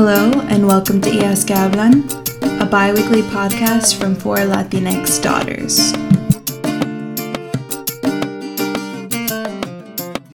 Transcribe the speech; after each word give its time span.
Hello, 0.00 0.30
and 0.48 0.64
welcome 0.64 1.00
to 1.00 1.10
Hijas 1.10 1.44
que 1.44 1.56
Hablan, 1.56 2.06
a 2.60 2.64
bi 2.64 2.92
weekly 2.92 3.22
podcast 3.22 3.98
from 3.98 4.14
four 4.14 4.36
Latinx 4.36 5.20
daughters. 5.20 5.92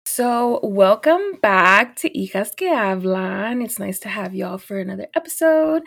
So, 0.08 0.62
welcome 0.64 1.34
back 1.44 1.96
to 1.98 2.10
Hijas 2.10 2.56
que 2.56 2.70
Hablan. 2.70 3.64
It's 3.64 3.78
nice 3.78 4.00
to 4.00 4.10
have 4.10 4.34
y'all 4.34 4.58
for 4.58 4.80
another 4.80 5.06
episode. 5.14 5.84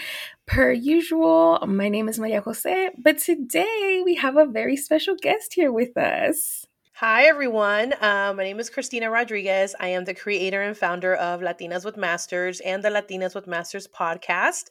Per 0.46 0.70
usual, 0.70 1.59
my 1.66 1.88
name 1.88 2.09
is 2.09 2.20
Maria 2.20 2.43
Jose, 2.43 2.91
but 2.96 3.18
today 3.18 4.02
we 4.04 4.14
have 4.14 4.36
a 4.36 4.46
very 4.46 4.77
special 4.77 5.16
guest 5.20 5.54
here 5.54 5.72
with 5.72 5.96
us. 5.96 6.64
Hi, 6.99 7.25
everyone. 7.25 7.93
Uh, 7.95 8.33
my 8.37 8.45
name 8.45 8.61
is 8.61 8.71
Christina 8.71 9.11
Rodriguez. 9.11 9.75
I 9.81 9.89
am 9.89 10.05
the 10.05 10.15
creator 10.15 10.63
and 10.63 10.79
founder 10.79 11.17
of 11.17 11.41
Latinas 11.41 11.85
with 11.85 11.97
Masters 11.97 12.61
and 12.61 12.85
the 12.85 12.89
Latinas 12.89 13.35
with 13.35 13.49
Masters 13.49 13.89
podcast. 13.89 14.67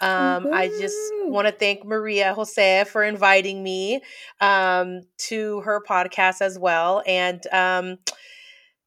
Um, 0.00 0.54
I 0.54 0.68
just 0.68 0.96
want 1.24 1.48
to 1.48 1.52
thank 1.52 1.84
Maria 1.84 2.32
Jose 2.32 2.84
for 2.84 3.04
inviting 3.04 3.62
me 3.62 4.00
um, 4.40 5.02
to 5.28 5.60
her 5.60 5.82
podcast 5.86 6.40
as 6.40 6.58
well. 6.58 7.02
And 7.06 7.46
um, 7.52 7.98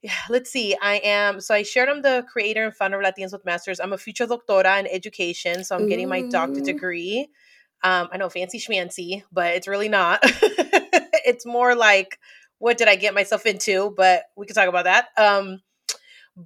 yeah, 0.02 0.12
let's 0.32 0.50
see. 0.50 0.76
I 0.82 0.96
am 1.04 1.42
so 1.42 1.54
I 1.54 1.62
shared 1.62 1.90
I'm 1.90 2.02
the 2.02 2.26
creator 2.28 2.66
and 2.66 2.76
founder 2.76 3.00
of 3.00 3.06
Latinas 3.06 3.34
with 3.34 3.46
Masters. 3.46 3.80
I'm 3.80 3.94
a 3.94 4.00
future 4.00 4.26
doctora 4.26 4.80
in 4.80 4.88
education, 4.88 5.64
so 5.64 5.76
I'm 5.76 5.88
getting 5.88 6.10
my 6.10 6.24
doctorate 6.24 6.66
degree. 6.66 7.30
Um, 7.84 8.10
I 8.12 8.18
know 8.18 8.30
fancy 8.30 8.60
schmancy, 8.60 9.22
but 9.32 9.54
it's 9.54 9.68
really 9.68 9.90
not. 9.90 10.22
it's 10.24 11.46
more 11.46 11.76
like 11.76 12.18
what 12.60 12.78
did 12.78 12.88
I 12.88 12.96
get 12.96 13.14
myself 13.14 13.46
into? 13.46 13.94
But 13.98 14.24
we 14.38 14.46
can 14.46 14.56
talk 14.56 14.70
about 14.70 14.86
that. 14.86 15.08
Um, 15.18 15.62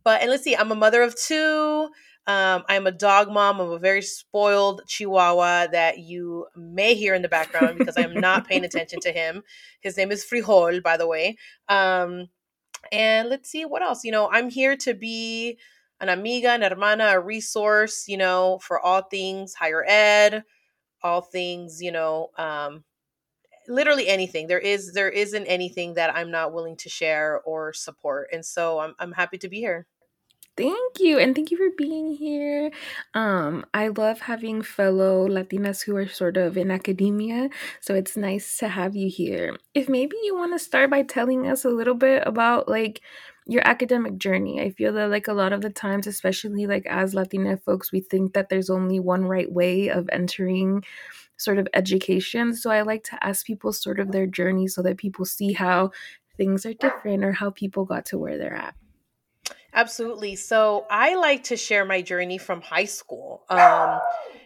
but 0.04 0.22
and 0.22 0.32
let's 0.32 0.44
see, 0.44 0.56
I'm 0.56 0.72
a 0.72 0.76
mother 0.76 1.04
of 1.04 1.16
two. 1.16 1.90
Um, 2.26 2.64
I'm 2.70 2.88
a 2.88 2.92
dog 2.92 3.30
mom 3.30 3.60
of 3.60 3.72
a 3.72 3.80
very 3.80 4.02
spoiled 4.02 4.82
Chihuahua 4.88 5.68
that 5.68 6.00
you 6.00 6.48
may 6.56 6.96
hear 6.96 7.14
in 7.14 7.22
the 7.22 7.28
background 7.28 7.78
because 7.78 7.98
I'm 7.98 8.14
not 8.14 8.48
paying 8.48 8.64
attention 8.64 9.02
to 9.02 9.12
him. 9.12 9.44
His 9.82 9.98
name 9.98 10.12
is 10.12 10.26
Frijol, 10.26 10.82
by 10.82 10.96
the 10.96 11.08
way. 11.08 11.36
Um, 11.68 12.30
and 12.92 13.30
let's 13.30 13.50
see 13.50 13.66
what 13.66 13.82
else. 13.82 14.06
You 14.06 14.12
know, 14.12 14.30
I'm 14.32 14.50
here 14.50 14.78
to 14.78 14.94
be 14.94 15.58
an 16.00 16.10
amiga, 16.10 16.52
an 16.52 16.62
hermana, 16.62 17.08
a 17.08 17.20
resource. 17.20 18.08
You 18.08 18.18
know, 18.18 18.60
for 18.62 18.80
all 18.80 19.02
things 19.02 19.54
higher 19.54 19.84
ed, 19.86 20.44
all 21.02 21.22
things 21.22 21.82
you 21.82 21.92
know 21.92 22.30
um, 22.38 22.86
literally 23.68 24.08
anything 24.08 24.48
there 24.48 24.60
is 24.60 24.94
there 24.94 25.10
isn't 25.10 25.46
anything 25.46 25.94
that 25.94 26.16
i'm 26.16 26.32
not 26.32 26.54
willing 26.54 26.76
to 26.76 26.90
share 26.90 27.42
or 27.46 27.74
support 27.74 28.28
and 28.32 28.46
so 28.46 28.80
i'm, 28.80 28.96
I'm 29.00 29.12
happy 29.12 29.38
to 29.40 29.50
be 29.50 29.60
here 29.60 29.88
Thank 30.56 31.00
you. 31.00 31.18
And 31.18 31.34
thank 31.34 31.50
you 31.50 31.58
for 31.58 31.76
being 31.76 32.14
here. 32.14 32.70
Um, 33.16 33.66
I 33.74 33.88
love 33.88 34.20
having 34.20 34.62
fellow 34.62 35.28
Latinas 35.28 35.84
who 35.84 35.96
are 35.96 36.08
sort 36.08 36.38
of 36.38 36.58
in 36.58 36.70
academia. 36.70 37.50
So 37.82 37.96
it's 37.96 38.16
nice 38.16 38.58
to 38.58 38.68
have 38.68 38.96
you 38.96 39.10
here. 39.10 39.58
If 39.74 39.90
maybe 39.90 40.16
you 40.24 40.36
want 40.36 40.54
to 40.54 40.60
start 40.60 40.92
by 40.92 41.02
telling 41.02 41.48
us 41.48 41.66
a 41.66 41.70
little 41.70 41.96
bit 41.96 42.22
about 42.28 42.68
like 42.68 43.02
your 43.46 43.66
academic 43.68 44.18
journey. 44.18 44.62
I 44.62 44.70
feel 44.70 44.94
that 44.94 45.10
like 45.10 45.28
a 45.28 45.34
lot 45.34 45.54
of 45.54 45.62
the 45.62 45.70
times, 45.70 46.08
especially 46.08 46.66
like 46.66 46.86
as 46.86 47.14
Latina 47.14 47.58
folks, 47.58 47.92
we 47.92 48.00
think 48.00 48.34
that 48.34 48.50
there's 48.50 48.70
only 48.70 49.00
one 49.00 49.26
right 49.26 49.52
way 49.52 49.90
of 49.90 50.10
entering 50.12 50.84
sort 51.44 51.60
of 51.60 51.68
education. 51.74 52.56
So 52.56 52.72
I 52.72 52.82
like 52.82 53.04
to 53.06 53.24
ask 53.24 53.46
people 53.46 53.74
sort 53.74 54.00
of 54.00 54.12
their 54.12 54.28
journey 54.28 54.68
so 54.68 54.82
that 54.84 54.98
people 54.98 55.26
see 55.26 55.54
how 55.54 55.92
things 56.38 56.66
are 56.66 56.74
different 56.74 57.24
or 57.24 57.32
how 57.32 57.52
people 57.52 57.86
got 57.86 58.06
to 58.06 58.18
where 58.18 58.38
they're 58.38 58.56
at. 58.56 58.76
Absolutely. 59.74 60.36
So 60.36 60.86
I 60.90 61.16
like 61.16 61.46
to 61.46 61.58
share 61.58 61.84
my 61.84 62.02
journey 62.02 62.38
from 62.38 62.62
high 62.62 62.86
school. 62.86 63.44
Um, 63.50 64.00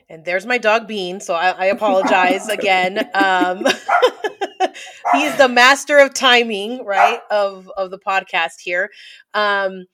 and 0.09 0.23
there's 0.23 0.45
my 0.45 0.57
dog 0.57 0.87
Bean. 0.87 1.19
So 1.19 1.33
I, 1.33 1.49
I 1.49 1.65
apologize 1.65 2.47
again. 2.49 3.09
Um, 3.13 3.65
he's 5.13 5.35
the 5.37 5.49
master 5.49 5.97
of 5.97 6.13
timing, 6.13 6.85
right? 6.85 7.19
Of 7.29 7.69
of 7.75 7.91
the 7.91 7.99
podcast 7.99 8.61
here. 8.63 8.89
Um, 9.33 9.85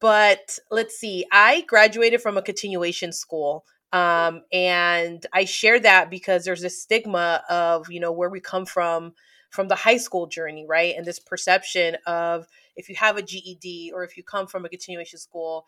but 0.00 0.58
let's 0.70 0.96
see. 0.96 1.26
I 1.32 1.62
graduated 1.62 2.20
from 2.20 2.36
a 2.36 2.42
continuation 2.42 3.12
school. 3.12 3.64
Um, 3.92 4.42
and 4.52 5.24
I 5.32 5.44
share 5.44 5.78
that 5.80 6.10
because 6.10 6.44
there's 6.44 6.64
a 6.64 6.70
stigma 6.70 7.42
of, 7.48 7.90
you 7.90 8.00
know, 8.00 8.12
where 8.12 8.30
we 8.30 8.40
come 8.40 8.64
from 8.64 9.12
from 9.50 9.68
the 9.68 9.74
high 9.74 9.98
school 9.98 10.26
journey, 10.26 10.64
right? 10.66 10.94
And 10.96 11.04
this 11.04 11.18
perception 11.18 11.96
of 12.06 12.46
if 12.74 12.88
you 12.88 12.94
have 12.94 13.18
a 13.18 13.22
GED 13.22 13.92
or 13.94 14.02
if 14.02 14.16
you 14.16 14.24
come 14.24 14.46
from 14.46 14.64
a 14.64 14.68
continuation 14.70 15.18
school, 15.18 15.66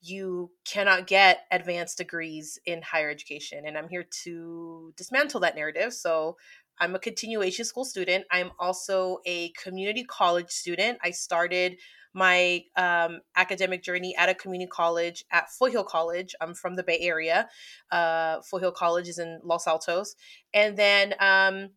you 0.00 0.50
cannot 0.64 1.06
get 1.06 1.46
advanced 1.50 1.98
degrees 1.98 2.58
in 2.64 2.82
higher 2.82 3.10
education. 3.10 3.64
And 3.66 3.76
I'm 3.76 3.88
here 3.88 4.06
to 4.24 4.92
dismantle 4.96 5.40
that 5.40 5.56
narrative. 5.56 5.94
So 5.94 6.36
I'm 6.78 6.94
a 6.94 6.98
continuation 6.98 7.64
school 7.64 7.84
student. 7.84 8.24
I'm 8.30 8.50
also 8.60 9.18
a 9.26 9.50
community 9.50 10.04
college 10.04 10.50
student. 10.50 10.98
I 11.02 11.10
started 11.10 11.76
my 12.14 12.64
um, 12.76 13.20
academic 13.36 13.82
journey 13.82 14.14
at 14.16 14.28
a 14.28 14.34
community 14.34 14.70
college 14.70 15.24
at 15.30 15.50
Foothill 15.50 15.84
College. 15.84 16.34
I'm 16.40 16.54
from 16.54 16.76
the 16.76 16.82
Bay 16.82 16.98
Area. 17.00 17.48
Uh, 17.90 18.40
Foothill 18.42 18.72
College 18.72 19.08
is 19.08 19.18
in 19.18 19.40
Los 19.42 19.66
Altos. 19.66 20.14
And 20.54 20.76
then 20.76 21.14
um, 21.18 21.70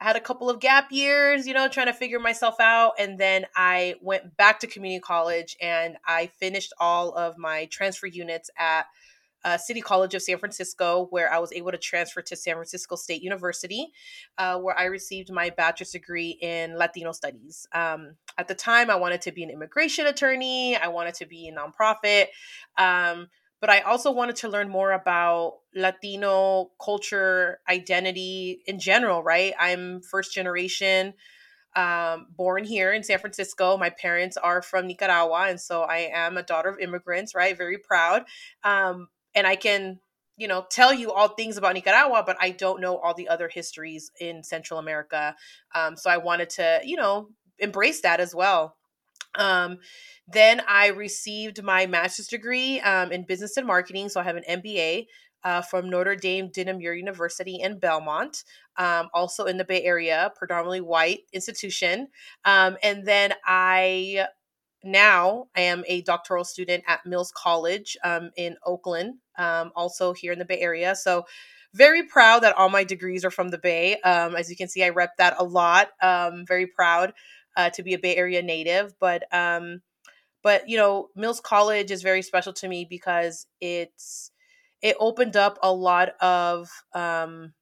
I 0.00 0.08
had 0.08 0.16
a 0.16 0.20
couple 0.20 0.50
of 0.50 0.60
gap 0.60 0.90
years, 0.90 1.46
you 1.46 1.54
know, 1.54 1.68
trying 1.68 1.86
to 1.86 1.92
figure 1.92 2.18
myself 2.18 2.56
out. 2.60 2.94
And 2.98 3.18
then 3.18 3.46
I 3.56 3.94
went 4.02 4.36
back 4.36 4.60
to 4.60 4.66
community 4.66 5.00
college 5.00 5.56
and 5.60 5.96
I 6.06 6.26
finished 6.26 6.72
all 6.78 7.12
of 7.12 7.38
my 7.38 7.66
transfer 7.66 8.06
units 8.06 8.50
at 8.58 8.86
uh, 9.44 9.58
City 9.58 9.80
College 9.80 10.14
of 10.14 10.22
San 10.22 10.38
Francisco, 10.38 11.06
where 11.10 11.32
I 11.32 11.38
was 11.38 11.52
able 11.52 11.70
to 11.70 11.78
transfer 11.78 12.22
to 12.22 12.36
San 12.36 12.54
Francisco 12.54 12.96
State 12.96 13.22
University, 13.22 13.92
uh, 14.38 14.58
where 14.58 14.76
I 14.78 14.84
received 14.84 15.30
my 15.30 15.50
bachelor's 15.50 15.90
degree 15.90 16.38
in 16.40 16.76
Latino 16.76 17.12
studies. 17.12 17.66
Um, 17.72 18.16
at 18.38 18.48
the 18.48 18.54
time, 18.54 18.90
I 18.90 18.96
wanted 18.96 19.20
to 19.22 19.32
be 19.32 19.42
an 19.42 19.50
immigration 19.50 20.06
attorney, 20.06 20.76
I 20.76 20.88
wanted 20.88 21.14
to 21.14 21.26
be 21.26 21.48
a 21.48 21.54
nonprofit. 21.54 22.26
Um, 22.78 23.28
but 23.60 23.70
I 23.70 23.80
also 23.80 24.10
wanted 24.10 24.36
to 24.36 24.48
learn 24.48 24.68
more 24.68 24.92
about 24.92 25.60
Latino 25.74 26.70
culture, 26.82 27.60
identity 27.66 28.60
in 28.66 28.78
general, 28.78 29.22
right? 29.22 29.54
I'm 29.58 30.02
first 30.02 30.34
generation 30.34 31.14
um, 31.76 32.26
born 32.36 32.64
here 32.64 32.92
in 32.92 33.02
San 33.02 33.18
Francisco. 33.18 33.76
My 33.76 33.90
parents 33.90 34.36
are 34.36 34.62
from 34.62 34.86
Nicaragua, 34.86 35.46
and 35.48 35.60
so 35.60 35.82
I 35.82 36.10
am 36.12 36.36
a 36.36 36.42
daughter 36.42 36.68
of 36.68 36.78
immigrants, 36.78 37.34
right? 37.34 37.56
Very 37.56 37.78
proud. 37.78 38.24
Um, 38.62 39.08
and 39.34 39.46
I 39.46 39.56
can, 39.56 40.00
you 40.36 40.48
know, 40.48 40.66
tell 40.70 40.92
you 40.92 41.12
all 41.12 41.28
things 41.28 41.56
about 41.56 41.74
Nicaragua, 41.74 42.22
but 42.26 42.36
I 42.40 42.50
don't 42.50 42.80
know 42.80 42.98
all 42.98 43.14
the 43.14 43.28
other 43.28 43.48
histories 43.48 44.10
in 44.20 44.42
Central 44.42 44.78
America. 44.78 45.34
Um, 45.74 45.96
so 45.96 46.10
I 46.10 46.16
wanted 46.16 46.50
to, 46.50 46.80
you 46.84 46.96
know, 46.96 47.28
embrace 47.58 48.00
that 48.02 48.20
as 48.20 48.34
well. 48.34 48.76
Um, 49.36 49.78
then 50.28 50.62
I 50.68 50.88
received 50.88 51.62
my 51.62 51.86
master's 51.86 52.28
degree 52.28 52.80
um, 52.80 53.12
in 53.12 53.24
business 53.24 53.56
and 53.56 53.66
marketing. 53.66 54.08
So 54.08 54.20
I 54.20 54.24
have 54.24 54.36
an 54.36 54.44
MBA 54.48 55.06
uh, 55.44 55.60
from 55.60 55.90
Notre 55.90 56.16
Dame 56.16 56.48
de 56.48 56.64
Namur 56.64 56.94
University 56.94 57.60
in 57.60 57.78
Belmont, 57.78 58.44
um, 58.78 59.08
also 59.12 59.44
in 59.44 59.58
the 59.58 59.64
Bay 59.64 59.82
Area, 59.84 60.32
predominantly 60.36 60.80
white 60.80 61.20
institution. 61.32 62.08
Um, 62.44 62.76
and 62.82 63.04
then 63.04 63.34
I 63.44 64.26
now 64.82 65.46
I 65.54 65.62
am 65.62 65.84
a 65.86 66.02
doctoral 66.02 66.44
student 66.44 66.84
at 66.86 67.06
Mills 67.06 67.32
College 67.34 67.96
um, 68.04 68.30
in 68.36 68.56
Oakland, 68.64 69.14
um, 69.36 69.72
also 69.74 70.12
here 70.12 70.32
in 70.32 70.38
the 70.38 70.44
Bay 70.44 70.60
Area. 70.60 70.94
So 70.94 71.26
very 71.72 72.04
proud 72.04 72.42
that 72.42 72.56
all 72.56 72.68
my 72.68 72.84
degrees 72.84 73.24
are 73.24 73.30
from 73.30 73.48
the 73.48 73.58
Bay. 73.58 74.00
Um, 74.00 74.36
as 74.36 74.48
you 74.48 74.56
can 74.56 74.68
see, 74.68 74.84
I 74.84 74.90
rep 74.90 75.16
that 75.18 75.34
a 75.38 75.44
lot. 75.44 75.88
Um, 76.00 76.44
very 76.46 76.66
proud 76.66 77.12
uh, 77.56 77.70
to 77.70 77.82
be 77.82 77.94
a 77.94 77.98
Bay 77.98 78.16
Area 78.16 78.42
native, 78.42 78.94
but 79.00 79.24
um, 79.32 79.82
but 80.42 80.68
you 80.68 80.76
know, 80.76 81.08
Mills 81.16 81.40
College 81.40 81.90
is 81.90 82.02
very 82.02 82.22
special 82.22 82.52
to 82.54 82.68
me 82.68 82.86
because 82.88 83.46
it's 83.60 84.30
it 84.82 84.96
opened 85.00 85.36
up 85.36 85.58
a 85.62 85.72
lot 85.72 86.10
of 86.20 86.70
um, 86.92 87.54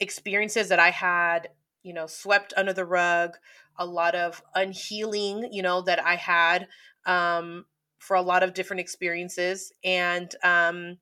experiences 0.00 0.68
that 0.68 0.80
I 0.80 0.90
had, 0.90 1.48
you 1.82 1.94
know, 1.94 2.06
swept 2.06 2.52
under 2.56 2.72
the 2.72 2.84
rug 2.84 3.36
a 3.78 3.86
lot 3.86 4.14
of 4.14 4.42
unhealing, 4.54 5.48
you 5.52 5.62
know, 5.62 5.82
that 5.82 6.04
I 6.04 6.16
had 6.16 6.68
um, 7.04 7.66
for 7.98 8.16
a 8.16 8.22
lot 8.22 8.42
of 8.42 8.54
different 8.54 8.80
experiences, 8.80 9.72
and 9.84 10.34
um, 10.42 10.98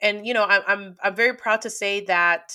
and 0.00 0.26
you 0.26 0.34
know, 0.34 0.44
I'm 0.44 0.62
I'm 0.66 0.96
I'm 1.02 1.14
very 1.14 1.34
proud 1.34 1.62
to 1.62 1.70
say 1.70 2.04
that 2.06 2.52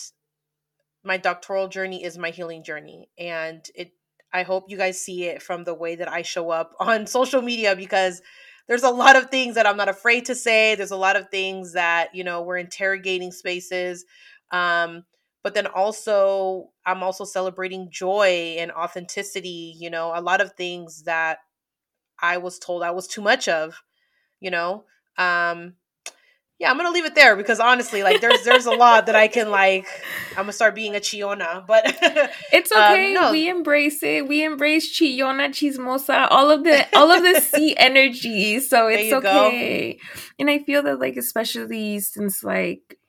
my 1.04 1.18
doctoral 1.18 1.68
journey 1.68 2.04
is 2.04 2.18
my 2.18 2.30
healing 2.32 2.64
journey, 2.64 3.10
and 3.18 3.66
it. 3.76 3.92
I 4.34 4.44
hope 4.44 4.66
you 4.70 4.78
guys 4.78 5.02
see 5.02 5.26
it 5.26 5.42
from 5.42 5.66
the 5.66 5.74
way 5.74 5.96
that 5.96 6.10
I 6.10 6.22
show 6.22 6.52
up 6.52 6.72
on 6.80 7.06
social 7.06 7.42
media 7.42 7.76
because 7.76 8.22
there's 8.68 8.84
a 8.84 8.90
lot 8.90 9.18
of 9.18 9.30
things 9.30 9.56
that 9.56 9.68
I'm 9.68 9.76
not 9.76 9.90
afraid 9.90 10.26
to 10.28 10.36
say. 10.36 10.76
There's 10.76 10.92
a 10.92 10.96
lot 10.96 11.18
of 11.18 11.30
things 11.30 11.74
that, 11.74 12.16
you 12.16 12.24
know, 12.24 12.42
we're 12.42 12.58
interrogating 12.58 13.34
spaces. 13.34 14.06
Um, 14.52 15.04
but 15.44 15.54
then 15.54 15.68
also 15.68 16.70
i'm 16.86 17.04
also 17.04 17.24
celebrating 17.24 17.90
joy 17.92 18.56
and 18.60 18.72
authenticity 18.72 19.76
you 19.78 19.90
know 19.90 20.12
a 20.16 20.22
lot 20.22 20.42
of 20.42 20.54
things 20.54 21.04
that 21.04 21.40
i 22.22 22.38
was 22.38 22.60
told 22.60 22.84
i 22.84 22.92
was 22.92 23.08
too 23.08 23.22
much 23.22 23.48
of 23.48 23.82
you 24.40 24.52
know 24.52 24.86
um 25.18 25.74
yeah, 26.62 26.70
I'm 26.70 26.78
gonna 26.78 26.92
leave 26.92 27.06
it 27.06 27.16
there 27.16 27.36
because 27.36 27.60
honestly, 27.60 28.04
like 28.04 28.22
there's 28.22 28.44
there's 28.44 28.68
a 28.68 28.72
lot 28.72 29.08
that 29.08 29.16
I 29.16 29.28
can 29.28 29.50
like. 29.50 29.88
I'm 30.30 30.44
gonna 30.44 30.54
start 30.54 30.76
being 30.76 30.96
a 30.96 31.00
chiona, 31.00 31.66
but 31.66 31.82
it's 32.54 32.72
um, 32.72 32.84
okay. 32.84 33.08
Um, 33.08 33.14
no. 33.16 33.32
We 33.32 33.50
embrace 33.50 34.04
it. 34.04 34.28
We 34.28 34.44
embrace 34.44 34.96
chiona, 34.96 35.50
chismosa, 35.50 36.28
all 36.30 36.52
of 36.52 36.64
the 36.64 36.86
all 36.96 37.10
of 37.10 37.24
the 37.24 37.42
sea 37.42 37.76
energy. 37.78 38.60
So 38.60 38.88
it's 38.90 39.12
okay. 39.12 39.98
Go. 40.00 40.08
And 40.38 40.52
I 40.52 40.60
feel 40.60 40.84
that 40.84 41.00
like 41.00 41.18
especially 41.18 42.00
since 42.00 42.44
like 42.44 43.00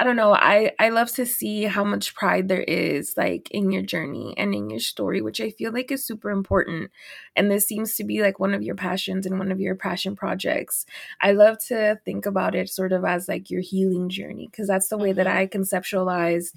I 0.00 0.04
don't 0.04 0.14
know. 0.14 0.32
I 0.32 0.70
I 0.78 0.90
love 0.90 1.10
to 1.14 1.26
see 1.26 1.64
how 1.64 1.82
much 1.82 2.14
pride 2.14 2.46
there 2.46 2.62
is 2.62 3.16
like 3.16 3.50
in 3.50 3.72
your 3.72 3.82
journey 3.82 4.32
and 4.36 4.54
in 4.54 4.70
your 4.70 4.78
story, 4.78 5.20
which 5.20 5.40
I 5.40 5.50
feel 5.50 5.72
like 5.72 5.90
is 5.90 6.06
super 6.06 6.30
important. 6.30 6.92
And 7.34 7.50
this 7.50 7.66
seems 7.66 7.96
to 7.96 8.04
be 8.04 8.22
like 8.22 8.38
one 8.38 8.54
of 8.54 8.62
your 8.62 8.76
passions 8.76 9.26
and 9.26 9.40
one 9.40 9.50
of 9.50 9.60
your 9.60 9.74
passion 9.74 10.14
projects. 10.14 10.86
I 11.20 11.32
love 11.32 11.58
to 11.66 11.98
think 12.04 12.26
about 12.26 12.54
it 12.54 12.68
sort 12.68 12.92
of 12.92 13.04
as 13.04 13.26
like 13.26 13.50
your 13.50 13.60
healing 13.60 14.08
journey 14.08 14.46
because 14.48 14.68
that's 14.68 14.88
the 14.88 14.98
way 14.98 15.12
that 15.12 15.26
mm-hmm. 15.26 15.38
I 15.38 15.46
conceptualize 15.48 16.52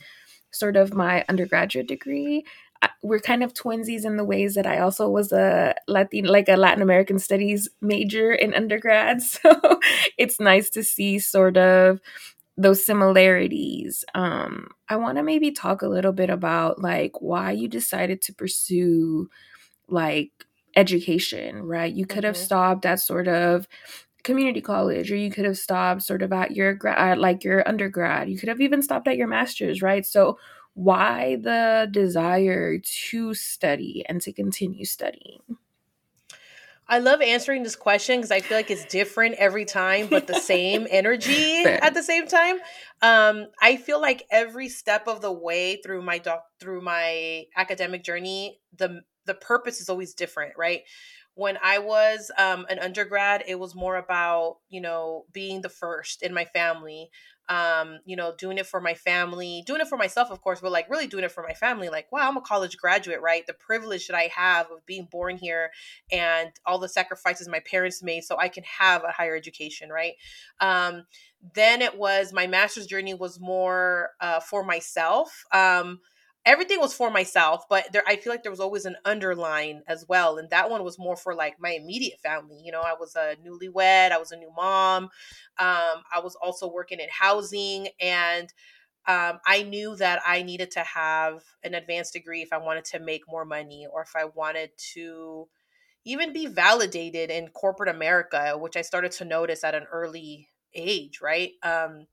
sort 0.51 0.75
of 0.75 0.93
my 0.93 1.25
undergraduate 1.27 1.87
degree 1.87 2.45
we're 3.03 3.19
kind 3.19 3.43
of 3.43 3.53
twinsies 3.53 4.05
in 4.05 4.17
the 4.17 4.23
ways 4.23 4.55
that 4.55 4.65
I 4.65 4.79
also 4.79 5.09
was 5.09 5.31
a 5.31 5.75
Latin, 5.87 6.25
like 6.25 6.49
a 6.49 6.55
Latin 6.55 6.81
American 6.81 7.19
studies 7.19 7.69
major 7.81 8.31
in 8.31 8.53
undergrad. 8.53 9.21
So 9.31 9.79
it's 10.17 10.39
nice 10.39 10.69
to 10.71 10.83
see 10.83 11.19
sort 11.19 11.57
of 11.57 11.99
those 12.57 12.85
similarities 12.85 14.03
um 14.13 14.67
i 14.89 14.95
want 14.95 15.17
to 15.17 15.23
maybe 15.23 15.51
talk 15.51 15.81
a 15.81 15.87
little 15.87 16.11
bit 16.11 16.29
about 16.29 16.79
like 16.79 17.21
why 17.21 17.51
you 17.51 17.67
decided 17.67 18.21
to 18.21 18.33
pursue 18.33 19.29
like 19.87 20.31
education 20.75 21.63
right? 21.63 21.93
You 21.93 22.05
could 22.05 22.19
mm-hmm. 22.19 22.27
have 22.27 22.37
stopped 22.37 22.85
at 22.85 22.99
sort 22.99 23.27
of 23.27 23.67
community 24.23 24.61
college 24.61 25.11
or 25.11 25.15
you 25.15 25.31
could 25.31 25.45
have 25.45 25.57
stopped 25.57 26.03
sort 26.03 26.21
of 26.21 26.31
at 26.31 26.51
your 26.51 26.73
grad 26.73 27.17
like 27.17 27.43
your 27.43 27.67
undergrad. 27.67 28.29
You 28.29 28.37
could 28.37 28.49
have 28.49 28.61
even 28.61 28.81
stopped 28.81 29.07
at 29.07 29.17
your 29.17 29.27
master's 29.27 29.81
right? 29.81 30.05
So 30.05 30.37
why 30.73 31.37
the 31.41 31.89
desire 31.91 32.77
to 32.79 33.33
study 33.33 34.05
and 34.07 34.21
to 34.21 34.31
continue 34.31 34.85
studying 34.85 35.41
I 36.91 36.99
love 36.99 37.21
answering 37.21 37.63
this 37.63 37.77
question 37.77 38.17
because 38.17 38.31
I 38.31 38.41
feel 38.41 38.57
like 38.57 38.69
it's 38.69 38.83
different 38.83 39.35
every 39.35 39.63
time, 39.63 40.07
but 40.07 40.27
the 40.27 40.35
same 40.35 40.85
energy 40.91 41.63
at 41.63 41.93
the 41.93 42.03
same 42.03 42.27
time. 42.27 42.57
Um, 43.01 43.47
I 43.61 43.77
feel 43.77 44.01
like 44.01 44.23
every 44.29 44.67
step 44.67 45.07
of 45.07 45.21
the 45.21 45.31
way 45.31 45.81
through 45.81 46.01
my 46.01 46.17
doc 46.17 46.43
through 46.59 46.81
my 46.81 47.45
academic 47.55 48.03
journey, 48.03 48.59
the 48.77 49.03
the 49.25 49.35
purpose 49.35 49.79
is 49.79 49.87
always 49.87 50.13
different, 50.13 50.51
right? 50.57 50.81
When 51.35 51.57
I 51.63 51.79
was 51.79 52.29
um, 52.37 52.65
an 52.69 52.77
undergrad, 52.79 53.45
it 53.47 53.57
was 53.57 53.73
more 53.73 53.95
about 53.95 54.57
you 54.67 54.81
know 54.81 55.23
being 55.31 55.61
the 55.61 55.69
first 55.69 56.21
in 56.21 56.33
my 56.33 56.43
family, 56.43 57.09
um, 57.49 57.99
you 58.05 58.15
know, 58.15 58.33
doing 58.37 58.57
it 58.57 58.65
for 58.65 58.79
my 58.79 58.93
family, 58.93 59.63
doing 59.65 59.81
it 59.81 59.87
for 59.87 59.97
myself, 59.97 60.31
of 60.31 60.41
course, 60.41 60.61
but 60.61 60.71
like 60.71 60.89
really 60.89 61.07
doing 61.07 61.23
it 61.23 61.31
for 61.31 61.43
my 61.43 61.53
family. 61.53 61.89
Like, 61.89 62.11
wow, 62.11 62.27
I'm 62.27 62.37
a 62.37 62.41
college 62.41 62.77
graduate, 62.77 63.21
right? 63.21 63.45
The 63.45 63.53
privilege 63.53 64.07
that 64.07 64.15
I 64.15 64.29
have 64.35 64.67
of 64.71 64.85
being 64.85 65.07
born 65.11 65.37
here 65.37 65.71
and 66.11 66.49
all 66.65 66.79
the 66.79 66.87
sacrifices 66.87 67.47
my 67.47 67.59
parents 67.59 68.01
made 68.01 68.23
so 68.23 68.37
I 68.37 68.47
can 68.47 68.63
have 68.63 69.03
a 69.03 69.11
higher 69.11 69.35
education, 69.35 69.89
right? 69.89 70.13
Um, 70.59 71.03
then 71.55 71.81
it 71.81 71.97
was 71.97 72.31
my 72.31 72.47
master's 72.47 72.87
journey 72.87 73.13
was 73.13 73.39
more 73.39 74.11
uh, 74.21 74.39
for 74.39 74.63
myself. 74.63 75.43
Um, 75.51 75.99
everything 76.45 76.79
was 76.79 76.93
for 76.93 77.11
myself, 77.11 77.65
but 77.69 77.91
there 77.93 78.03
I 78.07 78.15
feel 78.15 78.33
like 78.33 78.43
there 78.43 78.51
was 78.51 78.59
always 78.59 78.85
an 78.85 78.95
underline 79.05 79.83
as 79.87 80.05
well. 80.07 80.37
And 80.37 80.49
that 80.49 80.69
one 80.69 80.83
was 80.83 80.97
more 80.97 81.15
for 81.15 81.35
like 81.35 81.55
my 81.59 81.71
immediate 81.71 82.19
family. 82.19 82.59
You 82.63 82.71
know, 82.71 82.81
I 82.81 82.95
was 82.99 83.15
a 83.15 83.35
newlywed, 83.45 84.11
I 84.11 84.17
was 84.17 84.31
a 84.31 84.37
new 84.37 84.51
mom. 84.55 85.05
Um, 85.59 86.03
I 86.13 86.19
was 86.23 86.35
also 86.41 86.71
working 86.71 86.99
in 86.99 87.09
housing 87.11 87.89
and 87.99 88.51
um, 89.07 89.39
I 89.45 89.63
knew 89.63 89.95
that 89.97 90.21
I 90.25 90.43
needed 90.43 90.71
to 90.71 90.81
have 90.81 91.41
an 91.63 91.73
advanced 91.73 92.13
degree 92.13 92.41
if 92.41 92.53
I 92.53 92.57
wanted 92.57 92.85
to 92.85 92.99
make 92.99 93.23
more 93.27 93.45
money 93.45 93.87
or 93.91 94.03
if 94.03 94.15
I 94.15 94.25
wanted 94.25 94.71
to 94.93 95.47
even 96.05 96.33
be 96.33 96.47
validated 96.47 97.29
in 97.31 97.49
corporate 97.49 97.89
America, 97.89 98.55
which 98.57 98.77
I 98.77 98.81
started 98.81 99.11
to 99.13 99.25
notice 99.25 99.63
at 99.63 99.75
an 99.75 99.85
early 99.91 100.49
age, 100.73 101.21
right? 101.21 101.51
Um, 101.63 102.07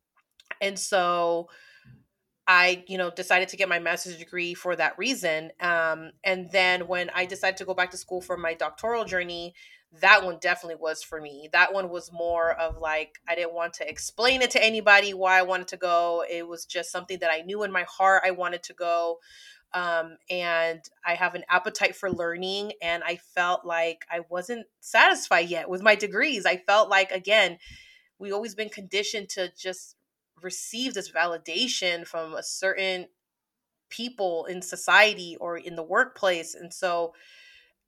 and 0.61 0.79
so 0.79 1.49
I, 2.51 2.83
you 2.89 2.97
know, 2.97 3.11
decided 3.11 3.49
to 3.51 3.59
get 3.59 3.69
my 3.69 3.79
master's 3.79 4.17
degree 4.17 4.55
for 4.55 4.75
that 4.75 4.97
reason. 4.97 5.53
Um, 5.61 6.13
and 6.25 6.51
then 6.51 6.89
when 6.89 7.11
I 7.15 7.27
decided 7.27 7.59
to 7.59 7.67
go 7.67 7.75
back 7.75 7.91
to 7.91 7.99
school 7.99 8.23
for 8.23 8.39
my 8.39 8.55
doctoral 8.55 9.05
journey, 9.05 9.53
that 10.01 10.25
one 10.25 10.39
definitely 10.41 10.81
was 10.81 11.03
for 11.03 11.21
me. 11.21 11.51
That 11.53 11.75
one 11.75 11.91
was 11.91 12.11
more 12.11 12.53
of 12.53 12.79
like, 12.79 13.21
I 13.29 13.35
didn't 13.35 13.53
want 13.53 13.75
to 13.75 13.89
explain 13.89 14.41
it 14.41 14.51
to 14.53 14.65
anybody 14.65 15.13
why 15.13 15.39
I 15.39 15.43
wanted 15.43 15.69
to 15.69 15.77
go. 15.77 16.25
It 16.29 16.49
was 16.49 16.65
just 16.65 16.91
something 16.91 17.19
that 17.19 17.31
I 17.31 17.43
knew 17.43 17.65
in 17.65 17.71
my 17.71 17.85
heart 17.85 18.23
I 18.25 18.31
wanted 18.31 18.63
to 18.65 18.73
go. 18.73 19.19
Um, 19.75 20.17
and 20.31 20.81
I 21.07 21.17
have 21.17 21.35
an 21.35 21.45
appetite 21.51 21.97
for 21.97 22.11
learning. 22.11 22.73
And 22.81 23.03
I 23.05 23.17
felt 23.35 23.67
like 23.67 24.07
I 24.11 24.21
wasn't 24.31 24.67
satisfied 24.81 25.51
yet 25.51 25.69
with 25.69 25.83
my 25.83 25.95
degrees. 25.95 26.47
I 26.47 26.57
felt 26.57 26.89
like, 26.89 27.11
again, 27.11 27.59
we 28.19 28.33
always 28.33 28.55
been 28.55 28.71
conditioned 28.71 29.29
to 29.31 29.53
just 29.55 29.97
receive 30.43 30.95
this 30.95 31.11
validation 31.11 32.07
from 32.07 32.35
a 32.35 32.43
certain 32.43 33.07
people 33.91 34.45
in 34.47 34.63
society 34.63 35.37
or 35.41 35.57
in 35.57 35.77
the 35.77 35.83
workplace. 35.83 36.55
And 36.55 36.73
so 36.73 37.15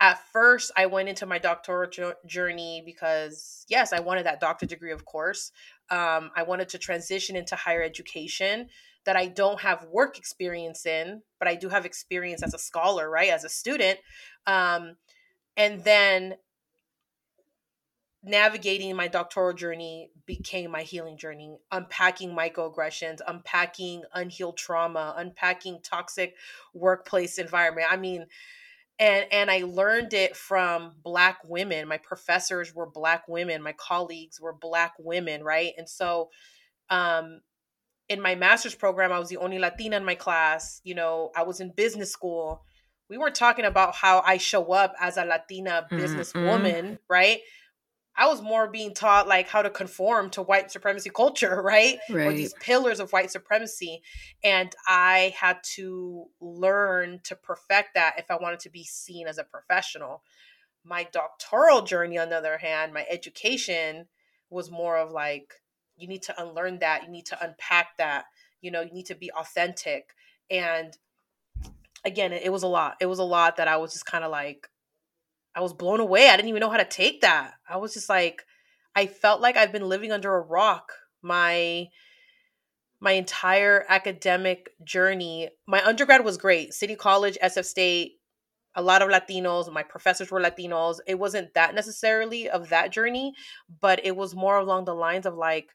at 0.01 0.19
first 0.33 0.73
i 0.77 0.87
went 0.87 1.09
into 1.09 1.27
my 1.27 1.39
doctoral 1.39 2.15
journey 2.27 2.83
because 2.85 3.65
yes 3.69 3.93
i 3.93 4.01
wanted 4.01 4.25
that 4.25 4.41
doctor 4.41 4.67
degree 4.67 4.93
of 4.93 5.05
course. 5.05 5.53
Um, 5.91 6.31
i 6.35 6.43
wanted 6.43 6.71
to 6.71 6.79
transition 6.79 7.37
into 7.37 7.55
higher 7.55 7.83
education 7.83 8.69
that 9.05 9.17
i 9.17 9.27
don't 9.27 9.61
have 9.61 9.85
work 9.85 10.19
experience 10.19 10.87
in 10.87 11.23
but 11.39 11.49
i 11.49 11.55
do 11.55 11.69
have 11.69 11.85
experience 11.85 12.43
as 12.43 12.55
a 12.55 12.59
scholar 12.59 13.09
right 13.09 13.31
as 13.31 13.45
a 13.45 13.49
student. 13.49 13.99
Um, 14.47 14.97
and 15.57 15.85
then 15.85 16.35
navigating 18.23 18.95
my 18.95 19.09
doctoral 19.09 19.55
journey 19.55 20.11
became 20.27 20.71
my 20.71 20.83
healing 20.83 21.17
journey 21.17 21.57
unpacking 21.73 22.31
microaggressions 22.31 23.19
unpacking 23.27 24.03
unhealed 24.15 24.59
trauma 24.59 25.15
unpacking 25.17 25.79
toxic 25.83 26.35
workplace 26.75 27.39
environment. 27.39 27.87
I 27.91 27.97
mean 27.97 28.27
and 28.99 29.25
and 29.33 29.51
i 29.51 29.63
learned 29.67 30.13
it 30.13 30.37
from 30.37 30.93
black 31.03 31.39
women. 31.47 31.89
My 31.89 31.97
professors 31.97 32.75
were 32.75 32.87
black 32.87 33.27
women. 33.27 33.63
My 33.63 33.73
colleagues 33.73 34.39
were 34.39 34.53
black 34.53 34.93
women 34.99 35.43
right? 35.43 35.73
And 35.79 35.89
so 35.89 36.29
um 36.91 37.41
in 38.11 38.21
my 38.21 38.35
master's 38.35 38.75
program 38.75 39.13
i 39.13 39.19
was 39.19 39.29
the 39.29 39.37
only 39.37 39.61
latina 39.61 39.97
in 39.97 40.05
my 40.05 40.17
class 40.17 40.81
you 40.83 40.97
know 40.97 41.31
i 41.37 41.43
was 41.43 41.61
in 41.61 41.73
business 41.75 42.13
school. 42.13 42.63
We 43.09 43.19
weren't 43.19 43.35
talking 43.35 43.65
about 43.65 43.95
how 43.95 44.23
i 44.27 44.37
show 44.37 44.73
up 44.73 44.93
as 45.01 45.17
a 45.17 45.25
latina 45.25 45.87
business 45.89 46.35
mm-hmm. 46.35 46.47
woman 46.47 46.99
right 47.09 47.39
I 48.21 48.27
was 48.27 48.43
more 48.43 48.69
being 48.69 48.93
taught 48.93 49.29
like 49.29 49.49
how 49.49 49.63
to 49.63 49.71
conform 49.71 50.29
to 50.31 50.43
white 50.43 50.71
supremacy 50.71 51.09
culture, 51.09 51.63
right? 51.63 51.99
right? 52.11 52.27
Or 52.27 52.33
these 52.35 52.53
pillars 52.61 53.01
of 53.01 53.11
white 53.15 53.31
supremacy. 53.31 54.03
And 54.45 54.71
I 54.87 55.35
had 55.35 55.57
to 55.77 56.27
learn 56.39 57.21
to 57.25 57.35
perfect 57.35 57.95
that 57.95 58.17
if 58.19 58.31
I 58.31 58.37
wanted 58.37 58.61
to 58.61 58.71
be 58.71 58.85
seen 58.85 59.27
as 59.27 59.39
a 59.39 59.45
professional. 59.45 60.23
My 60.85 61.09
doctoral 61.11 61.81
journey, 61.81 62.19
on 62.19 62.29
the 62.29 62.37
other 62.37 62.59
hand, 62.59 62.93
my 62.93 63.07
education 63.09 64.07
was 64.51 64.71
more 64.71 64.99
of 64.99 65.11
like, 65.11 65.55
you 65.97 66.07
need 66.07 66.23
to 66.25 66.43
unlearn 66.43 66.81
that, 66.81 67.05
you 67.05 67.11
need 67.11 67.27
to 67.27 67.43
unpack 67.43 67.97
that, 67.97 68.27
you 68.61 68.71
know, 68.71 68.83
you 68.83 68.93
need 68.93 69.07
to 69.07 69.15
be 69.15 69.33
authentic. 69.33 70.15
And 70.51 70.95
again, 72.05 72.35
it 72.35 72.53
was 72.53 72.65
a 72.65 72.69
lot. 72.69 72.97
It 73.01 73.07
was 73.07 73.19
a 73.19 73.25
lot 73.25 73.57
that 73.57 73.69
I 73.69 73.79
was 73.79 73.95
just 73.95 74.05
kind 74.05 74.25
of 74.25 74.31
like, 74.31 74.69
I 75.61 75.63
was 75.63 75.75
blown 75.75 76.01
away. 76.01 76.31
I 76.31 76.37
didn't 76.37 76.49
even 76.49 76.61
know 76.61 76.71
how 76.71 76.79
to 76.79 76.87
take 76.87 77.21
that. 77.21 77.53
I 77.69 77.77
was 77.77 77.93
just 77.93 78.09
like, 78.09 78.47
I 78.97 79.07
felt 79.07 79.43
like 79.43 79.59
I've 79.59 79.73
been 79.73 79.87
living 79.87 80.11
under 80.11 80.35
a 80.35 80.41
rock 80.41 80.91
my 81.23 81.89
my 82.99 83.13
entire 83.13 83.85
academic 83.87 84.71
journey. 84.83 85.51
My 85.67 85.85
undergrad 85.85 86.25
was 86.25 86.39
great. 86.39 86.73
City 86.73 86.97
College, 86.97 87.37
SF 87.43 87.67
State, 87.67 88.13
a 88.75 88.81
lot 88.81 89.03
of 89.03 89.11
Latinos. 89.11 89.71
My 89.71 89.83
professors 89.83 90.31
were 90.31 90.41
Latinos. 90.41 90.97
It 91.07 91.19
wasn't 91.19 91.53
that 91.53 91.75
necessarily 91.75 92.49
of 92.49 92.71
that 92.71 92.91
journey, 92.91 93.35
but 93.83 94.01
it 94.03 94.17
was 94.17 94.35
more 94.35 94.57
along 94.57 94.87
the 94.87 94.95
lines 94.95 95.27
of 95.27 95.35
like, 95.35 95.69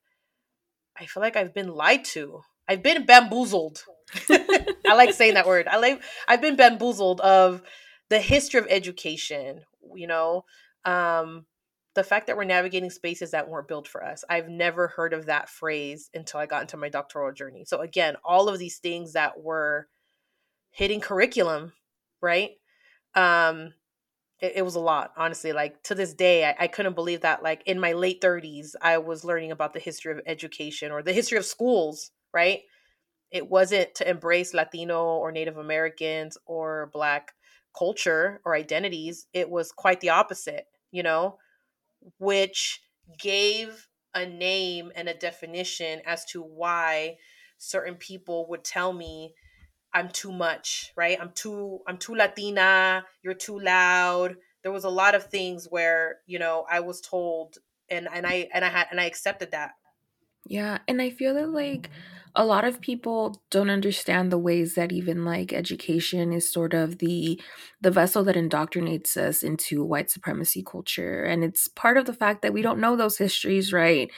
I 0.99 1.05
feel 1.05 1.21
like 1.21 1.35
I've 1.35 1.53
been 1.53 1.69
lied 1.69 2.05
to. 2.05 2.41
I've 2.67 2.81
been 2.81 3.05
bamboozled. 3.05 3.83
I 4.29 4.95
like 4.95 5.13
saying 5.13 5.35
that 5.35 5.45
word. 5.45 5.67
I 5.67 5.77
like 5.77 6.01
I've 6.27 6.41
been 6.41 6.55
bamboozled 6.55 7.21
of 7.21 7.61
the 8.09 8.19
history 8.19 8.59
of 8.59 8.67
education, 8.69 9.61
you 9.95 10.07
know, 10.07 10.45
um, 10.85 11.45
the 11.95 12.03
fact 12.03 12.27
that 12.27 12.37
we're 12.37 12.43
navigating 12.43 12.89
spaces 12.89 13.31
that 13.31 13.47
weren't 13.49 13.69
built 13.69 13.87
for 13.87 14.03
us. 14.03 14.23
I've 14.29 14.49
never 14.49 14.87
heard 14.87 15.13
of 15.13 15.25
that 15.25 15.49
phrase 15.49 16.09
until 16.13 16.41
I 16.41 16.45
got 16.45 16.61
into 16.61 16.77
my 16.77 16.89
doctoral 16.89 17.33
journey. 17.33 17.63
So 17.65 17.79
again, 17.81 18.15
all 18.23 18.49
of 18.49 18.59
these 18.59 18.77
things 18.77 19.13
that 19.13 19.41
were 19.41 19.87
hitting 20.71 20.99
curriculum, 20.99 21.71
right? 22.21 22.51
Um, 23.15 23.73
it, 24.41 24.53
it, 24.57 24.61
was 24.63 24.75
a 24.75 24.81
lot, 24.81 25.13
honestly. 25.15 25.53
Like 25.53 25.81
to 25.83 25.95
this 25.95 26.13
day, 26.13 26.45
I, 26.45 26.55
I 26.65 26.67
couldn't 26.67 26.95
believe 26.95 27.21
that. 27.21 27.41
Like 27.41 27.63
in 27.65 27.79
my 27.79 27.93
late 27.93 28.19
30s, 28.21 28.75
I 28.81 28.97
was 28.97 29.23
learning 29.23 29.51
about 29.51 29.71
the 29.71 29.79
history 29.79 30.11
of 30.11 30.19
education 30.25 30.91
or 30.91 31.01
the 31.01 31.13
history 31.13 31.37
of 31.37 31.45
schools, 31.45 32.11
right? 32.33 32.59
It 33.31 33.49
wasn't 33.49 33.95
to 33.95 34.09
embrace 34.09 34.53
Latino 34.53 35.05
or 35.05 35.31
Native 35.31 35.57
Americans 35.57 36.37
or 36.45 36.89
Black 36.91 37.31
culture 37.77 38.41
or 38.45 38.55
identities. 38.55 39.27
It 39.33 39.49
was 39.49 39.71
quite 39.71 40.01
the 40.01 40.09
opposite, 40.09 40.67
you 40.91 41.03
know, 41.03 41.37
which 42.19 42.81
gave 43.19 43.87
a 44.13 44.25
name 44.25 44.91
and 44.95 45.09
a 45.09 45.13
definition 45.13 46.01
as 46.05 46.25
to 46.25 46.41
why 46.41 47.17
certain 47.57 47.95
people 47.95 48.47
would 48.49 48.63
tell 48.63 48.93
me 48.93 49.33
I'm 49.93 50.09
too 50.09 50.31
much, 50.31 50.91
right? 50.95 51.17
I'm 51.19 51.31
too 51.31 51.79
I'm 51.87 51.97
too 51.97 52.15
Latina, 52.15 53.05
you're 53.23 53.33
too 53.33 53.59
loud. 53.59 54.37
There 54.63 54.71
was 54.71 54.83
a 54.83 54.89
lot 54.89 55.15
of 55.15 55.25
things 55.25 55.67
where, 55.69 56.19
you 56.25 56.39
know, 56.39 56.65
I 56.69 56.81
was 56.81 57.01
told 57.01 57.57
and 57.89 58.07
and 58.11 58.27
I 58.27 58.49
and 58.53 58.65
I 58.65 58.69
had 58.69 58.87
and 58.91 58.99
I 58.99 59.05
accepted 59.05 59.51
that. 59.51 59.71
Yeah, 60.45 60.79
and 60.87 61.01
I 61.01 61.09
feel 61.09 61.33
that 61.35 61.49
like 61.49 61.89
a 62.35 62.45
lot 62.45 62.65
of 62.65 62.81
people 62.81 63.41
don't 63.49 63.69
understand 63.69 64.31
the 64.31 64.37
ways 64.37 64.75
that 64.75 64.91
even 64.91 65.23
like 65.23 65.53
education 65.53 66.33
is 66.33 66.51
sort 66.51 66.73
of 66.73 66.97
the 66.97 67.39
the 67.81 67.91
vessel 67.91 68.23
that 68.23 68.35
indoctrinates 68.35 69.15
us 69.15 69.43
into 69.43 69.83
white 69.83 70.09
supremacy 70.09 70.63
culture 70.63 71.23
and 71.23 71.43
it's 71.43 71.67
part 71.69 71.97
of 71.97 72.05
the 72.05 72.13
fact 72.13 72.41
that 72.41 72.53
we 72.53 72.61
don't 72.61 72.79
know 72.79 72.95
those 72.95 73.17
histories 73.17 73.71
right 73.71 74.11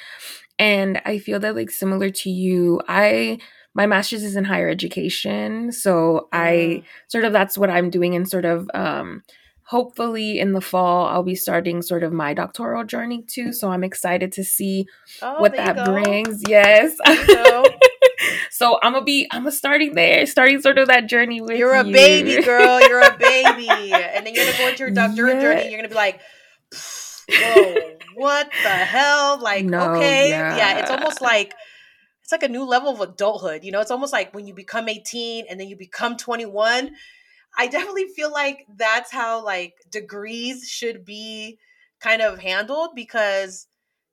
and 0.58 1.02
i 1.06 1.18
feel 1.18 1.40
that 1.40 1.56
like 1.56 1.70
similar 1.70 2.10
to 2.10 2.30
you 2.30 2.82
i 2.88 3.38
my 3.74 3.86
master's 3.86 4.24
is 4.24 4.36
in 4.36 4.46
higher 4.46 4.70
education 4.70 5.72
so 5.72 6.28
i 6.32 6.52
mm. 6.52 6.84
sort 7.08 7.26
of 7.26 7.34
that's 7.34 7.58
what 7.58 7.70
i'm 7.70 7.90
doing 7.90 8.16
and 8.16 8.28
sort 8.30 8.46
of 8.46 8.70
um 8.74 9.22
hopefully 9.68 10.40
in 10.40 10.54
the 10.54 10.62
fall 10.62 11.08
I'll 11.08 11.24
be 11.24 11.36
starting 11.36 11.82
sort 11.82 12.02
of 12.02 12.14
my 12.14 12.34
doctoral 12.34 12.86
journey 12.86 13.24
too. 13.28 13.52
So 13.52 13.70
I'm 13.70 13.84
excited 13.84 14.32
to 14.32 14.44
see 14.46 14.86
oh, 15.22 15.42
what 15.42 15.58
that 15.58 15.86
brings. 15.86 16.42
Yes. 16.48 16.96
so 18.50 18.80
I'm 18.82 18.94
gonna 18.94 19.06
be 19.06 19.28
I'm 19.32 19.44
gonna 19.44 19.52
starting 19.52 19.94
there, 19.96 20.26
starting 20.26 20.62
sort 20.62 20.78
of 20.78 20.88
that 20.88 21.08
journey 21.08 21.42
with 21.42 21.58
You're 21.58 21.74
a 21.74 21.86
you. 21.86 21.94
baby 21.94 22.44
girl. 22.44 22.80
You're 22.82 23.02
a 23.02 23.18
baby, 23.18 23.70
and 23.70 24.26
then 24.26 24.34
you're 24.34 24.46
gonna 24.46 24.58
go 24.58 24.68
into 24.70 24.80
your 24.80 24.92
doctoral 24.92 25.36
yeah. 25.36 25.42
journey. 25.42 25.70
You're 25.70 25.78
gonna 25.78 25.90
be 25.90 25.96
like, 25.96 26.20
whoa, 27.32 27.98
what 28.16 28.50
the 28.64 28.70
hell? 28.70 29.40
Like, 29.42 29.66
no, 29.66 29.96
okay, 29.96 30.30
yeah. 30.30 30.58
yeah, 30.58 30.80
it's 30.80 30.92
almost 30.92 31.22
like 31.22 31.54
it's 32.24 32.32
like 32.32 32.44
a 32.44 32.50
new 32.50 32.66
level 32.66 32.92
of 32.92 33.02
adulthood. 33.02 33.64
You 33.64 33.72
know, 33.72 33.82
it's 33.82 33.92
almost 33.92 34.14
like 34.14 34.34
when 34.34 34.48
you 34.48 34.54
become 34.54 34.90
18 34.90 35.46
and 35.50 35.60
then 35.60 35.68
you 35.68 35.78
become 35.78 36.18
21 36.18 36.92
I 37.58 37.68
definitely 37.68 38.08
feel 38.16 38.32
like 38.32 38.66
that's 38.76 39.12
how 39.12 39.44
like 39.44 39.74
degrees 39.90 40.70
should 40.70 41.04
be 41.04 41.58
kind 42.00 42.22
of 42.22 42.40
handled 42.40 42.92
because 42.96 43.68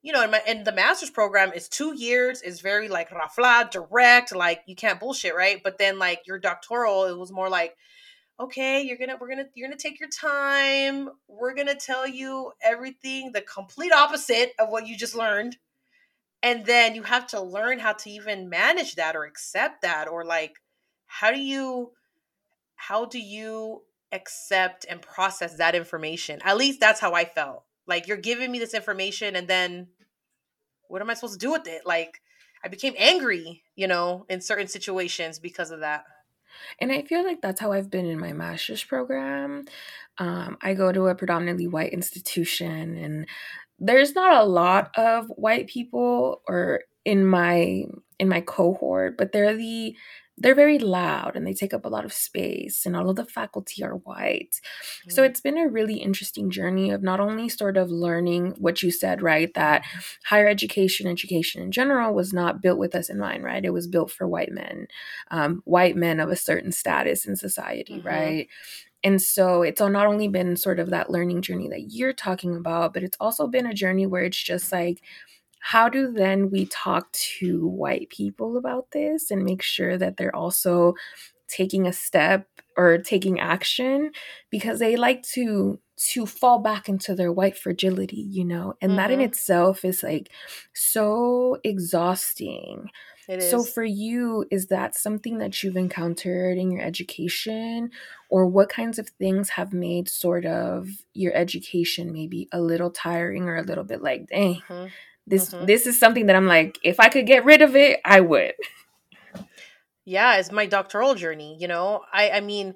you 0.05 0.13
know 0.13 0.23
and, 0.23 0.31
my, 0.31 0.43
in 0.47 0.63
the 0.63 0.73
master's 0.73 1.11
program 1.11 1.53
is 1.53 1.69
two 1.69 1.97
years 1.97 2.43
is 2.43 2.61
very 2.61 2.89
like 2.89 3.11
rafla 3.11 3.69
direct 3.71 4.35
like 4.35 4.61
you 4.67 4.77
can't 4.77 5.01
bullshit 5.01 5.35
right 5.35 5.61
but 5.65 5.79
then 5.79 5.99
like 5.99 6.21
your 6.27 6.39
doctoral 6.39 7.07
it 7.07 7.19
was 7.19 7.33
more 7.33 7.49
like 7.49 7.77
okay 8.39 8.83
you're 8.83 8.99
gonna 8.99 9.17
we're 9.21 9.29
gonna 9.29 9.47
you're 9.55 9.67
gonna 9.67 9.77
take 9.77 9.99
your 9.99 10.09
time 10.09 11.09
we're 11.27 11.55
gonna 11.55 11.75
tell 11.75 12.07
you 12.07 12.53
everything 12.63 13.33
the 13.33 13.41
complete 13.41 13.93
opposite 13.93 14.53
of 14.61 14.69
what 14.69 14.87
you 14.87 14.97
just 14.97 15.17
learned 15.17 15.57
and 16.43 16.67
then 16.67 16.95
you 16.95 17.03
have 17.03 17.27
to 17.27 17.41
learn 17.41 17.79
how 17.79 17.95
to 17.95 18.11
even 18.11 18.49
manage 18.49 18.97
that 18.97 19.17
or 19.17 19.25
accept 19.25 19.83
that 19.83 20.07
or 20.07 20.25
like 20.25 20.61
how 21.07 21.33
do 21.33 21.41
you 21.41 21.93
how 22.77 23.07
do 23.07 23.19
you 23.19 23.83
accept 24.15 24.87
and 24.89 25.03
process 25.03 25.57
that 25.57 25.75
information? 25.75 26.41
At 26.45 26.57
least 26.57 26.81
that's 26.81 27.01
how 27.01 27.13
I 27.13 27.25
felt. 27.25 27.65
Like 27.87 28.07
you're 28.07 28.17
giving 28.17 28.51
me 28.51 28.59
this 28.59 28.75
information 28.75 29.37
and 29.37 29.49
then 29.49 29.89
what 30.89 31.03
am 31.03 31.11
I 31.11 31.15
supposed 31.15 31.41
to 31.41 31.47
do 31.47 31.53
with 31.53 31.67
it? 31.67 31.87
Like 31.87 32.21
I 32.65 32.69
became 32.69 32.95
angry, 32.97 33.63
you 33.77 33.87
know, 33.87 34.27
in 34.29 34.41
certain 34.41 34.69
situations 34.69 35.39
because 35.39 35.71
of 35.71 35.81
that. 35.81 36.05
And 36.79 36.93
I 36.93 37.03
feel 37.03 37.25
like 37.25 37.41
that's 37.43 37.61
how 37.61 37.73
I've 37.73 37.91
been 37.91 38.07
in 38.07 38.19
my 38.19 38.33
master's 38.33 38.85
program. 38.85 39.65
Um, 40.19 40.57
I 40.63 40.75
go 40.75 40.93
to 40.93 41.09
a 41.09 41.15
predominantly 41.15 41.67
white 41.67 41.93
institution, 41.93 42.97
and 42.97 43.27
there's 43.79 44.15
not 44.15 44.41
a 44.41 44.47
lot 44.47 44.91
of 44.97 45.27
white 45.31 45.67
people 45.67 46.43
or 46.47 46.83
in 47.05 47.27
my 47.27 47.85
in 48.19 48.29
my 48.29 48.41
cohort, 48.41 49.19
but 49.19 49.33
they're 49.33 49.57
the 49.57 49.97
they're 50.37 50.55
very 50.55 50.79
loud 50.79 51.37
and 51.37 51.47
they 51.47 51.55
take 51.55 51.73
up 51.73 51.85
a 51.85 51.89
lot 51.89 52.05
of 52.05 52.13
space 52.13 52.85
and 52.85 52.97
all 52.97 53.09
of 53.09 53.17
the 53.17 53.25
faculty 53.25 53.85
are 53.85 53.97
white 53.97 54.61
mm. 55.07 55.13
so 55.13 55.23
it's 55.23 55.41
been 55.41 55.59
a 55.59 55.69
really 55.69 55.97
interesting 55.97 56.51
journey 56.51 56.91
of 56.91 57.03
not 57.03 57.21
only 57.21 57.49
sort 57.49 57.77
of 57.77 57.91
learning 57.91 58.55
what 58.59 58.83
you 58.83 58.91
said 58.91 59.23
right 59.23 59.55
that 59.55 59.85
higher 60.25 60.49
education 60.49 61.07
education 61.07 61.63
in 61.63 61.71
general 61.71 62.13
was 62.15 62.33
not 62.33 62.61
built 62.61 62.79
with 62.79 62.95
us 62.95 63.09
in 63.09 63.19
mind 63.19 63.45
right 63.45 63.65
it 63.65 63.73
was 63.73 63.87
built 63.87 64.11
for 64.11 64.27
white 64.27 64.53
men 64.53 64.87
um, 65.31 65.63
white 65.65 65.97
men 65.97 66.19
of 66.19 66.29
a 66.31 66.37
certain 66.37 66.73
status 66.73 67.27
in 67.27 67.37
society 67.37 67.99
mm-hmm. 67.99 68.09
right 68.09 68.49
and 69.05 69.21
so 69.21 69.61
it's 69.63 69.81
not 69.81 70.07
only 70.07 70.29
been 70.29 70.57
sort 70.57 70.81
of 70.81 70.89
that 70.91 71.11
learning 71.11 71.43
journey 71.43 71.69
that 71.69 71.93
you're 71.93 72.13
talking 72.13 72.57
about 72.57 72.93
but 72.93 73.03
it's 73.03 73.17
also 73.21 73.47
been 73.47 73.67
a 73.67 73.75
journey 73.75 74.07
where 74.07 74.25
it's 74.25 74.43
just 74.43 74.73
like 74.73 75.01
how 75.67 75.89
do 75.89 76.13
then 76.13 76.51
we 76.51 76.67
talk 76.67 77.11
to 77.13 77.67
white 77.67 78.11
people 78.11 78.59
about 78.59 78.91
this 78.91 79.31
and 79.31 79.43
make 79.43 79.63
sure 79.63 79.97
that 79.97 80.19
they're 80.19 80.37
also 80.37 80.93
taking 81.49 81.87
a 81.87 81.93
step 81.93 82.47
or 82.77 82.99
taking 82.99 83.41
action? 83.41 84.11
Because 84.51 84.79
they 84.79 84.97
like 84.97 85.23
to 85.33 85.81
to 86.11 86.27
fall 86.27 86.59
back 86.59 86.87
into 86.87 87.15
their 87.15 87.33
white 87.33 87.57
fragility 87.57 88.21
you 88.21 88.45
know? 88.45 88.75
And 88.83 88.91
mm-hmm. 88.91 88.97
that 88.99 89.11
in 89.11 89.21
mm-hmm. 89.21 89.29
itself 89.29 89.87
is 89.87 90.03
like 90.03 90.29
so 90.75 91.57
exhausting. 91.65 92.91
So 93.41 93.65
for 93.65 93.85
you 93.85 94.45
is 94.51 94.67
that 94.67 94.95
something 94.95 95.39
that 95.39 95.63
you've 95.63 95.79
encountered 95.79 96.59
in 96.59 96.71
your 96.71 96.83
education? 96.83 97.91
Or 98.29 98.45
what 98.45 98.69
kinds 98.69 98.99
of 98.99 99.09
things 99.09 99.49
have 99.51 99.73
made 99.73 100.11
sort 100.11 100.45
of 100.45 100.91
your 101.15 101.33
education 101.33 102.13
maybe 102.13 102.51
a 102.53 102.61
little 102.61 102.91
tiring 102.91 103.45
or 103.45 103.57
a 103.57 103.63
little 103.63 103.85
bit 103.85 104.03
like 104.03 104.29
dang 104.29 104.57
mm-hmm 104.57 104.89
this 105.27 105.51
mm-hmm. 105.51 105.67
this 105.67 105.87
is 105.87 105.99
something 105.99 106.27
that 106.27 106.37
I'm 106.37 106.47
like, 106.47 106.79
if 106.83 107.01
I 107.01 107.09
could 107.09 107.27
get 107.27 107.45
rid 107.45 107.63
of 107.63 107.77
it, 107.77 108.01
I 108.05 108.21
would. 108.21 108.53
Yeah, 110.05 110.37
it's 110.37 110.53
my 110.53 110.67
doctoral 110.67 111.15
journey, 111.15 111.57
you 111.59 111.69
know. 111.69 112.03
I 112.13 112.31
I 112.31 112.41
mean, 112.41 112.75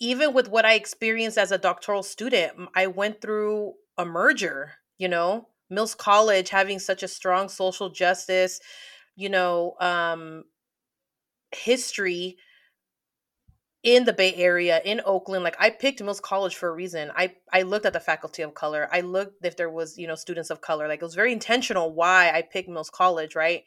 even 0.00 0.34
with 0.34 0.48
what 0.48 0.64
I 0.64 0.74
experienced 0.74 1.38
as 1.38 1.52
a 1.52 1.58
doctoral 1.58 2.02
student, 2.02 2.52
I 2.74 2.86
went 2.88 3.20
through 3.20 3.74
a 3.96 4.04
merger, 4.04 4.72
you 4.98 5.08
know, 5.08 5.48
Mills 5.70 5.94
College 5.94 6.50
having 6.50 6.78
such 6.78 7.02
a 7.02 7.08
strong 7.08 7.48
social 7.48 7.88
justice, 7.88 8.60
you 9.14 9.28
know, 9.30 9.74
um 9.80 10.44
history 11.52 12.36
in 13.86 14.04
the 14.04 14.12
Bay 14.12 14.34
Area, 14.34 14.82
in 14.84 15.00
Oakland, 15.06 15.44
like 15.44 15.54
I 15.60 15.70
picked 15.70 16.02
Mills 16.02 16.18
College 16.18 16.56
for 16.56 16.68
a 16.68 16.74
reason. 16.74 17.12
I 17.14 17.34
I 17.52 17.62
looked 17.62 17.86
at 17.86 17.92
the 17.92 18.00
faculty 18.00 18.42
of 18.42 18.52
color. 18.52 18.88
I 18.90 19.00
looked 19.00 19.46
if 19.46 19.56
there 19.56 19.70
was, 19.70 19.96
you 19.96 20.08
know, 20.08 20.16
students 20.16 20.50
of 20.50 20.60
color. 20.60 20.88
Like 20.88 21.00
it 21.00 21.04
was 21.04 21.14
very 21.14 21.32
intentional 21.32 21.94
why 21.94 22.32
I 22.34 22.42
picked 22.42 22.68
Mills 22.68 22.90
College, 22.90 23.36
right? 23.36 23.62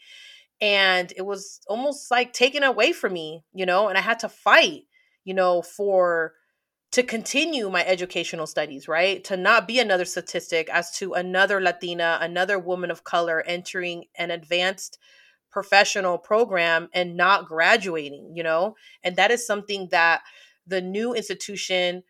And 0.59 1.13
it 1.15 1.21
was 1.21 1.61
almost 1.69 2.11
like 2.11 2.33
taken 2.33 2.63
away 2.63 2.91
from 2.91 3.13
me, 3.13 3.45
you 3.53 3.65
know, 3.65 3.88
and 3.88 3.97
I 3.97 4.01
had 4.01 4.19
to 4.19 4.27
fight, 4.29 4.81
you 5.23 5.33
know, 5.33 5.61
for 5.61 6.33
to 6.91 7.01
continue 7.01 7.69
my 7.69 7.85
educational 7.85 8.45
studies, 8.45 8.89
right? 8.89 9.23
To 9.23 9.38
not 9.38 9.69
be 9.69 9.79
another 9.79 10.03
statistic 10.03 10.69
as 10.69 10.91
to 10.97 11.13
another 11.13 11.61
Latina, 11.61 12.17
another 12.19 12.59
woman 12.59 12.91
of 12.91 13.05
color 13.05 13.41
entering 13.47 14.03
an 14.17 14.31
advanced 14.31 14.99
professional 15.51 16.18
program 16.18 16.89
and 16.94 17.18
not 17.18 17.46
graduating, 17.48 18.34
you 18.36 18.44
know? 18.44 18.75
And 19.03 19.15
that 19.15 19.32
is 19.32 19.46
something 19.46 19.88
that 19.91 20.22
the 20.68 20.82
new 20.82 21.13
institution 21.13 22.03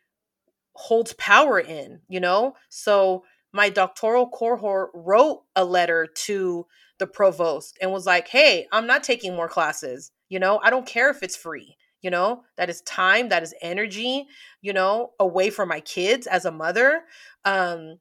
holds 0.74 1.14
power 1.14 1.60
in, 1.60 2.02
you 2.08 2.20
know? 2.20 2.56
So 2.70 3.24
my 3.52 3.70
doctoral 3.70 4.30
cohort 4.30 4.92
wrote 4.94 5.44
a 5.56 5.66
letter 5.66 6.08
to 6.26 6.66
the 7.00 7.08
provost 7.08 7.78
and 7.82 7.92
was 7.92 8.06
like, 8.06 8.28
hey, 8.28 8.68
I'm 8.72 8.86
not 8.86 9.04
taking 9.04 9.36
more 9.36 9.50
classes. 9.50 10.12
You 10.28 10.40
know, 10.40 10.60
I 10.64 10.70
don't 10.70 10.86
care 10.86 11.10
if 11.10 11.24
it's 11.24 11.36
free. 11.36 11.76
You 12.02 12.12
know, 12.12 12.44
that 12.56 12.70
is 12.70 12.82
time, 12.82 13.28
that 13.30 13.44
is 13.44 13.54
energy, 13.62 14.26
you 14.62 14.72
know, 14.72 15.12
away 15.20 15.50
from 15.50 15.68
my 15.68 15.82
kids 15.82 16.28
as 16.28 16.46
a 16.46 16.52
mother. 16.52 17.02
Um, 17.44 18.00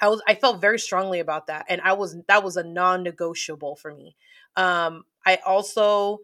I 0.00 0.08
was 0.08 0.22
I 0.26 0.34
felt 0.34 0.60
very 0.60 0.78
strongly 0.78 1.20
about 1.20 1.48
that. 1.48 1.66
And 1.68 1.80
I 1.82 1.92
was 1.92 2.16
that 2.28 2.42
was 2.42 2.56
a 2.56 2.64
non-negotiable 2.64 3.76
for 3.76 3.94
me. 3.94 4.16
Um, 4.56 5.04
I 5.26 5.38
also 5.44 6.20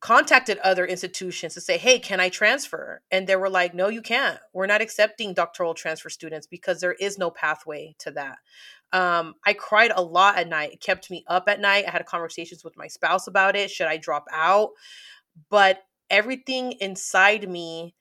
contacted 0.00 0.58
other 0.58 0.84
institutions 0.84 1.54
to 1.54 1.62
say, 1.62 1.78
hey, 1.78 1.98
can 1.98 2.20
I 2.20 2.28
transfer? 2.28 3.00
And 3.10 3.26
they 3.26 3.36
were 3.36 3.48
like, 3.48 3.74
no, 3.74 3.88
you 3.88 4.02
can't. 4.02 4.38
We're 4.52 4.66
not 4.66 4.82
accepting 4.82 5.32
doctoral 5.32 5.72
transfer 5.72 6.10
students 6.10 6.46
because 6.46 6.80
there 6.80 6.92
is 6.92 7.16
no 7.16 7.30
pathway 7.30 7.94
to 8.00 8.10
that. 8.10 8.36
Um, 8.92 9.34
I 9.44 9.54
cried 9.54 9.92
a 9.94 10.02
lot 10.02 10.36
at 10.36 10.48
night. 10.48 10.74
It 10.74 10.80
kept 10.80 11.10
me 11.10 11.24
up 11.26 11.48
at 11.48 11.58
night. 11.58 11.86
I 11.88 11.90
had 11.90 12.04
conversations 12.06 12.62
with 12.62 12.76
my 12.76 12.86
spouse 12.86 13.26
about 13.26 13.56
it. 13.56 13.70
Should 13.70 13.88
I 13.88 13.96
drop 13.96 14.26
out? 14.30 14.70
But 15.48 15.82
everything 16.10 16.72
inside 16.80 17.48
me, 17.48 17.94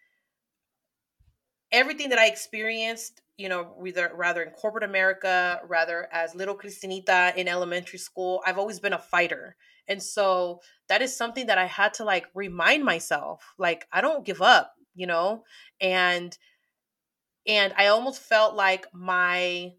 everything 1.72 2.10
that 2.10 2.20
I 2.20 2.28
experienced 2.28 3.23
you 3.38 3.50
know, 3.50 3.76
either 3.86 4.12
rather 4.16 4.44
in 4.44 4.52
corporate 4.52 4.84
America, 4.84 5.60
rather 5.68 6.08
as 6.12 6.36
little 6.36 6.56
Cristinita 6.56 7.36
in 7.36 7.48
elementary 7.48 8.00
school, 8.00 8.42
I've 8.46 8.58
always 8.58 8.80
been 8.80 8.94
a 8.94 9.00
fighter. 9.00 9.56
And 9.88 10.02
so 10.02 10.62
that 10.88 11.02
is 11.02 11.16
something 11.16 11.48
that 11.48 11.58
I 11.58 11.66
had 11.66 11.94
to 11.96 12.06
like 12.06 12.28
remind 12.34 12.86
myself, 12.86 13.54
like 13.58 13.88
I 13.92 14.02
don't 14.02 14.26
give 14.26 14.42
up, 14.42 14.76
you 14.96 15.08
know? 15.08 15.44
And 15.82 16.38
and 17.46 17.74
I 17.78 17.88
almost 17.88 18.22
felt 18.22 18.56
like 18.56 18.86
my 18.94 19.74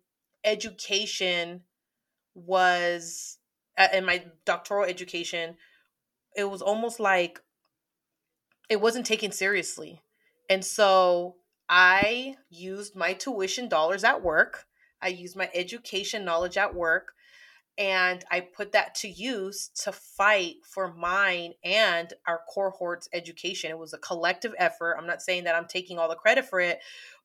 education 0.44 1.62
was 2.34 3.38
in 3.92 4.04
my 4.04 4.24
doctoral 4.44 4.84
education, 4.84 5.56
it 6.36 6.44
was 6.44 6.60
almost 6.60 7.00
like 7.00 7.40
it 8.68 8.80
wasn't 8.80 9.06
taken 9.06 9.32
seriously. 9.32 10.02
And 10.50 10.64
so 10.64 11.36
I 11.68 12.36
used 12.50 12.94
my 12.94 13.14
tuition 13.14 13.68
dollars 13.68 14.04
at 14.04 14.22
work. 14.22 14.66
I 15.00 15.08
used 15.08 15.36
my 15.36 15.50
education 15.54 16.24
knowledge 16.24 16.56
at 16.56 16.74
work 16.74 17.12
and 17.76 18.24
I 18.30 18.40
put 18.40 18.72
that 18.72 18.94
to 18.96 19.08
use 19.08 19.70
to 19.82 19.92
fight 19.92 20.56
for 20.64 20.94
mine 20.94 21.54
and 21.64 22.12
our 22.26 22.40
cohort's 22.52 23.08
education. 23.12 23.70
It 23.70 23.78
was 23.78 23.92
a 23.92 23.98
collective 23.98 24.54
effort. 24.58 24.96
I'm 24.96 25.06
not 25.06 25.22
saying 25.22 25.44
that 25.44 25.56
I'm 25.56 25.66
taking 25.66 25.98
all 25.98 26.08
the 26.08 26.14
credit 26.14 26.44
for 26.44 26.60
it, 26.60 26.78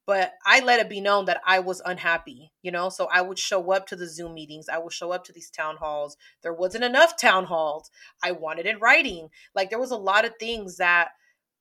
but 0.08 0.34
I 0.44 0.62
let 0.62 0.80
it 0.80 0.90
be 0.90 1.02
known 1.02 1.26
that 1.26 1.42
I 1.46 1.60
was 1.60 1.84
unhappy, 1.86 2.52
you 2.64 2.72
know? 2.72 2.90
So 2.90 3.08
I 3.14 3.22
would 3.22 3.38
show 3.38 3.72
up 3.72 3.86
to 3.88 3.96
the 3.96 4.10
Zoom 4.10 4.34
meetings, 4.34 4.68
I 4.68 4.80
would 4.80 4.94
show 4.94 5.12
up 5.12 5.24
to 5.26 5.34
these 5.34 5.52
town 5.52 5.78
halls. 5.78 6.18
There 6.42 6.54
wasn't 6.54 6.84
enough 6.84 7.16
town 7.16 7.46
halls. 7.46 7.92
I 8.24 8.32
wanted 8.32 8.66
it 8.66 8.82
writing. 8.82 9.30
Like 9.54 9.70
there 9.70 9.80
was 9.80 9.92
a 9.92 9.98
lot 9.98 10.26
of 10.26 10.34
things 10.40 10.78
that 10.78 11.10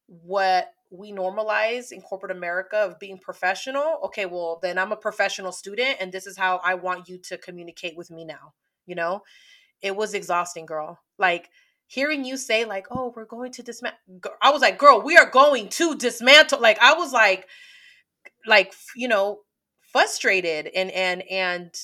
what 0.07 0.73
we 0.90 1.12
normalize 1.12 1.92
in 1.92 2.00
corporate 2.00 2.37
America 2.37 2.76
of 2.76 2.99
being 2.99 3.18
professional. 3.18 4.00
Okay, 4.04 4.26
well, 4.26 4.59
then 4.62 4.78
I'm 4.78 4.92
a 4.92 4.97
professional 4.97 5.52
student 5.52 5.97
and 6.00 6.12
this 6.12 6.26
is 6.26 6.37
how 6.37 6.61
I 6.64 6.75
want 6.75 7.09
you 7.09 7.18
to 7.18 7.38
communicate 7.38 7.97
with 7.97 8.11
me 8.11 8.25
now. 8.25 8.54
You 8.87 8.95
know, 8.95 9.23
it 9.83 9.95
was 9.95 10.14
exhausting, 10.14 10.66
girl. 10.66 10.99
Like 11.18 11.50
hearing 11.87 12.25
you 12.25 12.37
say, 12.37 12.64
like, 12.64 12.87
oh, 12.90 13.12
we're 13.14 13.25
going 13.25 13.52
to 13.52 13.62
dismantle. 13.62 13.99
I 14.40 14.50
was 14.50 14.62
like, 14.62 14.78
girl, 14.78 15.00
we 15.02 15.16
are 15.16 15.28
going 15.28 15.68
to 15.71 15.95
dismantle. 15.97 16.61
Like, 16.61 16.78
I 16.80 16.95
was 16.95 17.12
like, 17.12 17.47
like, 18.47 18.75
you 18.95 19.09
know, 19.09 19.40
frustrated 19.80 20.71
and, 20.75 20.90
and, 20.90 21.23
and, 21.30 21.75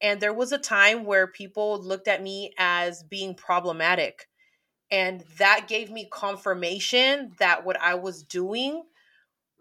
and 0.00 0.20
there 0.20 0.34
was 0.34 0.52
a 0.52 0.58
time 0.58 1.04
where 1.04 1.26
people 1.26 1.80
looked 1.82 2.08
at 2.08 2.22
me 2.22 2.52
as 2.58 3.02
being 3.04 3.34
problematic 3.34 4.28
and 4.94 5.24
that 5.38 5.66
gave 5.66 5.90
me 5.90 6.06
confirmation 6.08 7.32
that 7.40 7.66
what 7.66 7.76
I 7.80 7.96
was 7.96 8.22
doing 8.22 8.84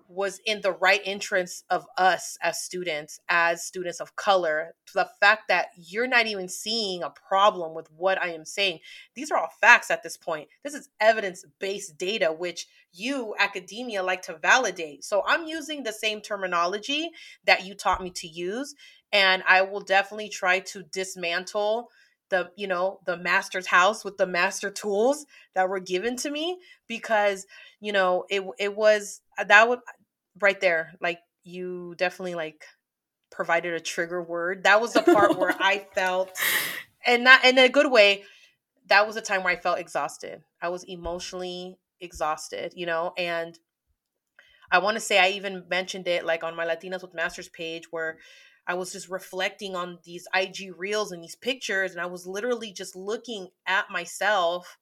was 0.08 0.40
in 0.46 0.62
the 0.62 0.74
right 0.74 1.02
interest 1.04 1.66
of 1.72 1.88
us 1.98 2.38
as 2.44 2.62
students, 2.62 3.20
as 3.30 3.66
students 3.66 4.00
of 4.00 4.16
color. 4.16 4.75
To 4.88 4.94
The 4.94 5.10
fact 5.20 5.48
that 5.48 5.70
you're 5.75 6.06
not 6.06 6.28
even 6.28 6.48
seeing 6.48 7.02
a 7.02 7.10
problem 7.10 7.74
with 7.74 7.90
what 7.98 8.22
I 8.22 8.28
am 8.34 8.46
saying. 8.46 8.82
These 9.16 9.32
are 9.32 9.40
all 9.40 9.50
facts 9.60 9.90
at 9.90 10.04
this 10.04 10.18
point. 10.18 10.50
This 10.63 10.75
is 10.75 10.90
evidence 11.00 11.44
based 11.58 11.98
data, 11.98 12.32
which 12.32 12.68
you, 12.92 13.34
academia, 13.40 14.04
like 14.04 14.22
to 14.24 14.38
validate. 14.38 15.04
So 15.04 15.24
I'm 15.25 15.48
using 15.48 15.82
the 15.82 15.94
same 15.94 16.22
terminology 16.22 17.10
that 17.46 17.66
you 17.66 17.74
taught 17.74 18.04
me 18.04 18.12
to 18.12 18.28
use. 18.28 18.75
And 19.12 19.42
I 19.48 19.63
will 19.63 19.82
definitely 19.82 20.30
try 20.30 20.60
to 20.60 20.84
dismantle 20.84 21.90
the 22.34 22.50
you 22.56 22.68
know 22.68 23.00
the 23.06 23.16
master's 23.16 23.68
house 23.68 24.04
with 24.04 24.18
the 24.18 24.25
master 24.25 24.72
tools 24.72 25.25
that 25.54 25.70
were 25.70 25.80
given 25.80 26.18
to 26.18 26.32
me 26.32 26.58
because 26.88 27.46
you 27.80 27.94
know 27.94 28.25
it 28.30 28.44
it 28.58 28.75
was 28.75 29.22
uh, 29.38 29.44
that 29.44 29.70
would 29.70 29.80
right 30.42 30.60
there 30.60 30.94
like 31.00 31.20
you 31.44 31.94
definitely 31.98 32.34
like 32.36 32.66
provided 33.32 33.74
a 33.74 33.80
trigger 33.80 34.22
word. 34.22 34.63
That 34.63 34.82
was 34.82 34.94
the 34.94 35.04
part 35.04 35.38
where 35.38 35.56
i 35.60 35.86
felt 35.96 36.32
and 37.06 37.24
not 37.24 37.46
in 37.46 37.58
a 37.58 37.70
good 37.70 37.92
way 37.92 38.24
that 38.88 39.08
was 39.08 39.16
a 39.16 39.22
time 39.22 39.44
where 39.44 39.54
i 39.54 39.60
felt 39.60 39.80
exhausted. 39.80 40.42
I 40.62 40.70
was 40.70 40.84
emotionally 40.84 41.78
exhausted 42.02 42.74
you 42.76 42.86
know 42.86 43.13
and 43.17 43.58
i 44.69 44.80
want 44.80 44.96
to 44.96 45.00
say 45.00 45.17
i 45.17 45.30
even 45.30 45.63
mentioned 45.69 46.06
it 46.06 46.26
like 46.26 46.43
on 46.43 46.54
my 46.54 46.65
latinas 46.65 47.02
with 47.02 47.13
masters 47.13 47.48
page 47.48 47.86
where 47.91 48.17
I 48.67 48.76
was 48.76 48.91
just 48.93 49.10
reflecting 49.10 49.76
on 49.76 49.99
these 50.04 50.28
IG 50.34 50.73
reels 50.78 51.12
and 51.12 51.23
these 51.23 51.36
pictures, 51.36 51.91
and 51.91 52.02
I 52.02 52.06
was 52.06 52.26
literally 52.26 52.71
just 52.71 52.95
looking 52.95 53.49
at 53.67 53.89
myself, 53.91 54.78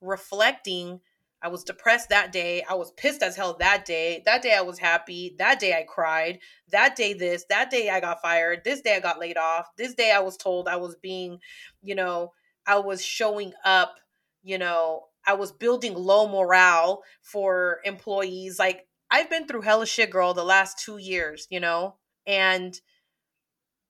reflecting. 0.00 1.00
I 1.42 1.48
was 1.48 1.62
depressed 1.62 2.08
that 2.08 2.32
day. 2.32 2.64
I 2.68 2.74
was 2.74 2.92
pissed 2.92 3.22
as 3.22 3.36
hell 3.36 3.56
that 3.60 3.84
day. 3.84 4.22
That 4.24 4.42
day 4.42 4.54
I 4.54 4.62
was 4.62 4.78
happy. 4.78 5.34
That 5.38 5.60
day 5.60 5.74
I 5.74 5.82
cried. 5.82 6.38
That 6.70 6.96
day 6.96 7.12
this. 7.12 7.44
That 7.50 7.70
day 7.70 7.90
I 7.90 8.00
got 8.00 8.22
fired. 8.22 8.62
This 8.64 8.80
day 8.80 8.96
I 8.96 9.00
got 9.00 9.20
laid 9.20 9.36
off. 9.36 9.66
This 9.76 9.94
day 9.94 10.12
I 10.12 10.20
was 10.20 10.38
told 10.38 10.66
I 10.66 10.76
was 10.76 10.96
being, 10.96 11.38
you 11.82 11.94
know, 11.94 12.32
I 12.66 12.78
was 12.78 13.04
showing 13.04 13.52
up, 13.64 13.96
you 14.42 14.56
know, 14.56 15.04
I 15.26 15.34
was 15.34 15.52
building 15.52 15.94
low 15.94 16.26
morale 16.26 17.02
for 17.20 17.80
employees. 17.84 18.58
Like 18.58 18.86
I've 19.10 19.28
been 19.28 19.46
through 19.46 19.62
hella 19.62 19.86
shit, 19.86 20.10
girl, 20.10 20.32
the 20.32 20.42
last 20.42 20.78
two 20.78 20.96
years, 20.96 21.46
you 21.50 21.60
know? 21.60 21.96
And 22.26 22.80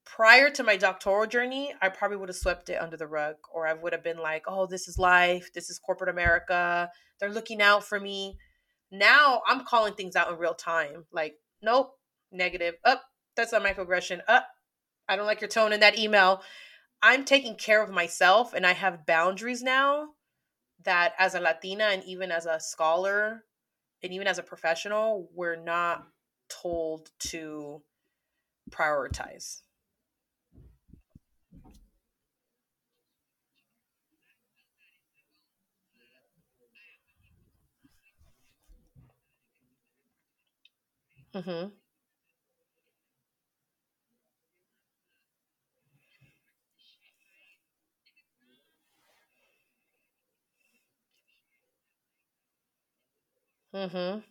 prior 0.07 0.49
to 0.51 0.63
my 0.63 0.77
doctoral 0.77 1.27
journey, 1.27 1.75
I 1.83 1.91
probably 1.91 2.17
would 2.17 2.29
have 2.29 2.37
swept 2.37 2.71
it 2.71 2.81
under 2.81 2.97
the 2.97 3.07
rug, 3.07 3.37
or 3.53 3.67
I 3.67 3.75
would 3.75 3.93
have 3.93 4.05
been 4.05 4.19
like, 4.19 4.45
oh, 4.47 4.67
this 4.67 4.89
is 4.89 4.99
life. 4.99 5.53
This 5.53 5.69
is 5.69 5.79
corporate 5.79 6.09
America. 6.09 6.91
They're 7.21 7.33
looking 7.33 7.61
out 7.61 7.85
for 7.85 8.01
me. 8.01 8.39
Now 8.91 9.43
I'm 9.47 9.65
calling 9.65 9.95
things 9.95 10.17
out 10.17 10.31
in 10.31 10.39
real 10.39 10.55
time. 10.55 11.05
Like, 11.13 11.35
nope, 11.61 11.91
negative. 12.33 12.75
Up, 12.85 13.03
oh, 13.05 13.09
that's 13.35 13.53
a 13.53 13.61
microaggression. 13.61 14.21
Up, 14.29 14.47
oh, 14.49 14.53
I 15.09 15.17
don't 15.17 15.27
like 15.27 15.41
your 15.41 15.49
tone 15.49 15.73
in 15.73 15.81
that 15.81 15.99
email. 15.99 16.41
I'm 17.03 17.25
taking 17.25 17.57
care 17.57 17.83
of 17.83 17.91
myself 17.91 18.55
and 18.55 18.65
I 18.65 18.73
have 18.73 19.07
boundaries 19.07 19.63
now 19.63 20.11
that 20.85 21.15
as 21.19 21.35
a 21.35 21.41
Latina 21.41 21.85
and 21.85 22.03
even 22.05 22.31
as 22.31 22.47
a 22.47 22.61
scholar 22.61 23.45
and 24.03 24.13
even 24.13 24.27
as 24.27 24.39
a 24.39 24.43
professional, 24.43 25.29
we're 25.35 25.57
not 25.57 26.07
told 26.49 27.11
to 27.19 27.83
prioritize. 28.71 29.63
Mhm. 41.37 41.73
Mhm. 53.73 54.25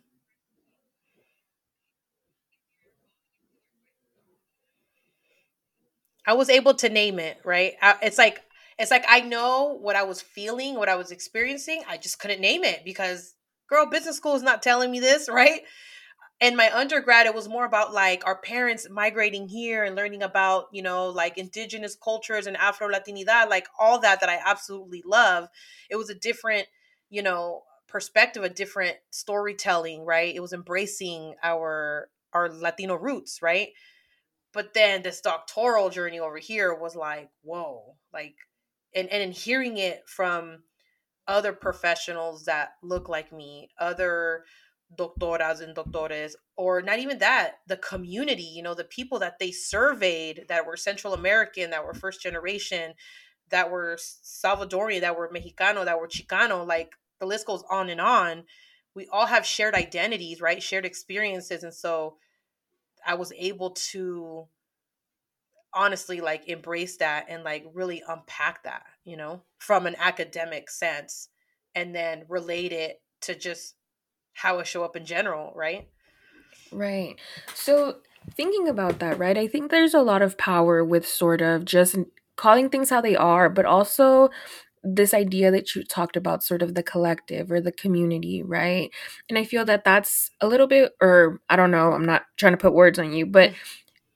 I 6.26 6.34
was 6.34 6.50
able 6.50 6.74
to 6.74 6.88
name 6.88 7.18
it, 7.18 7.38
right? 7.44 7.74
I, 7.80 7.96
it's 8.02 8.18
like 8.18 8.42
it's 8.78 8.90
like 8.90 9.04
I 9.08 9.20
know 9.20 9.78
what 9.80 9.96
I 9.96 10.02
was 10.02 10.20
feeling, 10.20 10.74
what 10.74 10.88
I 10.88 10.96
was 10.96 11.10
experiencing. 11.10 11.82
I 11.88 11.96
just 11.96 12.18
couldn't 12.18 12.40
name 12.40 12.64
it 12.64 12.84
because 12.84 13.34
girl, 13.68 13.86
business 13.86 14.16
school 14.16 14.34
is 14.36 14.42
not 14.42 14.62
telling 14.62 14.90
me 14.90 15.00
this, 15.00 15.28
right? 15.32 15.62
In 16.40 16.54
my 16.54 16.70
undergrad 16.72 17.26
it 17.26 17.34
was 17.34 17.48
more 17.48 17.64
about 17.64 17.94
like 17.94 18.26
our 18.26 18.36
parents 18.38 18.86
migrating 18.90 19.48
here 19.48 19.84
and 19.84 19.96
learning 19.96 20.22
about 20.22 20.66
you 20.72 20.82
know 20.82 21.08
like 21.08 21.38
indigenous 21.38 21.96
cultures 21.96 22.46
and 22.46 22.56
afro 22.56 22.88
latinidad 22.88 23.48
like 23.48 23.66
all 23.78 24.00
that 24.00 24.20
that 24.20 24.28
i 24.28 24.38
absolutely 24.44 25.02
love. 25.06 25.48
It 25.90 25.96
was 25.96 26.10
a 26.10 26.14
different 26.14 26.66
you 27.08 27.22
know 27.22 27.62
perspective 27.88 28.42
a 28.44 28.48
different 28.48 28.96
storytelling 29.10 30.04
right? 30.04 30.34
It 30.34 30.40
was 30.40 30.52
embracing 30.52 31.34
our 31.42 32.08
our 32.32 32.50
latino 32.50 32.96
roots 32.96 33.40
right? 33.40 33.68
But 34.52 34.74
then 34.74 35.02
this 35.02 35.20
doctoral 35.20 35.90
journey 35.90 36.18
over 36.20 36.38
here 36.38 36.74
was 36.74 36.94
like 36.96 37.30
whoa 37.42 37.96
like 38.12 38.36
and 38.94 39.08
and 39.08 39.22
in 39.22 39.32
hearing 39.32 39.78
it 39.78 40.02
from 40.06 40.64
other 41.28 41.52
professionals 41.52 42.44
that 42.44 42.70
look 42.82 43.08
like 43.08 43.32
me 43.32 43.70
other 43.80 44.44
doctoras 44.94 45.60
and 45.60 45.74
doctores 45.74 46.34
or 46.56 46.80
not 46.80 46.98
even 46.98 47.18
that 47.18 47.56
the 47.66 47.76
community 47.76 48.44
you 48.44 48.62
know 48.62 48.74
the 48.74 48.84
people 48.84 49.18
that 49.18 49.38
they 49.40 49.50
surveyed 49.50 50.44
that 50.48 50.64
were 50.64 50.76
central 50.76 51.12
american 51.12 51.70
that 51.70 51.84
were 51.84 51.92
first 51.92 52.22
generation 52.22 52.94
that 53.50 53.70
were 53.70 53.98
salvadorian 53.98 55.00
that 55.00 55.16
were 55.18 55.28
mexicano 55.30 55.84
that 55.84 56.00
were 56.00 56.06
chicano 56.06 56.64
like 56.66 56.92
the 57.18 57.26
list 57.26 57.46
goes 57.46 57.64
on 57.70 57.88
and 57.88 58.00
on. 58.00 58.44
We 58.94 59.08
all 59.12 59.26
have 59.26 59.46
shared 59.46 59.74
identities 59.74 60.40
right? 60.40 60.62
Shared 60.62 60.86
experiences 60.86 61.62
and 61.62 61.74
so 61.74 62.16
i 63.06 63.14
was 63.14 63.32
able 63.36 63.70
to 63.70 64.46
honestly 65.74 66.20
like 66.20 66.48
embrace 66.48 66.96
that 66.96 67.26
and 67.28 67.44
like 67.44 67.64
really 67.74 68.02
unpack 68.08 68.64
that 68.64 68.82
you 69.04 69.16
know 69.16 69.42
from 69.58 69.86
an 69.86 69.94
academic 69.98 70.70
sense 70.70 71.28
and 71.74 71.94
then 71.94 72.24
relate 72.28 72.72
it 72.72 73.00
to 73.20 73.34
just 73.34 73.74
how 74.36 74.58
I 74.60 74.62
show 74.62 74.84
up 74.84 74.96
in 74.96 75.04
general, 75.04 75.52
right? 75.54 75.88
Right. 76.70 77.16
So 77.54 77.96
thinking 78.34 78.68
about 78.68 78.98
that, 78.98 79.18
right? 79.18 79.36
I 79.36 79.46
think 79.46 79.70
there's 79.70 79.94
a 79.94 80.02
lot 80.02 80.22
of 80.22 80.36
power 80.36 80.84
with 80.84 81.06
sort 81.06 81.40
of 81.40 81.64
just 81.64 81.96
calling 82.36 82.68
things 82.68 82.90
how 82.90 83.00
they 83.00 83.16
are, 83.16 83.48
but 83.48 83.64
also 83.64 84.30
this 84.84 85.14
idea 85.14 85.50
that 85.50 85.74
you 85.74 85.82
talked 85.82 86.16
about 86.16 86.44
sort 86.44 86.62
of 86.62 86.74
the 86.74 86.82
collective 86.82 87.50
or 87.50 87.60
the 87.60 87.72
community 87.72 88.40
right 88.40 88.90
and 89.28 89.36
i 89.36 89.42
feel 89.42 89.64
that 89.64 89.82
that's 89.82 90.30
a 90.40 90.46
little 90.46 90.68
bit 90.68 90.92
or 91.00 91.40
i 91.50 91.56
don't 91.56 91.72
know 91.72 91.92
i'm 91.92 92.04
not 92.04 92.22
trying 92.36 92.52
to 92.52 92.56
put 92.56 92.72
words 92.72 92.96
on 92.96 93.12
you 93.12 93.26
but 93.26 93.50
mm. 93.50 93.54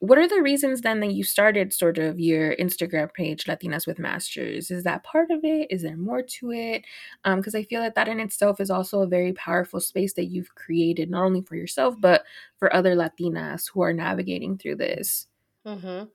What 0.00 0.16
are 0.16 0.26
the 0.26 0.40
reasons 0.40 0.80
then 0.80 1.00
that 1.00 1.12
you 1.12 1.22
started 1.22 1.74
sort 1.74 1.98
of 1.98 2.18
your 2.18 2.56
Instagram 2.56 3.12
page, 3.12 3.44
Latinas 3.44 3.86
with 3.86 3.98
Masters? 3.98 4.70
Is 4.70 4.82
that 4.84 5.04
part 5.04 5.30
of 5.30 5.40
it? 5.44 5.66
Is 5.70 5.82
there 5.82 5.96
more 5.96 6.22
to 6.22 6.52
it? 6.52 6.84
Because 7.22 7.54
um, 7.54 7.58
I 7.58 7.64
feel 7.64 7.82
that 7.82 7.94
that 7.96 8.08
in 8.08 8.18
itself 8.18 8.60
is 8.60 8.70
also 8.70 9.02
a 9.02 9.06
very 9.06 9.34
powerful 9.34 9.78
space 9.78 10.14
that 10.14 10.24
you've 10.24 10.54
created, 10.54 11.10
not 11.10 11.24
only 11.24 11.42
for 11.42 11.54
yourself, 11.54 11.96
but 11.98 12.24
for 12.58 12.74
other 12.74 12.96
Latinas 12.96 13.70
who 13.70 13.82
are 13.82 13.92
navigating 13.92 14.56
through 14.56 14.76
this. 14.76 15.28
Mm-hmm. 15.66 16.04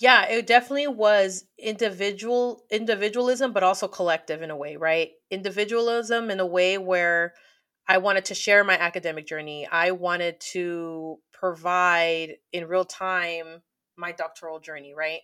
Yeah, 0.00 0.26
it 0.26 0.46
definitely 0.46 0.86
was 0.86 1.44
individual 1.58 2.64
individualism, 2.70 3.52
but 3.52 3.62
also 3.62 3.86
collective 3.86 4.40
in 4.40 4.50
a 4.50 4.56
way, 4.56 4.76
right? 4.76 5.10
Individualism 5.30 6.30
in 6.30 6.40
a 6.40 6.46
way 6.46 6.78
where 6.78 7.34
I 7.86 7.98
wanted 7.98 8.26
to 8.26 8.34
share 8.34 8.64
my 8.64 8.78
academic 8.78 9.26
journey. 9.26 9.66
I 9.70 9.90
wanted 9.90 10.40
to 10.52 11.18
provide 11.38 12.36
in 12.52 12.68
real 12.68 12.84
time 12.84 13.62
my 13.96 14.12
doctoral 14.12 14.60
journey, 14.60 14.94
right? 14.96 15.20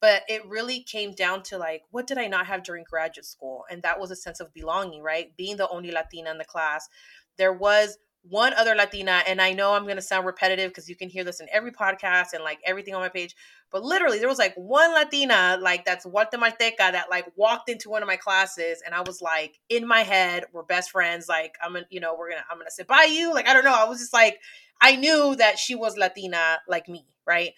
But 0.00 0.22
it 0.28 0.46
really 0.46 0.80
came 0.80 1.12
down 1.12 1.42
to 1.44 1.58
like, 1.58 1.82
what 1.90 2.06
did 2.06 2.18
I 2.18 2.28
not 2.28 2.46
have 2.46 2.62
during 2.62 2.84
graduate 2.88 3.24
school? 3.24 3.64
And 3.70 3.82
that 3.82 3.98
was 3.98 4.10
a 4.10 4.16
sense 4.16 4.40
of 4.40 4.52
belonging, 4.52 5.02
right? 5.02 5.34
Being 5.36 5.56
the 5.56 5.68
only 5.68 5.90
Latina 5.90 6.30
in 6.30 6.38
the 6.38 6.44
class. 6.44 6.88
There 7.36 7.52
was 7.52 7.98
one 8.22 8.52
other 8.54 8.74
Latina, 8.74 9.22
and 9.26 9.40
I 9.40 9.52
know 9.52 9.72
I'm 9.72 9.84
going 9.84 9.96
to 9.96 10.02
sound 10.02 10.26
repetitive 10.26 10.70
because 10.70 10.88
you 10.88 10.96
can 10.96 11.08
hear 11.08 11.24
this 11.24 11.40
in 11.40 11.46
every 11.52 11.70
podcast 11.70 12.32
and 12.34 12.44
like 12.44 12.58
everything 12.66 12.94
on 12.94 13.00
my 13.00 13.08
page, 13.08 13.34
but 13.70 13.82
literally 13.82 14.18
there 14.18 14.28
was 14.28 14.38
like 14.38 14.54
one 14.56 14.92
Latina, 14.92 15.58
like 15.60 15.84
that's 15.84 16.04
Guatemalteca, 16.04 16.76
that 16.78 17.06
like 17.10 17.26
walked 17.36 17.70
into 17.70 17.88
one 17.88 18.02
of 18.02 18.06
my 18.06 18.16
classes, 18.16 18.82
and 18.84 18.94
I 18.94 19.00
was 19.02 19.22
like, 19.22 19.58
in 19.68 19.86
my 19.86 20.00
head, 20.00 20.44
we're 20.52 20.64
best 20.64 20.90
friends. 20.90 21.28
Like 21.28 21.54
I'm, 21.62 21.72
gonna, 21.72 21.86
you 21.90 22.00
know, 22.00 22.16
we're 22.18 22.30
gonna, 22.30 22.44
I'm 22.50 22.58
gonna 22.58 22.70
sit 22.70 22.86
by 22.86 23.04
you. 23.04 23.32
Like 23.32 23.48
I 23.48 23.54
don't 23.54 23.64
know, 23.64 23.72
I 23.72 23.88
was 23.88 24.00
just 24.00 24.12
like, 24.12 24.38
I 24.80 24.96
knew 24.96 25.34
that 25.36 25.58
she 25.58 25.74
was 25.74 25.96
Latina 25.96 26.58
like 26.68 26.88
me, 26.88 27.06
right? 27.26 27.52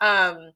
Um, 0.00 0.52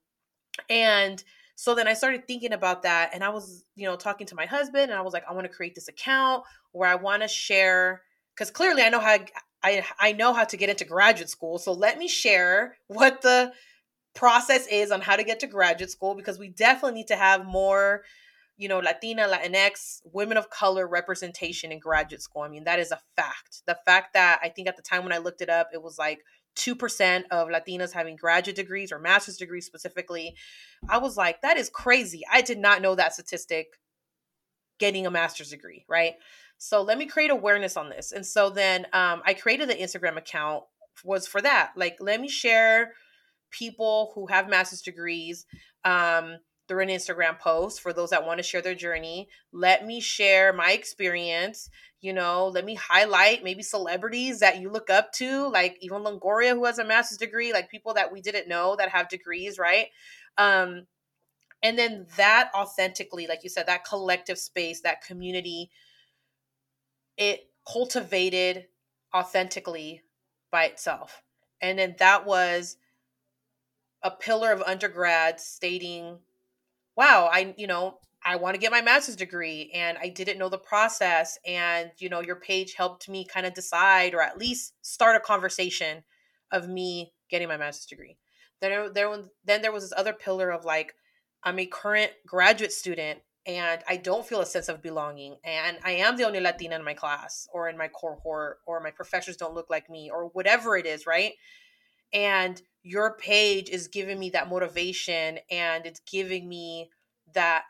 and 0.68 1.22
so 1.54 1.74
then 1.74 1.88
I 1.88 1.94
started 1.94 2.26
thinking 2.26 2.52
about 2.52 2.82
that, 2.82 3.10
and 3.12 3.22
I 3.22 3.28
was, 3.28 3.64
you 3.76 3.86
know, 3.86 3.96
talking 3.96 4.26
to 4.28 4.34
my 4.34 4.46
husband, 4.46 4.90
and 4.90 4.94
I 4.94 5.02
was 5.02 5.12
like, 5.12 5.24
I 5.28 5.34
want 5.34 5.44
to 5.44 5.52
create 5.54 5.74
this 5.74 5.88
account 5.88 6.44
where 6.72 6.88
I 6.88 6.94
want 6.94 7.22
to 7.22 7.28
share 7.28 8.02
because 8.34 8.50
clearly 8.50 8.82
I 8.82 8.88
know 8.88 9.00
how 9.00 9.18
I 9.62 9.84
I 9.98 10.12
know 10.12 10.32
how 10.32 10.44
to 10.44 10.56
get 10.56 10.70
into 10.70 10.84
graduate 10.84 11.28
school. 11.28 11.58
So 11.58 11.72
let 11.72 11.98
me 11.98 12.08
share 12.08 12.76
what 12.86 13.22
the 13.22 13.52
process 14.14 14.66
is 14.66 14.90
on 14.90 15.00
how 15.00 15.16
to 15.16 15.24
get 15.24 15.40
to 15.40 15.46
graduate 15.46 15.90
school 15.90 16.14
because 16.14 16.38
we 16.38 16.48
definitely 16.48 17.00
need 17.00 17.08
to 17.08 17.16
have 17.16 17.44
more 17.44 18.02
you 18.60 18.68
know 18.68 18.78
latina 18.78 19.26
latinx 19.26 20.00
women 20.04 20.36
of 20.36 20.50
color 20.50 20.86
representation 20.86 21.72
in 21.72 21.78
graduate 21.78 22.22
school 22.22 22.42
i 22.42 22.48
mean 22.48 22.64
that 22.64 22.78
is 22.78 22.92
a 22.92 23.00
fact 23.16 23.62
the 23.66 23.76
fact 23.86 24.14
that 24.14 24.38
i 24.42 24.48
think 24.48 24.68
at 24.68 24.76
the 24.76 24.82
time 24.82 25.02
when 25.02 25.12
i 25.12 25.18
looked 25.18 25.40
it 25.40 25.48
up 25.48 25.68
it 25.72 25.82
was 25.82 25.98
like 25.98 26.20
2% 26.56 27.22
of 27.30 27.48
latinas 27.48 27.92
having 27.92 28.16
graduate 28.16 28.56
degrees 28.56 28.90
or 28.90 28.98
master's 28.98 29.36
degrees 29.36 29.64
specifically 29.64 30.34
i 30.88 30.98
was 30.98 31.16
like 31.16 31.40
that 31.42 31.56
is 31.56 31.70
crazy 31.70 32.22
i 32.30 32.42
did 32.42 32.58
not 32.58 32.82
know 32.82 32.94
that 32.94 33.14
statistic 33.14 33.68
getting 34.78 35.06
a 35.06 35.10
master's 35.10 35.50
degree 35.50 35.84
right 35.88 36.14
so 36.62 36.82
let 36.82 36.98
me 36.98 37.06
create 37.06 37.30
awareness 37.30 37.78
on 37.78 37.88
this. 37.88 38.12
And 38.12 38.24
so 38.24 38.50
then 38.50 38.84
um, 38.92 39.22
I 39.24 39.32
created 39.32 39.70
the 39.70 39.74
Instagram 39.74 40.18
account 40.18 40.64
was 41.02 41.26
for 41.26 41.40
that. 41.40 41.72
Like, 41.74 41.96
let 42.00 42.20
me 42.20 42.28
share 42.28 42.92
people 43.50 44.12
who 44.14 44.26
have 44.26 44.46
master's 44.46 44.82
degrees 44.82 45.46
um, 45.86 46.36
through 46.70 46.84
an 46.84 46.88
Instagram 46.88 47.36
post 47.36 47.80
for 47.80 47.92
those 47.92 48.10
that 48.10 48.24
want 48.24 48.38
to 48.38 48.44
share 48.44 48.62
their 48.62 48.76
journey. 48.76 49.28
Let 49.52 49.84
me 49.84 50.00
share 50.00 50.52
my 50.52 50.70
experience. 50.70 51.68
You 52.00 52.12
know, 52.12 52.46
let 52.46 52.64
me 52.64 52.76
highlight 52.76 53.42
maybe 53.42 53.64
celebrities 53.64 54.38
that 54.38 54.60
you 54.60 54.70
look 54.70 54.88
up 54.88 55.12
to, 55.14 55.48
like 55.48 55.78
Eva 55.80 55.96
Longoria, 55.96 56.52
who 56.52 56.64
has 56.66 56.78
a 56.78 56.84
master's 56.84 57.18
degree, 57.18 57.52
like 57.52 57.72
people 57.72 57.94
that 57.94 58.12
we 58.12 58.20
didn't 58.20 58.46
know 58.46 58.76
that 58.76 58.90
have 58.90 59.08
degrees, 59.08 59.58
right? 59.58 59.88
Um, 60.38 60.86
and 61.60 61.76
then 61.76 62.06
that 62.16 62.52
authentically, 62.54 63.26
like 63.26 63.42
you 63.42 63.50
said, 63.50 63.66
that 63.66 63.84
collective 63.84 64.38
space, 64.38 64.82
that 64.82 65.04
community 65.04 65.70
it 67.16 67.50
cultivated 67.70 68.66
authentically 69.12 70.02
by 70.52 70.66
itself. 70.66 71.20
And 71.60 71.80
then 71.80 71.96
that 71.98 72.24
was 72.24 72.76
a 74.04 74.12
pillar 74.12 74.52
of 74.52 74.62
undergrad 74.62 75.40
stating, 75.40 76.20
wow, 76.96 77.28
I, 77.32 77.54
you 77.56 77.66
know, 77.66 77.98
I 78.24 78.36
want 78.36 78.54
to 78.54 78.60
get 78.60 78.70
my 78.70 78.82
master's 78.82 79.16
degree 79.16 79.70
and 79.74 79.96
I 79.98 80.08
didn't 80.08 80.38
know 80.38 80.48
the 80.48 80.58
process. 80.58 81.38
And, 81.46 81.90
you 81.98 82.08
know, 82.08 82.20
your 82.20 82.36
page 82.36 82.74
helped 82.74 83.08
me 83.08 83.24
kind 83.24 83.46
of 83.46 83.54
decide 83.54 84.14
or 84.14 84.20
at 84.20 84.38
least 84.38 84.74
start 84.82 85.16
a 85.16 85.20
conversation 85.20 86.04
of 86.52 86.68
me 86.68 87.12
getting 87.30 87.48
my 87.48 87.56
master's 87.56 87.86
degree. 87.86 88.18
Then 88.60 88.92
there, 88.92 89.16
then 89.44 89.62
there 89.62 89.72
was 89.72 89.84
this 89.84 89.98
other 89.98 90.12
pillar 90.12 90.50
of 90.50 90.64
like, 90.64 90.92
I'm 91.42 91.58
a 91.58 91.66
current 91.66 92.12
graduate 92.26 92.72
student 92.72 93.20
and 93.46 93.82
I 93.88 93.96
don't 93.96 94.26
feel 94.26 94.42
a 94.42 94.46
sense 94.46 94.68
of 94.68 94.82
belonging. 94.82 95.36
And 95.44 95.78
I 95.82 95.92
am 95.92 96.16
the 96.16 96.24
only 96.24 96.40
Latina 96.40 96.76
in 96.76 96.84
my 96.84 96.92
class 96.92 97.48
or 97.52 97.70
in 97.70 97.78
my 97.78 97.88
cohort, 97.88 98.58
or 98.66 98.80
my 98.80 98.90
professors 98.90 99.36
don't 99.36 99.54
look 99.54 99.70
like 99.70 99.88
me, 99.88 100.10
or 100.12 100.26
whatever 100.28 100.76
it 100.76 100.84
is, 100.84 101.06
right? 101.06 101.32
And 102.12 102.60
your 102.82 103.16
page 103.16 103.68
is 103.68 103.88
giving 103.88 104.18
me 104.18 104.30
that 104.30 104.48
motivation 104.48 105.38
and 105.50 105.86
it's 105.86 106.00
giving 106.00 106.48
me 106.48 106.90
that 107.34 107.64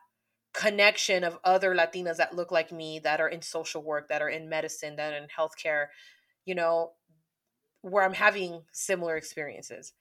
connection 0.53 1.25
of 1.25 1.39
other 1.45 1.75
Latinas 1.75 2.17
that 2.17 2.35
look 2.35 2.51
like 2.51 2.73
me, 2.73 2.99
that 3.01 3.21
are 3.21 3.29
in 3.29 3.43
social 3.43 3.83
work, 3.83 4.09
that 4.09 4.23
are 4.23 4.29
in 4.29 4.49
medicine, 4.49 4.97
that 4.97 5.13
are 5.13 5.17
in 5.17 5.29
healthcare, 5.29 5.87
you 6.45 6.55
know, 6.55 6.93
where 7.83 8.05
I'm 8.05 8.15
having 8.15 8.63
similar 8.73 9.17
experiences. 9.17 9.93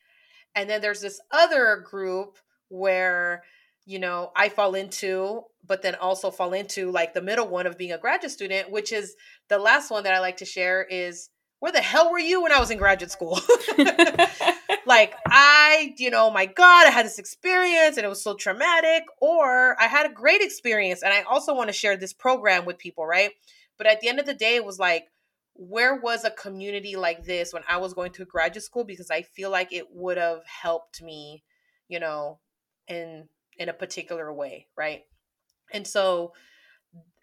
And 0.55 0.69
then 0.69 0.81
there's 0.81 1.01
this 1.01 1.19
other 1.31 1.83
group 1.85 2.37
where 2.69 3.43
you 3.89 3.97
know, 3.97 4.31
I 4.35 4.49
fall 4.49 4.75
into, 4.75 5.45
but 5.65 5.81
then 5.81 5.95
also 5.95 6.29
fall 6.29 6.53
into 6.53 6.91
like 6.91 7.15
the 7.15 7.23
middle 7.23 7.47
one 7.47 7.65
of 7.65 7.75
being 7.75 7.91
a 7.91 7.97
graduate 7.97 8.31
student, 8.31 8.69
which 8.69 8.91
is 8.91 9.15
the 9.47 9.57
last 9.57 9.89
one 9.89 10.03
that 10.03 10.13
I 10.13 10.19
like 10.19 10.37
to 10.37 10.45
share 10.45 10.83
is 10.83 11.29
where 11.59 11.71
the 11.71 11.81
hell 11.81 12.11
were 12.11 12.19
you 12.19 12.41
when 12.41 12.51
I 12.51 12.59
was 12.59 12.71
in 12.71 12.77
graduate 12.77 13.11
school? 13.11 13.39
like 14.85 15.13
I, 15.27 15.93
you 15.97 16.09
know, 16.09 16.31
my 16.31 16.45
God, 16.45 16.87
I 16.87 16.91
had 16.91 17.05
this 17.05 17.19
experience 17.19 17.97
and 17.97 18.05
it 18.05 18.09
was 18.09 18.23
so 18.23 18.33
traumatic, 18.33 19.03
or 19.21 19.79
I 19.79 19.87
had 19.87 20.09
a 20.09 20.13
great 20.13 20.41
experience 20.41 21.03
and 21.03 21.13
I 21.13 21.21
also 21.23 21.53
want 21.53 21.69
to 21.69 21.73
share 21.73 21.97
this 21.97 22.13
program 22.13 22.65
with 22.65 22.77
people, 22.77 23.05
right? 23.05 23.31
But 23.77 23.87
at 23.87 24.01
the 24.01 24.09
end 24.09 24.19
of 24.19 24.25
the 24.25 24.33
day, 24.33 24.55
it 24.55 24.65
was 24.65 24.79
like, 24.79 25.05
where 25.53 25.95
was 25.95 26.23
a 26.23 26.31
community 26.31 26.95
like 26.95 27.25
this 27.25 27.53
when 27.53 27.63
I 27.67 27.77
was 27.77 27.93
going 27.93 28.13
to 28.13 28.25
graduate 28.25 28.63
school? 28.63 28.85
Because 28.85 29.11
I 29.11 29.23
feel 29.23 29.49
like 29.49 29.73
it 29.73 29.87
would 29.91 30.17
have 30.17 30.41
helped 30.45 31.01
me, 31.01 31.43
you 31.87 31.99
know, 31.99 32.39
in 32.87 33.27
in 33.57 33.67
a 33.67 33.73
particular 33.73 34.33
way, 34.33 34.67
right? 34.77 35.01
And 35.73 35.85
so 35.85 36.31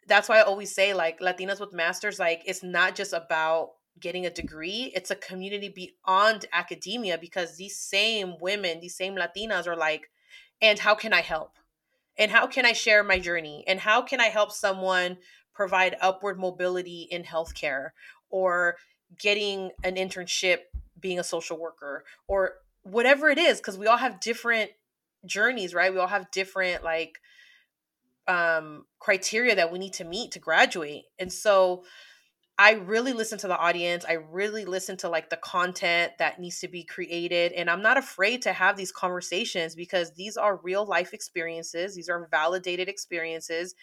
that's 0.06 0.28
why 0.28 0.38
I 0.38 0.42
always 0.42 0.74
say 0.74 0.92
like 0.92 1.20
Latinas 1.20 1.60
with 1.60 1.72
masters 1.72 2.18
like 2.18 2.42
it's 2.46 2.62
not 2.62 2.94
just 2.94 3.12
about 3.12 3.70
getting 4.00 4.26
a 4.26 4.30
degree, 4.30 4.92
it's 4.94 5.10
a 5.10 5.16
community 5.16 5.68
beyond 5.68 6.46
academia 6.52 7.18
because 7.18 7.56
these 7.56 7.78
same 7.78 8.34
women, 8.40 8.80
these 8.80 8.96
same 8.96 9.16
Latinas 9.16 9.66
are 9.66 9.76
like 9.76 10.10
and 10.60 10.78
how 10.78 10.94
can 10.94 11.12
I 11.12 11.20
help? 11.20 11.58
And 12.18 12.30
how 12.30 12.46
can 12.46 12.64
I 12.64 12.72
share 12.72 13.04
my 13.04 13.18
journey? 13.18 13.64
And 13.66 13.80
how 13.80 14.02
can 14.02 14.20
I 14.20 14.26
help 14.26 14.50
someone 14.50 15.18
provide 15.52 15.96
upward 16.00 16.38
mobility 16.38 17.08
in 17.10 17.24
healthcare 17.24 17.90
or 18.30 18.76
getting 19.18 19.70
an 19.84 19.96
internship 19.96 20.60
being 20.98 21.18
a 21.18 21.24
social 21.24 21.58
worker 21.58 22.04
or 22.26 22.54
whatever 22.82 23.28
it 23.28 23.38
is 23.38 23.58
because 23.58 23.78
we 23.78 23.86
all 23.86 23.96
have 23.96 24.20
different 24.20 24.70
journeys, 25.24 25.74
right? 25.74 25.92
We 25.92 25.98
all 25.98 26.06
have 26.06 26.30
different 26.30 26.82
like 26.84 27.18
um 28.28 28.86
criteria 28.98 29.54
that 29.54 29.70
we 29.70 29.78
need 29.78 29.92
to 29.94 30.04
meet 30.04 30.32
to 30.32 30.38
graduate. 30.38 31.04
And 31.18 31.32
so 31.32 31.84
I 32.58 32.72
really 32.72 33.12
listen 33.12 33.38
to 33.40 33.48
the 33.48 33.58
audience. 33.58 34.06
I 34.08 34.14
really 34.14 34.64
listen 34.64 34.96
to 34.98 35.10
like 35.10 35.28
the 35.28 35.36
content 35.36 36.12
that 36.18 36.40
needs 36.40 36.60
to 36.60 36.68
be 36.68 36.84
created. 36.84 37.52
And 37.52 37.68
I'm 37.68 37.82
not 37.82 37.98
afraid 37.98 38.42
to 38.42 38.52
have 38.52 38.76
these 38.76 38.92
conversations 38.92 39.74
because 39.74 40.12
these 40.12 40.38
are 40.38 40.56
real 40.56 40.86
life 40.86 41.12
experiences. 41.12 41.94
These 41.94 42.08
are 42.08 42.28
validated 42.30 42.88
experiences. 42.88 43.74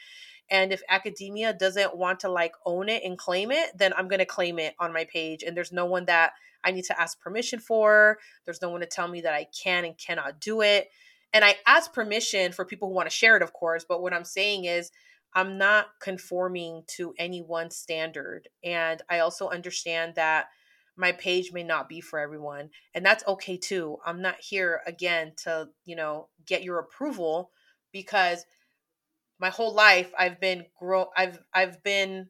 And 0.49 0.73
if 0.73 0.81
academia 0.89 1.53
doesn't 1.53 1.95
want 1.95 2.21
to 2.21 2.29
like 2.29 2.53
own 2.65 2.89
it 2.89 3.03
and 3.03 3.17
claim 3.17 3.51
it, 3.51 3.77
then 3.77 3.93
I'm 3.95 4.07
going 4.07 4.19
to 4.19 4.25
claim 4.25 4.57
it 4.57 4.73
on 4.79 4.91
my 4.91 5.05
page. 5.05 5.43
And 5.43 5.55
there's 5.55 5.71
no 5.71 5.85
one 5.85 6.05
that 6.05 6.33
I 6.63 6.71
need 6.71 6.85
to 6.85 6.99
ask 6.99 7.19
permission 7.19 7.59
for. 7.59 8.17
There's 8.45 8.61
no 8.61 8.69
one 8.69 8.81
to 8.81 8.87
tell 8.87 9.07
me 9.07 9.21
that 9.21 9.35
I 9.35 9.47
can 9.63 9.85
and 9.85 9.97
cannot 9.97 10.41
do 10.41 10.61
it. 10.61 10.89
And 11.31 11.45
I 11.45 11.55
ask 11.65 11.93
permission 11.93 12.51
for 12.51 12.65
people 12.65 12.87
who 12.87 12.95
want 12.95 13.09
to 13.09 13.15
share 13.15 13.37
it, 13.37 13.43
of 13.43 13.53
course. 13.53 13.85
But 13.87 14.01
what 14.01 14.13
I'm 14.13 14.25
saying 14.25 14.65
is, 14.65 14.91
I'm 15.35 15.57
not 15.57 15.87
conforming 15.99 16.83
to 16.95 17.13
any 17.17 17.41
one 17.41 17.71
standard. 17.71 18.47
And 18.63 19.01
I 19.09 19.19
also 19.19 19.49
understand 19.49 20.15
that 20.15 20.47
my 20.95 21.11
page 21.11 21.51
may 21.51 21.63
not 21.63 21.89
be 21.89 22.01
for 22.01 22.19
everyone 22.19 22.69
and 22.93 23.05
that's 23.05 23.25
okay 23.27 23.57
too 23.57 23.97
i'm 24.05 24.21
not 24.21 24.35
here 24.39 24.81
again 24.85 25.33
to 25.35 25.67
you 25.85 25.95
know 25.95 26.27
get 26.45 26.63
your 26.63 26.79
approval 26.79 27.51
because 27.91 28.45
my 29.39 29.49
whole 29.49 29.73
life 29.73 30.11
i've 30.17 30.39
been 30.39 30.65
grow 30.77 31.07
i've 31.17 31.39
i've 31.53 31.81
been 31.83 32.27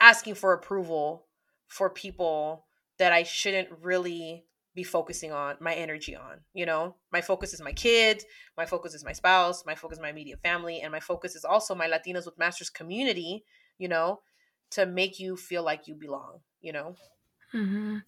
asking 0.00 0.34
for 0.34 0.52
approval 0.52 1.26
for 1.66 1.90
people 1.90 2.66
that 2.98 3.12
i 3.12 3.22
shouldn't 3.22 3.68
really 3.82 4.44
be 4.74 4.82
focusing 4.82 5.32
on 5.32 5.56
my 5.60 5.74
energy 5.74 6.16
on 6.16 6.40
you 6.52 6.66
know 6.66 6.96
my 7.12 7.20
focus 7.20 7.54
is 7.54 7.60
my 7.60 7.72
kids 7.72 8.24
my 8.56 8.66
focus 8.66 8.94
is 8.94 9.04
my 9.04 9.12
spouse 9.12 9.64
my 9.64 9.74
focus 9.74 9.98
is 9.98 10.02
my 10.02 10.10
immediate 10.10 10.40
family 10.42 10.80
and 10.80 10.90
my 10.90 11.00
focus 11.00 11.36
is 11.36 11.44
also 11.44 11.74
my 11.74 11.88
latinas 11.88 12.24
with 12.24 12.38
masters 12.38 12.70
community 12.70 13.44
you 13.78 13.88
know 13.88 14.20
to 14.70 14.84
make 14.86 15.20
you 15.20 15.36
feel 15.36 15.62
like 15.62 15.86
you 15.86 15.94
belong 15.94 16.40
you 16.60 16.72
know 16.72 16.96
Mm-hmm. 17.54 17.98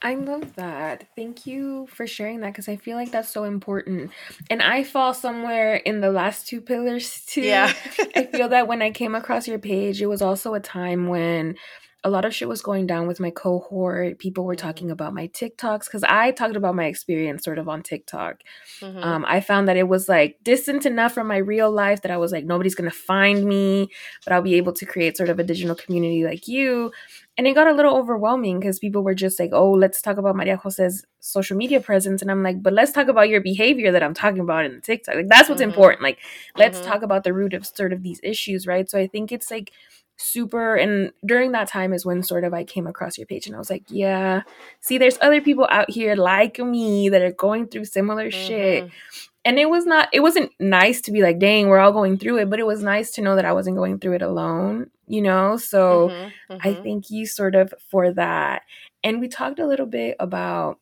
I 0.00 0.14
love 0.14 0.54
that. 0.54 1.08
Thank 1.14 1.46
you 1.46 1.86
for 1.88 2.06
sharing 2.06 2.40
that 2.40 2.52
because 2.52 2.68
I 2.68 2.76
feel 2.76 2.96
like 2.96 3.10
that's 3.10 3.28
so 3.28 3.44
important. 3.44 4.10
And 4.48 4.62
I 4.62 4.84
fall 4.84 5.12
somewhere 5.12 5.74
in 5.74 6.00
the 6.00 6.10
last 6.10 6.48
two 6.48 6.62
pillars 6.62 7.22
too. 7.26 7.42
Yeah. 7.42 7.72
I 8.16 8.24
feel 8.24 8.48
that 8.48 8.68
when 8.68 8.80
I 8.80 8.90
came 8.90 9.14
across 9.14 9.46
your 9.46 9.58
page, 9.58 10.00
it 10.00 10.06
was 10.06 10.22
also 10.22 10.54
a 10.54 10.60
time 10.60 11.08
when 11.08 11.56
a 12.04 12.10
lot 12.10 12.24
of 12.24 12.32
shit 12.34 12.46
was 12.48 12.62
going 12.62 12.86
down 12.86 13.06
with 13.08 13.18
my 13.18 13.30
cohort. 13.30 14.18
People 14.18 14.44
were 14.44 14.54
Mm-hmm. 14.54 14.66
talking 14.66 14.90
about 14.92 15.12
my 15.14 15.26
TikToks 15.28 15.86
because 15.86 16.04
I 16.04 16.30
talked 16.30 16.54
about 16.54 16.76
my 16.76 16.84
experience 16.86 17.42
sort 17.44 17.58
of 17.58 17.68
on 17.68 17.82
TikTok. 17.82 18.42
Mhm. 18.80 19.02
Um, 19.02 19.24
I 19.26 19.40
found 19.40 19.66
that 19.66 19.76
it 19.76 19.88
was 19.88 20.08
like 20.08 20.36
distant 20.44 20.86
enough 20.86 21.12
from 21.14 21.26
my 21.26 21.38
real 21.38 21.70
life 21.70 22.02
that 22.02 22.12
I 22.12 22.16
was 22.16 22.30
like, 22.32 22.44
nobody's 22.44 22.74
gonna 22.76 22.90
find 22.92 23.44
me, 23.44 23.88
but 24.24 24.32
I'll 24.32 24.42
be 24.42 24.54
able 24.54 24.72
to 24.74 24.86
create 24.86 25.16
sort 25.16 25.30
of 25.30 25.38
a 25.40 25.44
digital 25.44 25.74
community 25.74 26.24
like 26.24 26.46
you. 26.46 26.92
And 27.38 27.46
it 27.46 27.54
got 27.54 27.66
a 27.66 27.72
little 27.74 27.96
overwhelming 27.96 28.60
because 28.60 28.78
people 28.78 29.02
were 29.02 29.14
just 29.14 29.38
like, 29.40 29.50
oh, 29.52 29.72
let's 29.72 30.00
talk 30.00 30.16
about 30.16 30.36
Maria 30.36 30.56
Jose's 30.56 31.04
social 31.20 31.56
media 31.56 31.80
presence. 31.80 32.22
And 32.22 32.30
I'm 32.30 32.42
like, 32.42 32.62
but 32.62 32.72
let's 32.72 32.92
talk 32.92 33.08
about 33.08 33.28
your 33.28 33.40
behavior 33.40 33.90
that 33.92 34.02
I'm 34.02 34.14
talking 34.14 34.40
about 34.40 34.64
in 34.64 34.74
the 34.74 34.80
TikTok. 34.80 35.16
Like, 35.16 35.28
that's 35.28 35.48
what's 35.48 35.60
Mhm. 35.60 35.64
important. 35.66 36.02
Like, 36.02 36.18
let's 36.56 36.78
Mhm. 36.80 36.84
talk 36.84 37.02
about 37.02 37.24
the 37.24 37.34
root 37.34 37.52
of 37.52 37.66
sort 37.66 37.92
of 37.92 38.02
these 38.02 38.20
issues, 38.22 38.66
right? 38.66 38.88
So 38.88 38.98
I 38.98 39.06
think 39.06 39.32
it's 39.32 39.50
like 39.50 39.70
super. 40.16 40.76
And 40.76 41.12
during 41.24 41.52
that 41.52 41.68
time 41.68 41.92
is 41.92 42.04
when 42.06 42.22
sort 42.22 42.44
of 42.44 42.54
I 42.54 42.64
came 42.64 42.86
across 42.86 43.18
your 43.18 43.26
page 43.26 43.46
and 43.46 43.54
I 43.54 43.58
was 43.58 43.70
like, 43.70 43.84
yeah, 43.88 44.42
see, 44.80 44.98
there's 44.98 45.18
other 45.20 45.40
people 45.40 45.66
out 45.70 45.90
here 45.90 46.14
like 46.16 46.58
me 46.58 47.08
that 47.10 47.22
are 47.22 47.32
going 47.32 47.66
through 47.68 47.84
similar 47.84 48.30
shit 48.30 48.84
Mhm. 48.84 48.90
and 49.44 49.58
it 49.58 49.70
was 49.70 49.86
not 49.86 50.08
it 50.12 50.20
wasn't 50.20 50.50
nice 50.58 51.00
to 51.02 51.12
be 51.12 51.22
like 51.22 51.38
dang 51.38 51.68
we're 51.68 51.78
all 51.78 51.92
going 51.92 52.18
through 52.18 52.38
it 52.38 52.50
but 52.50 52.58
it 52.58 52.66
was 52.66 52.82
nice 52.82 53.12
to 53.12 53.22
know 53.22 53.36
that 53.36 53.44
i 53.44 53.52
wasn't 53.52 53.76
going 53.76 53.98
through 53.98 54.14
it 54.14 54.22
alone 54.22 54.90
you 55.06 55.22
know 55.22 55.56
so 55.56 56.08
Mhm. 56.10 56.32
i 56.60 56.68
Mhm. 56.74 56.82
thank 56.82 57.10
you 57.10 57.26
sort 57.26 57.54
of 57.54 57.72
for 57.90 58.12
that 58.12 58.62
and 59.04 59.20
we 59.20 59.28
talked 59.28 59.60
a 59.60 59.66
little 59.66 59.86
bit 59.86 60.16
about 60.18 60.78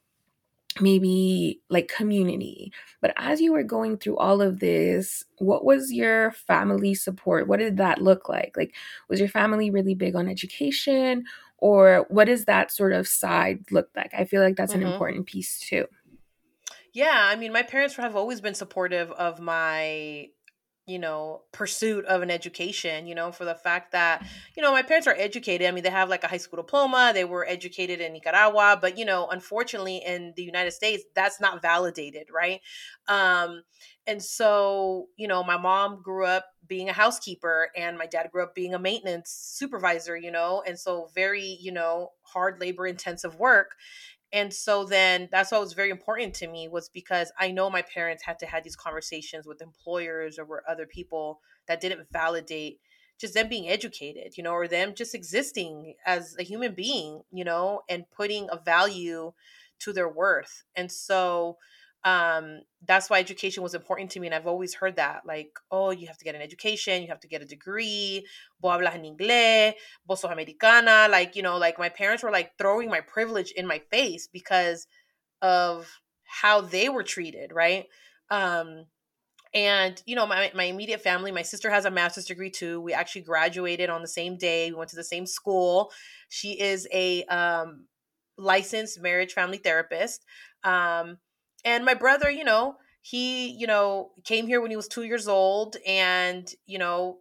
maybe 0.80 1.60
like 1.70 1.88
community. 1.88 2.72
But 3.00 3.14
as 3.16 3.40
you 3.40 3.52
were 3.52 3.62
going 3.62 3.98
through 3.98 4.16
all 4.18 4.40
of 4.42 4.60
this 4.60 5.24
what 5.38 5.64
was 5.64 5.92
your 5.92 6.32
family 6.32 6.94
support? 6.94 7.48
What 7.48 7.60
did 7.60 7.76
that 7.78 8.02
look 8.02 8.28
like? 8.28 8.56
Like 8.56 8.74
was 9.08 9.20
your 9.20 9.28
family 9.28 9.70
really 9.70 9.94
big 9.94 10.14
on 10.16 10.28
education? 10.28 11.24
Or 11.58 12.06
what 12.10 12.26
does 12.26 12.44
that 12.46 12.70
sort 12.70 12.92
of 12.92 13.08
side 13.08 13.70
look 13.70 13.90
like? 13.96 14.12
I 14.14 14.24
feel 14.24 14.42
like 14.42 14.56
that's 14.56 14.74
an 14.74 14.82
Mhm. 14.82 14.82
important 14.82 15.26
piece 15.26 15.58
too. 15.60 15.87
Yeah, 16.92 17.12
I 17.28 17.37
mean, 17.37 17.52
my 17.52 17.62
parents 17.62 17.96
have 17.96 18.16
always 18.16 18.40
been 18.40 18.54
supportive 18.54 19.10
of 19.12 19.40
my, 19.40 20.30
you 20.86 20.98
know, 20.98 21.42
pursuit 21.52 22.04
of 22.04 22.20
an 22.20 22.30
education, 22.30 23.06
you 23.06 23.14
know, 23.14 23.32
for 23.32 23.46
the 23.46 23.54
fact 23.54 23.92
that, 23.92 24.22
you 24.54 24.62
know, 24.62 24.70
my 24.72 24.82
parents 24.82 25.06
are 25.06 25.14
educated. 25.16 25.66
I 25.66 25.70
mean, 25.70 25.82
they 25.82 25.90
have 25.90 26.10
like 26.10 26.24
a 26.24 26.28
high 26.28 26.36
school 26.36 26.58
diploma, 26.58 27.12
they 27.14 27.24
were 27.24 27.46
educated 27.48 28.00
in 28.00 28.12
Nicaragua, 28.12 28.78
but, 28.80 28.98
you 28.98 29.04
know, 29.06 29.26
unfortunately 29.28 29.98
in 30.04 30.34
the 30.36 30.42
United 30.42 30.72
States, 30.72 31.02
that's 31.14 31.40
not 31.40 31.62
validated, 31.62 32.28
right? 32.30 32.60
Um, 33.08 33.62
and 34.06 34.22
so, 34.22 35.06
you 35.16 35.26
know, 35.26 35.42
my 35.42 35.56
mom 35.56 36.02
grew 36.02 36.26
up 36.26 36.46
being 36.66 36.88
a 36.88 36.92
housekeeper 36.92 37.70
and 37.76 37.96
my 37.98 38.06
dad 38.06 38.28
grew 38.30 38.42
up 38.42 38.54
being 38.54 38.74
a 38.74 38.78
maintenance 38.78 39.30
supervisor, 39.30 40.16
you 40.16 40.30
know, 40.30 40.62
and 40.66 40.78
so 40.78 41.08
very, 41.14 41.58
you 41.60 41.72
know, 41.72 42.10
hard 42.22 42.60
labor 42.60 42.86
intensive 42.86 43.36
work 43.36 43.72
and 44.34 44.52
so 44.52 44.84
then 44.84 45.28
that's 45.32 45.50
what 45.50 45.62
was 45.62 45.72
very 45.72 45.88
important 45.88 46.34
to 46.34 46.46
me 46.46 46.68
was 46.68 46.90
because 46.90 47.32
i 47.38 47.50
know 47.50 47.70
my 47.70 47.82
parents 47.82 48.22
had 48.22 48.38
to 48.38 48.46
have 48.46 48.62
these 48.62 48.76
conversations 48.76 49.46
with 49.46 49.62
employers 49.62 50.38
or 50.38 50.62
other 50.68 50.86
people 50.86 51.40
that 51.66 51.80
didn't 51.80 52.06
validate 52.12 52.80
just 53.18 53.32
them 53.32 53.48
being 53.48 53.68
educated 53.68 54.36
you 54.36 54.44
know 54.44 54.52
or 54.52 54.68
them 54.68 54.92
just 54.94 55.14
existing 55.14 55.94
as 56.04 56.36
a 56.38 56.42
human 56.42 56.74
being 56.74 57.22
you 57.32 57.44
know 57.44 57.80
and 57.88 58.04
putting 58.10 58.48
a 58.50 58.58
value 58.58 59.32
to 59.80 59.92
their 59.92 60.08
worth. 60.08 60.64
And 60.74 60.90
so 60.90 61.58
um 62.04 62.60
that's 62.86 63.08
why 63.08 63.18
education 63.18 63.62
was 63.62 63.74
important 63.74 64.10
to 64.10 64.20
me 64.20 64.26
and 64.26 64.34
i've 64.34 64.46
always 64.46 64.74
heard 64.74 64.96
that 64.96 65.22
like 65.26 65.58
oh 65.70 65.90
you 65.90 66.06
have 66.06 66.18
to 66.18 66.24
get 66.24 66.34
an 66.34 66.42
education 66.42 67.00
you 67.02 67.08
have 67.08 67.20
to 67.20 67.28
get 67.28 67.40
a 67.42 67.46
degree 67.46 68.26
vos 68.60 68.72
hablas 68.78 68.94
en 68.94 69.04
inglés 69.04 69.74
vos 70.06 70.20
sos 70.20 70.30
americana 70.30 71.08
like 71.10 71.34
you 71.34 71.42
know 71.42 71.56
like 71.56 71.78
my 71.78 71.88
parents 71.88 72.22
were 72.22 72.30
like 72.30 72.52
throwing 72.58 72.90
my 72.90 73.00
privilege 73.00 73.52
in 73.52 73.66
my 73.66 73.80
face 73.90 74.28
because 74.30 74.86
of 75.42 76.00
how 76.24 76.60
they 76.60 76.88
were 76.88 77.02
treated 77.02 77.52
right? 77.52 77.86
Um 78.30 78.86
and 79.54 80.02
you 80.04 80.16
know 80.16 80.26
my, 80.26 80.50
my 80.54 80.64
immediate 80.64 81.00
family 81.00 81.30
my 81.30 81.42
sister 81.42 81.70
has 81.70 81.84
a 81.84 81.90
master's 81.90 82.24
degree 82.24 82.50
too 82.50 82.80
we 82.80 82.92
actually 82.92 83.22
graduated 83.22 83.88
on 83.88 84.02
the 84.02 84.08
same 84.08 84.36
day 84.36 84.70
we 84.70 84.76
went 84.76 84.90
to 84.90 84.96
the 84.96 85.04
same 85.04 85.26
school. 85.26 85.92
She 86.28 86.60
is 86.60 86.88
a 86.92 87.24
um, 87.26 87.86
licensed 88.36 89.00
marriage 89.00 89.32
family 89.32 89.58
therapist 89.58 90.24
um, 90.64 91.18
and 91.64 91.85
my 91.85 91.94
brother 91.94 92.31
you 92.31 92.44
know 92.44 92.77
he 93.03 93.48
you 93.50 93.66
know 93.66 94.12
came 94.24 94.46
here 94.46 94.61
when 94.61 94.70
he 94.70 94.77
was 94.77 94.88
two 94.88 95.03
years 95.03 95.29
old 95.29 95.77
and 95.87 96.55
you 96.66 96.79
know 96.79 97.18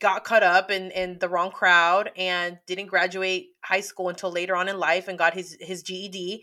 got 0.00 0.24
caught 0.24 0.42
up 0.42 0.70
in 0.70 0.90
in 0.92 1.18
the 1.18 1.28
wrong 1.28 1.50
crowd 1.50 2.10
and 2.16 2.58
didn't 2.66 2.86
graduate 2.86 3.48
high 3.62 3.80
school 3.80 4.08
until 4.08 4.30
later 4.30 4.54
on 4.56 4.68
in 4.68 4.78
life 4.78 5.08
and 5.08 5.18
got 5.18 5.34
his 5.34 5.56
his 5.60 5.82
GED 5.82 6.42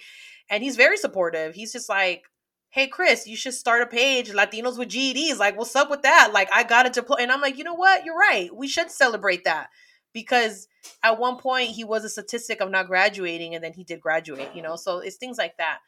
and 0.50 0.64
he's 0.64 0.76
very 0.76 0.98
supportive. 0.98 1.56
He's 1.56 1.74
just 1.74 1.90
like 1.90 2.24
hey 2.70 2.88
chris 2.88 3.26
you 3.26 3.38
should 3.38 3.54
start 3.54 3.82
a 3.82 3.86
page 3.86 4.32
latinos 4.32 4.78
with 4.78 4.90
ged's 4.90 5.40
like 5.40 5.58
what's 5.58 5.76
up 5.76 5.90
with 5.90 6.02
that? 6.02 6.32
Like 6.34 6.50
i 6.54 6.64
got 6.64 6.86
a 6.86 6.90
diploma 6.90 7.22
and 7.22 7.32
i'm 7.32 7.42
like 7.42 7.58
you 7.58 7.64
know 7.64 7.74
what? 7.74 8.06
You're 8.06 8.18
right. 8.18 8.54
We 8.56 8.68
should 8.68 8.92
celebrate 8.92 9.46
that. 9.46 9.70
Because 10.14 10.68
at 11.04 11.20
one 11.20 11.38
point 11.38 11.72
he 11.72 11.84
was 11.84 12.06
a 12.06 12.10
statistic 12.10 12.62
of 12.62 12.70
not 12.70 12.88
graduating 12.88 13.56
and 13.56 13.64
then 13.64 13.74
he 13.74 13.84
did 13.84 14.00
graduate 14.02 14.50
you 14.54 14.62
know 14.62 14.76
so 14.76 15.00
it's 15.00 15.18
things 15.18 15.38
like 15.38 15.58
that. 15.58 15.80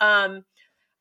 Um 0.00 0.44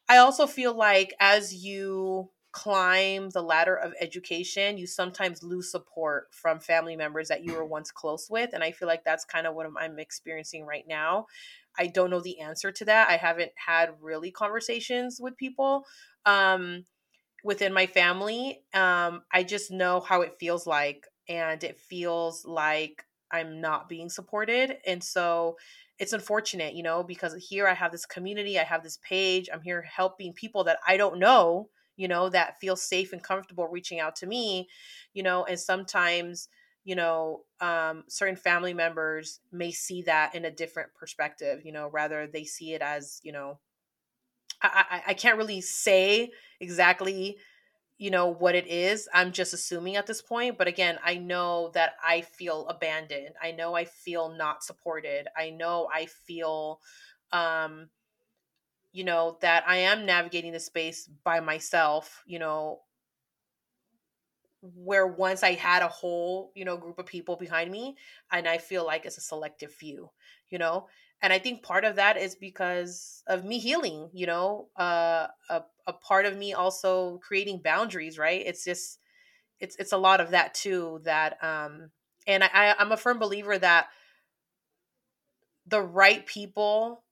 i 0.09 0.17
also 0.17 0.47
feel 0.47 0.73
like 0.73 1.13
as 1.19 1.53
you 1.53 2.29
climb 2.51 3.31
the 3.31 3.41
ladder 3.41 3.75
of 3.75 3.93
education 3.99 4.77
you 4.77 4.85
sometimes 4.85 5.41
lose 5.41 5.71
support 5.71 6.27
from 6.31 6.59
family 6.59 6.95
members 6.95 7.27
that 7.27 7.43
you 7.43 7.53
were 7.53 7.65
once 7.65 7.91
close 7.91 8.29
with 8.29 8.51
and 8.53 8.63
i 8.63 8.71
feel 8.71 8.87
like 8.87 9.03
that's 9.03 9.25
kind 9.25 9.47
of 9.47 9.55
what 9.55 9.65
i'm, 9.79 9.99
experiencing 9.99 10.65
right 10.65 10.87
now 10.87 11.25
I 11.77 11.87
don't 11.87 12.09
know 12.09 12.19
the 12.19 12.39
answer 12.39 12.71
to 12.71 12.85
that. 12.85 13.09
I 13.09 13.17
haven't 13.17 13.51
had 13.55 13.95
really 13.99 14.31
conversations 14.31 15.19
with 15.19 15.37
people 15.37 15.85
um, 16.25 16.85
within 17.43 17.73
my 17.73 17.85
family. 17.87 18.63
Um, 18.73 19.23
I 19.31 19.43
just 19.43 19.71
know 19.71 19.99
how 20.01 20.21
it 20.21 20.37
feels 20.39 20.67
like, 20.67 21.07
and 21.29 21.63
it 21.63 21.79
feels 21.79 22.45
like 22.45 23.05
I'm 23.31 23.61
not 23.61 23.89
being 23.89 24.09
supported. 24.09 24.77
And 24.85 25.03
so 25.03 25.57
it's 25.99 26.13
unfortunate, 26.13 26.73
you 26.73 26.83
know, 26.83 27.03
because 27.03 27.33
here 27.35 27.67
I 27.67 27.73
have 27.73 27.91
this 27.91 28.05
community, 28.05 28.59
I 28.59 28.63
have 28.63 28.83
this 28.83 28.97
page, 29.07 29.49
I'm 29.53 29.61
here 29.61 29.81
helping 29.81 30.33
people 30.33 30.63
that 30.65 30.79
I 30.87 30.97
don't 30.97 31.19
know, 31.19 31.69
you 31.95 32.07
know, 32.07 32.29
that 32.29 32.59
feel 32.59 32.75
safe 32.75 33.13
and 33.13 33.21
comfortable 33.23 33.67
reaching 33.67 33.99
out 33.99 34.15
to 34.17 34.27
me, 34.27 34.67
you 35.13 35.23
know, 35.23 35.45
and 35.45 35.59
sometimes 35.59 36.49
you 36.83 36.95
know 36.95 37.41
um, 37.61 38.03
certain 38.07 38.35
family 38.35 38.73
members 38.73 39.39
may 39.51 39.71
see 39.71 40.01
that 40.03 40.35
in 40.35 40.45
a 40.45 40.51
different 40.51 40.93
perspective 40.93 41.61
you 41.63 41.71
know 41.71 41.87
rather 41.87 42.27
they 42.27 42.43
see 42.43 42.73
it 42.73 42.81
as 42.81 43.19
you 43.23 43.31
know 43.31 43.59
I, 44.61 44.85
I, 44.89 45.01
I 45.07 45.13
can't 45.13 45.37
really 45.37 45.61
say 45.61 46.31
exactly 46.59 47.37
you 48.03 48.11
know 48.11 48.27
what 48.27 48.53
it 48.53 48.67
is 48.67 49.07
i'm 49.13 49.31
just 49.31 49.53
assuming 49.53 49.95
at 49.95 50.05
this 50.05 50.21
point 50.21 50.57
but 50.57 50.67
again 50.67 50.99
i 51.05 51.15
know 51.15 51.71
that 51.73 51.93
i 52.05 52.19
feel 52.19 52.67
abandoned 52.67 53.29
i 53.41 53.49
know 53.53 53.75
i 53.75 53.85
feel 53.85 54.35
not 54.35 54.61
supported 54.61 55.25
i 55.37 55.49
know 55.49 55.87
i 55.93 56.05
feel 56.05 56.81
um 57.31 57.87
you 58.91 59.03
know 59.03 59.37
that 59.41 59.63
i 59.67 59.77
am 59.77 60.05
navigating 60.05 60.51
the 60.51 60.59
space 60.59 61.07
by 61.23 61.39
myself 61.39 62.23
you 62.25 62.39
know 62.39 62.81
where 64.61 65.05
once 65.05 65.43
I 65.43 65.53
had 65.53 65.83
a 65.83 65.89
whole, 65.89 66.51
you 66.55 66.63
know, 66.63 66.77
group 66.77 66.97
of 66.97 67.05
people 67.05 67.35
behind 67.35 67.69
me, 67.69 67.97
and 68.31 68.47
I 68.47 68.57
feel 68.57 68.85
like 68.85 69.05
it's 69.05 69.17
a 69.17 69.21
selective 69.21 69.73
few, 69.73 70.09
you 70.49 70.57
know. 70.57 70.87
And 71.23 71.33
I 71.33 71.39
think 71.39 71.63
part 71.63 71.85
of 71.85 71.97
that 71.97 72.17
is 72.17 72.35
because 72.35 73.23
of 73.27 73.45
me 73.45 73.59
healing, 73.59 74.11
you 74.13 74.27
know, 74.27 74.69
uh, 74.77 75.29
a 75.49 75.63
a 75.87 75.93
part 75.93 76.27
of 76.27 76.37
me 76.37 76.53
also 76.53 77.19
creating 77.19 77.61
boundaries, 77.63 78.19
right? 78.19 78.43
It's 78.45 78.65
just, 78.65 78.99
it's 79.59 79.75
it's 79.77 79.93
a 79.93 79.97
lot 79.97 80.21
of 80.21 80.31
that 80.31 80.53
too. 80.55 81.01
That, 81.05 81.43
um, 81.43 81.91
and 82.27 82.43
I 82.43 82.75
I'm 82.79 82.91
a 82.93 82.97
firm 82.97 83.19
believer 83.19 83.57
that 83.57 83.87
the 85.65 85.81
right 85.81 86.25
people 86.25 87.03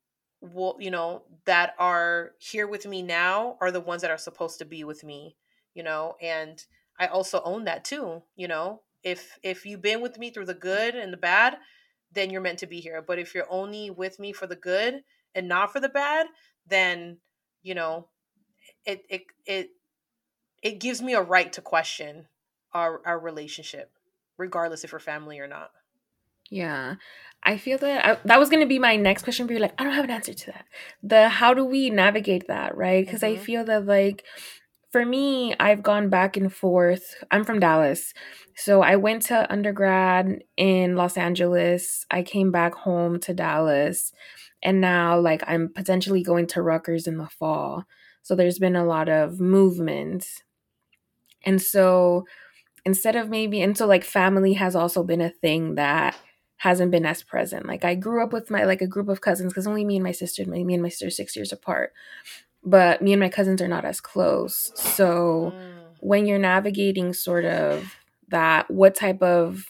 will 0.42 0.76
you 0.80 0.90
know 0.92 1.24
that 1.46 1.76
are 1.78 2.32
here 2.40 2.68
with 2.68 2.86
me 2.86 3.02
now 3.02 3.58
are 3.62 3.72
the 3.72 3.80
ones 3.80 4.02
that 4.02 4.12
are 4.12 4.18
supposed 4.18 4.58
to 4.60 4.66
be 4.66 4.84
with 4.84 5.04
me 5.04 5.36
you 5.76 5.84
know 5.84 6.16
and 6.22 6.66
i 7.00 7.06
also 7.08 7.42
own 7.44 7.64
that 7.66 7.86
too 7.86 8.22
you 8.36 8.48
know 8.48 8.82
if 9.04 9.38
if 9.44 9.66
you've 9.66 9.82
been 9.82 10.02
with 10.02 10.18
me 10.18 10.32
through 10.32 10.46
the 10.46 10.54
good 10.54 10.96
and 10.96 11.14
the 11.14 11.18
bad 11.18 11.58
then 12.14 12.30
you're 12.30 12.42
meant 12.42 12.60
to 12.60 12.68
be 12.68 12.80
here 12.80 13.02
but 13.02 13.20
if 13.20 13.34
you're 13.34 13.48
only 13.50 13.90
with 13.90 14.20
me 14.20 14.32
for 14.32 14.48
the 14.48 14.56
good 14.56 15.04
and 15.36 15.48
not 15.48 15.72
for 15.72 15.80
the 15.80 15.90
bad 15.90 16.28
then 16.68 17.18
you 17.64 17.76
know 17.76 18.08
it 18.86 19.04
it 19.10 19.24
it 19.46 19.70
it 20.62 20.80
gives 20.80 21.02
me 21.02 21.14
a 21.14 21.22
right 21.22 21.54
to 21.54 21.62
question 21.62 22.28
our 22.74 23.02
our 23.06 23.20
relationship 23.20 23.92
regardless 24.38 24.84
if 24.84 24.94
we're 24.94 25.00
family 25.00 25.40
or 25.40 25.48
not 25.48 25.72
yeah. 26.52 26.96
I 27.44 27.58
feel 27.58 27.80
that 27.80 28.06
I, 28.06 28.18
that 28.26 28.40
was 28.40 28.50
going 28.50 28.60
to 28.60 28.68
be 28.68 28.78
my 28.78 28.98
next 28.98 29.24
question, 29.24 29.48
but 29.48 29.54
you're 29.54 29.62
like, 29.62 29.74
I 29.80 29.84
don't 29.84 29.94
have 29.94 30.04
an 30.04 30.12
answer 30.12 30.34
to 30.34 30.46
that. 30.48 30.66
The 31.02 31.30
how 31.30 31.56
do 31.56 31.66
we 31.66 31.90
navigate 31.90 32.48
that, 32.50 32.78
right? 32.78 33.04
Because 33.04 33.22
mm-hmm. 33.22 33.42
I 33.42 33.44
feel 33.44 33.64
that, 33.66 33.88
like, 33.88 34.24
for 34.92 35.06
me, 35.06 35.56
I've 35.60 35.84
gone 35.84 36.10
back 36.10 36.36
and 36.36 36.54
forth. 36.54 37.24
I'm 37.32 37.46
from 37.46 37.60
Dallas. 37.60 38.14
So 38.56 38.82
I 38.82 38.98
went 38.98 39.24
to 39.24 39.52
undergrad 39.52 40.44
in 40.58 40.96
Los 40.96 41.18
Angeles. 41.18 42.06
I 42.12 42.24
came 42.24 42.52
back 42.52 42.76
home 42.76 43.20
to 43.22 43.34
Dallas. 43.34 44.12
And 44.62 44.82
now, 44.82 45.20
like, 45.20 45.44
I'm 45.48 45.70
potentially 45.74 46.24
going 46.24 46.48
to 46.48 46.62
Rutgers 46.62 47.08
in 47.08 47.18
the 47.18 47.28
fall. 47.28 47.86
So 48.22 48.36
there's 48.36 48.60
been 48.60 48.76
a 48.76 48.86
lot 48.86 49.10
of 49.10 49.40
movement. 49.40 50.28
And 51.44 51.62
so 51.62 52.26
instead 52.86 53.16
of 53.16 53.30
maybe, 53.30 53.62
and 53.62 53.78
so 53.78 53.88
like 53.88 54.04
family 54.04 54.54
has 54.54 54.76
also 54.76 55.04
been 55.04 55.22
a 55.22 55.30
thing 55.30 55.76
that 55.76 56.16
hasn't 56.58 56.92
been 56.92 57.06
as 57.06 57.24
present. 57.24 57.66
Like 57.66 57.84
I 57.84 57.96
grew 57.96 58.24
up 58.24 58.34
with 58.34 58.52
my 58.52 58.66
like 58.66 58.82
a 58.82 58.88
group 58.88 59.10
of 59.10 59.22
cousins 59.22 59.52
because 59.52 59.68
only 59.68 59.86
me 59.86 59.96
and 59.96 60.04
my 60.04 60.12
sister, 60.12 60.46
me 60.46 60.74
and 60.74 60.84
my 60.84 60.90
sister 60.90 61.10
six 61.10 61.36
years 61.36 61.52
apart. 61.52 61.94
But 62.64 63.02
me 63.02 63.14
and 63.14 63.20
my 63.20 63.30
cousins 63.30 63.62
are 63.62 63.68
not 63.68 63.86
as 63.86 64.00
close. 64.00 64.72
So 64.76 65.54
mm. 65.56 65.74
when 66.00 66.26
you're 66.26 66.38
navigating 66.38 67.14
sort 67.14 67.46
of 67.46 67.96
that, 68.30 68.70
what 68.70 68.96
type 68.96 69.22
of 69.22 69.66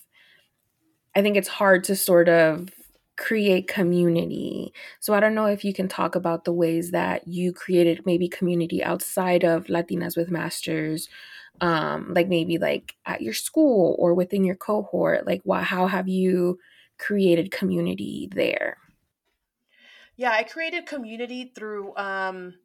I 1.15 1.21
think 1.21 1.35
it's 1.35 1.47
hard 1.47 1.83
to 1.85 1.95
sort 1.95 2.29
of 2.29 2.69
create 3.17 3.67
community. 3.67 4.73
So 4.99 5.13
I 5.13 5.19
don't 5.19 5.35
know 5.35 5.45
if 5.45 5.63
you 5.63 5.73
can 5.73 5.87
talk 5.87 6.15
about 6.15 6.45
the 6.45 6.53
ways 6.53 6.91
that 6.91 7.27
you 7.27 7.53
created 7.53 8.05
maybe 8.05 8.27
community 8.27 8.83
outside 8.83 9.43
of 9.43 9.67
Latinas 9.67 10.17
with 10.17 10.31
Masters, 10.31 11.09
um, 11.59 12.13
like 12.13 12.27
maybe 12.27 12.57
like 12.57 12.95
at 13.05 13.21
your 13.21 13.33
school 13.33 13.95
or 13.99 14.13
within 14.13 14.43
your 14.43 14.55
cohort. 14.55 15.27
Like, 15.27 15.41
why? 15.43 15.61
How 15.61 15.87
have 15.87 16.07
you 16.07 16.59
created 16.97 17.51
community 17.51 18.29
there? 18.33 18.77
Yeah, 20.15 20.31
I 20.31 20.43
created 20.43 20.85
community 20.85 21.51
through 21.53 21.95
um 21.97 22.55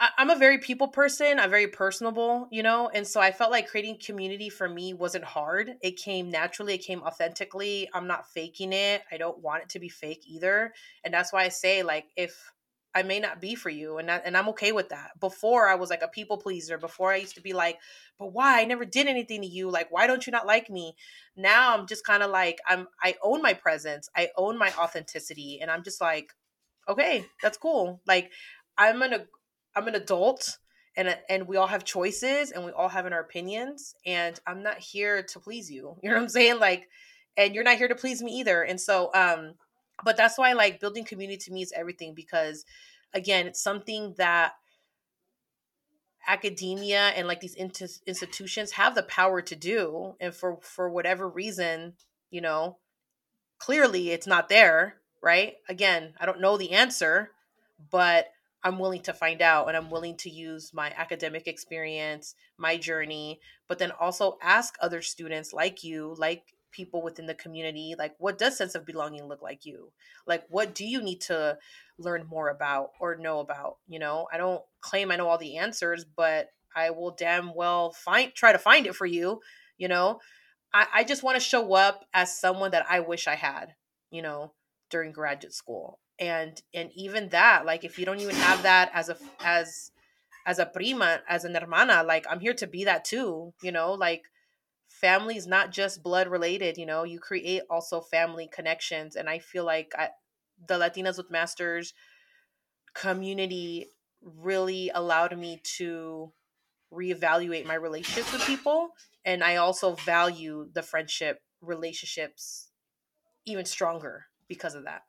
I, 0.00 0.10
am 0.18 0.30
a 0.30 0.36
very 0.36 0.58
people 0.58 0.88
person. 0.88 1.38
I'm 1.38 1.50
very 1.50 1.68
personable, 1.68 2.48
you 2.50 2.62
know, 2.62 2.90
and 2.92 3.06
so 3.06 3.20
I 3.20 3.32
felt 3.32 3.50
like 3.50 3.68
creating 3.68 3.98
community 4.04 4.48
for 4.48 4.68
me 4.68 4.94
wasn't 4.94 5.24
hard. 5.24 5.72
It 5.82 5.96
came 5.96 6.30
naturally. 6.30 6.74
It 6.74 6.84
came 6.84 7.02
authentically. 7.02 7.88
I'm 7.92 8.06
not 8.06 8.28
faking 8.30 8.72
it. 8.72 9.02
I 9.10 9.16
don't 9.16 9.38
want 9.38 9.64
it 9.64 9.68
to 9.70 9.78
be 9.78 9.88
fake 9.88 10.24
either, 10.26 10.72
and 11.04 11.12
that's 11.12 11.32
why 11.32 11.44
I 11.44 11.48
say 11.48 11.82
like 11.82 12.06
if 12.16 12.52
I 12.94 13.02
may 13.02 13.20
not 13.20 13.40
be 13.40 13.54
for 13.54 13.68
you, 13.68 13.98
and 13.98 14.08
that, 14.08 14.22
and 14.24 14.36
I'm 14.36 14.48
okay 14.50 14.72
with 14.72 14.88
that. 14.88 15.10
Before 15.20 15.68
I 15.68 15.74
was 15.74 15.90
like 15.90 16.02
a 16.02 16.08
people 16.08 16.38
pleaser. 16.38 16.78
Before 16.78 17.12
I 17.12 17.16
used 17.16 17.34
to 17.34 17.42
be 17.42 17.52
like, 17.52 17.78
but 18.18 18.32
why? 18.32 18.60
I 18.60 18.64
never 18.64 18.84
did 18.84 19.06
anything 19.06 19.42
to 19.42 19.46
you. 19.46 19.70
Like, 19.70 19.92
why 19.92 20.06
don't 20.06 20.26
you 20.26 20.30
not 20.30 20.46
like 20.46 20.70
me? 20.70 20.96
Now 21.36 21.76
I'm 21.76 21.86
just 21.86 22.04
kind 22.04 22.22
of 22.22 22.30
like 22.30 22.58
I'm. 22.66 22.88
I 23.02 23.14
own 23.22 23.42
my 23.42 23.54
presence. 23.54 24.08
I 24.16 24.30
own 24.36 24.58
my 24.58 24.72
authenticity, 24.78 25.58
and 25.60 25.70
I'm 25.70 25.84
just 25.84 26.00
like, 26.00 26.32
okay, 26.88 27.26
that's 27.42 27.58
cool. 27.58 28.00
Like, 28.06 28.32
I'm 28.78 29.02
an 29.02 29.26
I'm 29.76 29.88
an 29.88 29.94
adult, 29.94 30.58
and 30.96 31.16
and 31.28 31.46
we 31.46 31.56
all 31.56 31.66
have 31.66 31.84
choices, 31.84 32.50
and 32.50 32.64
we 32.64 32.72
all 32.72 32.88
have 32.88 33.06
our 33.06 33.20
opinions, 33.20 33.94
and 34.06 34.38
I'm 34.46 34.62
not 34.62 34.78
here 34.78 35.22
to 35.22 35.40
please 35.40 35.70
you. 35.70 35.96
You 36.02 36.10
know 36.10 36.16
what 36.16 36.22
I'm 36.22 36.28
saying? 36.28 36.60
Like, 36.60 36.88
and 37.36 37.54
you're 37.54 37.64
not 37.64 37.78
here 37.78 37.88
to 37.88 37.94
please 37.94 38.22
me 38.22 38.32
either. 38.40 38.62
And 38.62 38.80
so, 38.80 39.10
um, 39.14 39.54
but 40.04 40.16
that's 40.16 40.38
why 40.38 40.52
like 40.52 40.80
building 40.80 41.04
community 41.04 41.38
to 41.38 41.52
me 41.52 41.62
is 41.62 41.72
everything 41.72 42.14
because 42.14 42.64
again 43.14 43.46
it's 43.46 43.62
something 43.62 44.14
that 44.18 44.52
academia 46.26 47.08
and 47.16 47.26
like 47.26 47.40
these 47.40 47.54
institutions 47.54 48.72
have 48.72 48.94
the 48.94 49.02
power 49.02 49.40
to 49.40 49.56
do 49.56 50.14
and 50.20 50.34
for 50.34 50.58
for 50.60 50.90
whatever 50.90 51.28
reason 51.28 51.94
you 52.30 52.40
know 52.40 52.76
clearly 53.58 54.10
it's 54.10 54.26
not 54.26 54.48
there 54.48 54.96
right 55.22 55.54
again 55.68 56.12
i 56.20 56.26
don't 56.26 56.40
know 56.40 56.56
the 56.56 56.72
answer 56.72 57.30
but 57.90 58.26
i'm 58.64 58.78
willing 58.78 59.02
to 59.02 59.12
find 59.12 59.42
out 59.42 59.68
and 59.68 59.76
i'm 59.76 59.90
willing 59.90 60.16
to 60.16 60.30
use 60.30 60.72
my 60.72 60.92
academic 60.96 61.46
experience 61.46 62.34
my 62.58 62.76
journey 62.76 63.40
but 63.68 63.78
then 63.78 63.90
also 64.00 64.38
ask 64.42 64.74
other 64.80 65.02
students 65.02 65.52
like 65.52 65.84
you 65.84 66.14
like 66.18 66.42
people 66.70 67.02
within 67.02 67.26
the 67.26 67.34
community 67.34 67.94
like 67.98 68.14
what 68.18 68.38
does 68.38 68.56
sense 68.56 68.74
of 68.74 68.86
belonging 68.86 69.24
look 69.24 69.42
like 69.42 69.64
you? 69.64 69.90
Like 70.26 70.44
what 70.48 70.74
do 70.74 70.86
you 70.86 71.02
need 71.02 71.20
to 71.22 71.58
learn 71.98 72.26
more 72.28 72.50
about 72.50 72.90
or 73.00 73.16
know 73.16 73.40
about? 73.40 73.78
You 73.86 73.98
know 73.98 74.26
i 74.32 74.36
don't 74.36 74.62
claim 74.80 75.10
i 75.10 75.16
know 75.16 75.28
all 75.28 75.38
the 75.38 75.56
answers 75.56 76.04
but 76.04 76.48
i 76.76 76.90
will 76.90 77.10
damn 77.10 77.54
well 77.54 77.92
find 77.92 78.34
try 78.34 78.52
to 78.52 78.58
find 78.58 78.86
it 78.86 78.94
for 78.94 79.06
you 79.06 79.40
you 79.76 79.86
know? 79.88 80.18
I, 80.74 80.86
I 80.92 81.04
just 81.04 81.22
want 81.22 81.36
to 81.36 81.40
show 81.40 81.72
up 81.74 82.04
as 82.12 82.38
someone 82.38 82.72
that 82.72 82.86
i 82.88 83.00
wish 83.00 83.26
i 83.26 83.34
had 83.34 83.74
you 84.10 84.22
know 84.22 84.52
during 84.90 85.12
graduate 85.12 85.54
school 85.54 85.98
and 86.18 86.62
and 86.74 86.90
even 86.94 87.28
that 87.28 87.64
like 87.64 87.84
if 87.84 87.98
you 87.98 88.04
don't 88.04 88.20
even 88.20 88.34
have 88.34 88.62
that 88.62 88.90
as 88.92 89.08
a 89.08 89.16
as 89.40 89.92
as 90.46 90.58
a 90.58 90.66
prima 90.66 91.20
as 91.28 91.44
an 91.44 91.54
hermana 91.54 92.02
like 92.02 92.26
i'm 92.28 92.40
here 92.40 92.54
to 92.54 92.66
be 92.66 92.84
that 92.84 93.04
too 93.04 93.52
you 93.62 93.70
know 93.70 93.92
like 93.92 94.24
family 94.88 95.36
is 95.36 95.46
not 95.46 95.70
just 95.70 96.02
blood 96.02 96.28
related 96.28 96.76
you 96.76 96.86
know 96.86 97.04
you 97.04 97.20
create 97.20 97.62
also 97.70 98.00
family 98.00 98.48
connections 98.52 99.14
and 99.14 99.28
i 99.28 99.38
feel 99.38 99.64
like 99.64 99.92
I, 99.96 100.08
the 100.66 100.74
latinas 100.74 101.18
with 101.18 101.30
masters 101.30 101.94
community 102.94 103.86
really 104.22 104.90
allowed 104.92 105.38
me 105.38 105.60
to 105.76 106.32
reevaluate 106.92 107.66
my 107.66 107.74
relationships 107.74 108.32
with 108.32 108.42
people 108.42 108.88
and 109.24 109.44
i 109.44 109.56
also 109.56 109.94
value 109.94 110.68
the 110.72 110.82
friendship 110.82 111.42
relationships 111.60 112.70
even 113.44 113.64
stronger 113.64 114.24
because 114.48 114.74
of 114.74 114.84
that 114.84 115.02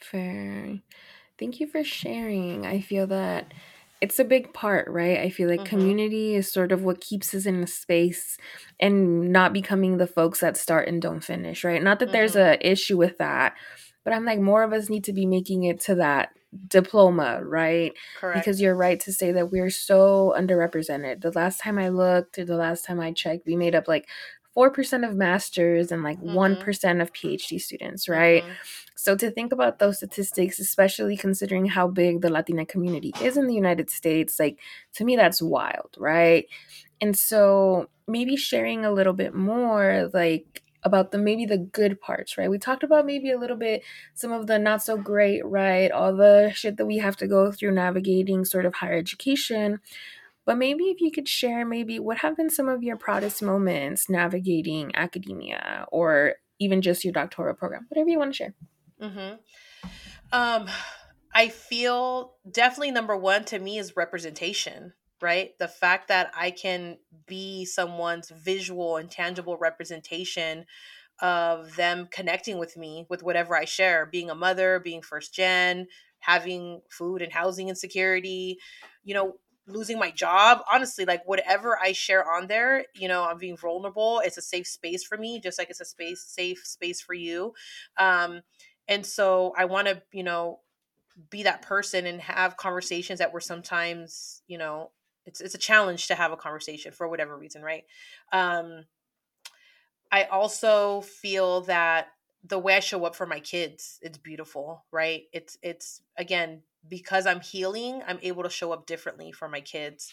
fair 0.00 0.78
thank 1.38 1.60
you 1.60 1.66
for 1.66 1.84
sharing 1.84 2.66
i 2.66 2.80
feel 2.80 3.06
that 3.06 3.52
it's 4.00 4.18
a 4.18 4.24
big 4.24 4.54
part, 4.54 4.88
right? 4.88 5.18
I 5.18 5.28
feel 5.28 5.48
like 5.48 5.60
mm-hmm. 5.60 5.76
community 5.76 6.34
is 6.34 6.50
sort 6.50 6.72
of 6.72 6.82
what 6.82 7.00
keeps 7.00 7.34
us 7.34 7.44
in 7.44 7.62
a 7.62 7.66
space 7.66 8.38
and 8.78 9.30
not 9.30 9.52
becoming 9.52 9.98
the 9.98 10.06
folks 10.06 10.40
that 10.40 10.56
start 10.56 10.88
and 10.88 11.02
don't 11.02 11.22
finish, 11.22 11.64
right? 11.64 11.82
Not 11.82 11.98
that 11.98 12.06
mm-hmm. 12.06 12.12
there's 12.12 12.36
a 12.36 12.66
issue 12.66 12.96
with 12.96 13.18
that, 13.18 13.54
but 14.04 14.14
I'm 14.14 14.24
like 14.24 14.40
more 14.40 14.62
of 14.62 14.72
us 14.72 14.88
need 14.88 15.04
to 15.04 15.12
be 15.12 15.26
making 15.26 15.64
it 15.64 15.80
to 15.82 15.96
that 15.96 16.30
diploma, 16.66 17.42
right? 17.44 17.92
Correct. 18.18 18.38
Because 18.38 18.60
you're 18.60 18.74
right 18.74 18.98
to 19.00 19.12
say 19.12 19.32
that 19.32 19.52
we're 19.52 19.70
so 19.70 20.34
underrepresented. 20.36 21.20
The 21.20 21.32
last 21.32 21.60
time 21.60 21.78
I 21.78 21.90
looked, 21.90 22.38
or 22.38 22.46
the 22.46 22.56
last 22.56 22.84
time 22.84 23.00
I 23.00 23.12
checked, 23.12 23.46
we 23.46 23.54
made 23.54 23.74
up 23.74 23.86
like 23.86 24.08
4% 24.56 25.08
of 25.08 25.14
masters 25.14 25.92
and 25.92 26.02
like 26.02 26.20
mm-hmm. 26.20 26.36
1% 26.36 27.02
of 27.02 27.12
PhD 27.12 27.60
students, 27.60 28.08
right? 28.08 28.42
Mm-hmm. 28.42 28.52
So 28.96 29.16
to 29.16 29.30
think 29.30 29.52
about 29.52 29.78
those 29.78 29.98
statistics, 29.98 30.58
especially 30.58 31.16
considering 31.16 31.66
how 31.66 31.88
big 31.88 32.20
the 32.20 32.30
Latina 32.30 32.66
community 32.66 33.12
is 33.22 33.36
in 33.36 33.46
the 33.46 33.54
United 33.54 33.88
States, 33.90 34.38
like 34.38 34.58
to 34.94 35.04
me 35.04 35.16
that's 35.16 35.40
wild, 35.40 35.94
right? 35.98 36.46
And 37.00 37.16
so 37.16 37.88
maybe 38.06 38.36
sharing 38.36 38.84
a 38.84 38.92
little 38.92 39.14
bit 39.14 39.34
more 39.34 40.10
like 40.12 40.62
about 40.82 41.12
the 41.12 41.18
maybe 41.18 41.46
the 41.46 41.58
good 41.58 42.00
parts, 42.00 42.36
right? 42.36 42.50
We 42.50 42.58
talked 42.58 42.82
about 42.82 43.06
maybe 43.06 43.30
a 43.30 43.38
little 43.38 43.56
bit 43.56 43.82
some 44.14 44.32
of 44.32 44.46
the 44.46 44.58
not 44.58 44.82
so 44.82 44.96
great, 44.96 45.44
right? 45.44 45.90
All 45.90 46.14
the 46.14 46.52
shit 46.54 46.76
that 46.76 46.86
we 46.86 46.98
have 46.98 47.16
to 47.18 47.26
go 47.26 47.52
through 47.52 47.72
navigating 47.72 48.44
sort 48.44 48.66
of 48.66 48.74
higher 48.74 48.96
education. 48.96 49.80
But 50.46 50.58
maybe 50.58 50.84
if 50.84 51.00
you 51.00 51.10
could 51.10 51.28
share 51.28 51.64
maybe 51.64 51.98
what 51.98 52.18
have 52.18 52.36
been 52.36 52.50
some 52.50 52.68
of 52.68 52.82
your 52.82 52.96
proudest 52.96 53.42
moments 53.42 54.08
navigating 54.08 54.90
academia 54.94 55.86
or 55.92 56.34
even 56.58 56.82
just 56.82 57.04
your 57.04 57.12
doctoral 57.12 57.54
program, 57.54 57.86
whatever 57.88 58.08
you 58.08 58.18
want 58.18 58.32
to 58.32 58.36
share. 58.36 58.54
Mm-hmm. 59.00 59.34
Um, 60.32 60.68
I 61.34 61.48
feel 61.48 62.34
definitely 62.50 62.90
number 62.90 63.16
one 63.16 63.44
to 63.46 63.58
me 63.58 63.78
is 63.78 63.96
representation, 63.96 64.92
right? 65.22 65.58
The 65.58 65.68
fact 65.68 66.08
that 66.08 66.30
I 66.36 66.50
can 66.50 66.98
be 67.26 67.64
someone's 67.64 68.30
visual 68.30 68.96
and 68.96 69.10
tangible 69.10 69.56
representation 69.56 70.66
of 71.20 71.76
them 71.76 72.08
connecting 72.10 72.58
with 72.58 72.76
me 72.76 73.06
with 73.08 73.22
whatever 73.22 73.56
I 73.56 73.64
share, 73.64 74.06
being 74.06 74.30
a 74.30 74.34
mother, 74.34 74.80
being 74.80 75.02
first 75.02 75.34
gen, 75.34 75.86
having 76.20 76.80
food 76.90 77.22
and 77.22 77.32
housing 77.32 77.68
insecurity, 77.68 78.58
you 79.04 79.14
know, 79.14 79.34
losing 79.72 79.98
my 79.98 80.10
job. 80.10 80.60
Honestly, 80.72 81.04
like 81.04 81.26
whatever 81.26 81.78
I 81.80 81.92
share 81.92 82.30
on 82.30 82.46
there, 82.46 82.84
you 82.94 83.08
know, 83.08 83.24
I'm 83.24 83.38
being 83.38 83.56
vulnerable. 83.56 84.20
It's 84.24 84.38
a 84.38 84.42
safe 84.42 84.66
space 84.66 85.04
for 85.04 85.16
me, 85.16 85.40
just 85.40 85.58
like 85.58 85.70
it's 85.70 85.80
a 85.80 85.84
space 85.84 86.22
safe 86.22 86.66
space 86.66 87.00
for 87.00 87.14
you. 87.14 87.54
Um, 87.96 88.42
and 88.90 89.06
so 89.06 89.54
i 89.56 89.64
want 89.64 89.86
to 89.88 90.02
you 90.12 90.22
know 90.22 90.58
be 91.30 91.42
that 91.44 91.62
person 91.62 92.06
and 92.06 92.20
have 92.20 92.56
conversations 92.56 93.18
that 93.18 93.32
were 93.32 93.40
sometimes 93.40 94.42
you 94.46 94.58
know 94.58 94.90
it's 95.24 95.40
it's 95.40 95.54
a 95.54 95.58
challenge 95.58 96.08
to 96.08 96.14
have 96.14 96.32
a 96.32 96.36
conversation 96.36 96.92
for 96.92 97.08
whatever 97.08 97.36
reason 97.38 97.62
right 97.62 97.84
um 98.32 98.84
i 100.12 100.24
also 100.24 101.00
feel 101.00 101.62
that 101.62 102.08
the 102.44 102.58
way 102.58 102.76
i 102.76 102.80
show 102.80 103.04
up 103.04 103.14
for 103.14 103.26
my 103.26 103.40
kids 103.40 103.98
it's 104.02 104.18
beautiful 104.18 104.84
right 104.92 105.22
it's 105.32 105.56
it's 105.62 106.02
again 106.16 106.62
because 106.88 107.26
i'm 107.26 107.40
healing 107.40 108.02
i'm 108.06 108.18
able 108.22 108.42
to 108.42 108.50
show 108.50 108.72
up 108.72 108.86
differently 108.86 109.32
for 109.32 109.48
my 109.48 109.60
kids 109.60 110.12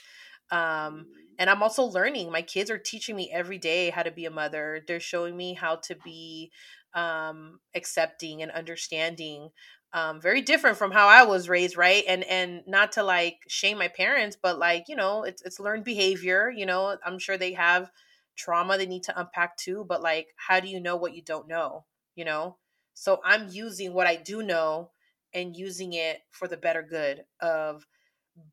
um 0.52 1.06
and 1.40 1.50
i'm 1.50 1.62
also 1.64 1.84
learning 1.84 2.32
my 2.32 2.42
kids 2.42 2.70
are 2.70 2.78
teaching 2.78 3.16
me 3.16 3.30
every 3.34 3.58
day 3.58 3.90
how 3.90 4.04
to 4.04 4.12
be 4.12 4.26
a 4.26 4.32
mother 4.32 4.82
they're 4.88 5.00
showing 5.00 5.36
me 5.36 5.54
how 5.54 5.76
to 5.76 5.96
be 6.04 6.52
um 6.94 7.60
accepting 7.76 8.42
and 8.42 8.52
understanding 8.52 9.50
um 9.94 10.22
very 10.22 10.42
different 10.42 10.78
from 10.78 10.92
how 10.92 11.08
i 11.08 11.24
was 11.24 11.50
raised 11.50 11.78
right 11.78 12.04
and 12.08 12.24
and 12.26 12.62
not 12.68 12.92
to 12.94 13.04
like 13.04 13.38
shame 13.48 13.78
my 13.78 13.88
parents 13.88 14.38
but 14.42 14.58
like 14.58 14.86
you 14.88 14.96
know 14.96 15.24
it's 15.24 15.42
it's 15.44 15.60
learned 15.60 15.84
behavior 15.84 16.52
you 16.56 16.66
know 16.66 16.98
i'm 17.06 17.20
sure 17.20 17.38
they 17.38 17.54
have 17.54 17.92
trauma 18.36 18.78
they 18.78 18.86
need 18.86 19.04
to 19.04 19.20
unpack 19.20 19.58
too 19.58 19.86
but 19.88 20.02
like 20.02 20.28
how 20.36 20.60
do 20.60 20.68
you 20.68 20.80
know 20.80 20.96
what 20.96 21.14
you 21.16 21.22
don't 21.22 21.48
know 21.48 21.86
you 22.16 22.26
know? 22.26 22.58
So 22.96 23.20
i'm 23.24 23.48
using 23.50 23.94
what 23.94 24.08
i 24.08 24.16
do 24.16 24.42
know 24.42 24.90
and 25.38 25.56
using 25.56 25.94
it 25.94 26.22
for 26.32 26.48
the 26.48 26.58
better 26.58 26.82
good 26.82 27.24
of 27.42 27.86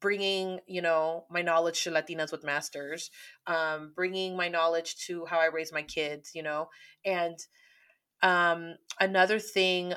bringing 0.01 0.61
you 0.67 0.83
know 0.83 1.25
my 1.31 1.43
knowledge 1.43 1.83
to 1.85 1.91
latinas 1.91 2.33
with 2.33 2.45
masters 2.45 3.11
um 3.47 3.93
bringing 3.97 4.37
my 4.37 4.49
knowledge 4.49 4.97
to 4.97 5.27
how 5.27 5.39
i 5.39 5.47
raise 5.47 5.73
my 5.73 5.83
kids 5.83 6.33
you 6.35 6.43
know 6.43 6.69
and 7.05 7.39
um 8.23 8.75
another 9.01 9.39
thing 9.39 9.95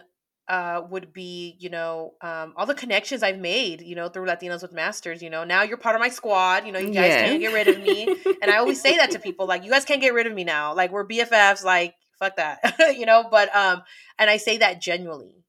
uh 0.50 0.82
would 0.90 1.14
be 1.14 1.56
you 1.60 1.70
know 1.70 2.14
um 2.22 2.54
all 2.58 2.66
the 2.66 2.76
connections 2.76 3.24
i've 3.24 3.40
made 3.40 3.82
you 3.82 3.96
know 3.96 4.10
through 4.10 4.26
latinas 4.26 4.62
with 4.62 4.74
masters 4.74 5.22
you 5.22 5.30
know 5.30 5.44
now 5.44 5.64
you're 5.64 5.78
part 5.78 5.96
of 5.96 6.02
my 6.02 6.10
squad 6.10 6.66
you 6.66 6.72
know 6.72 6.80
you 6.80 6.92
guys 6.92 7.16
Yeah. 7.16 7.24
can't 7.24 7.40
get 7.40 7.52
rid 7.52 7.68
of 7.68 7.80
me 7.80 8.12
and 8.42 8.52
i 8.52 8.58
always 8.58 8.82
say 8.82 8.98
that 8.98 9.12
to 9.12 9.20
people 9.20 9.48
like 9.48 9.64
you 9.64 9.72
guys 9.72 9.86
can't 9.86 10.02
get 10.02 10.14
rid 10.14 10.28
of 10.28 10.34
me 10.34 10.44
now 10.44 10.74
like 10.74 10.92
we're 10.92 11.08
bffs 11.08 11.64
like 11.64 11.96
fuck 12.20 12.36
that 12.38 12.60
you 12.98 13.06
know 13.06 13.26
but 13.30 13.54
um 13.56 13.82
and 14.20 14.30
i 14.30 14.38
say 14.38 14.58
that 14.58 14.82
genuinely 14.82 15.46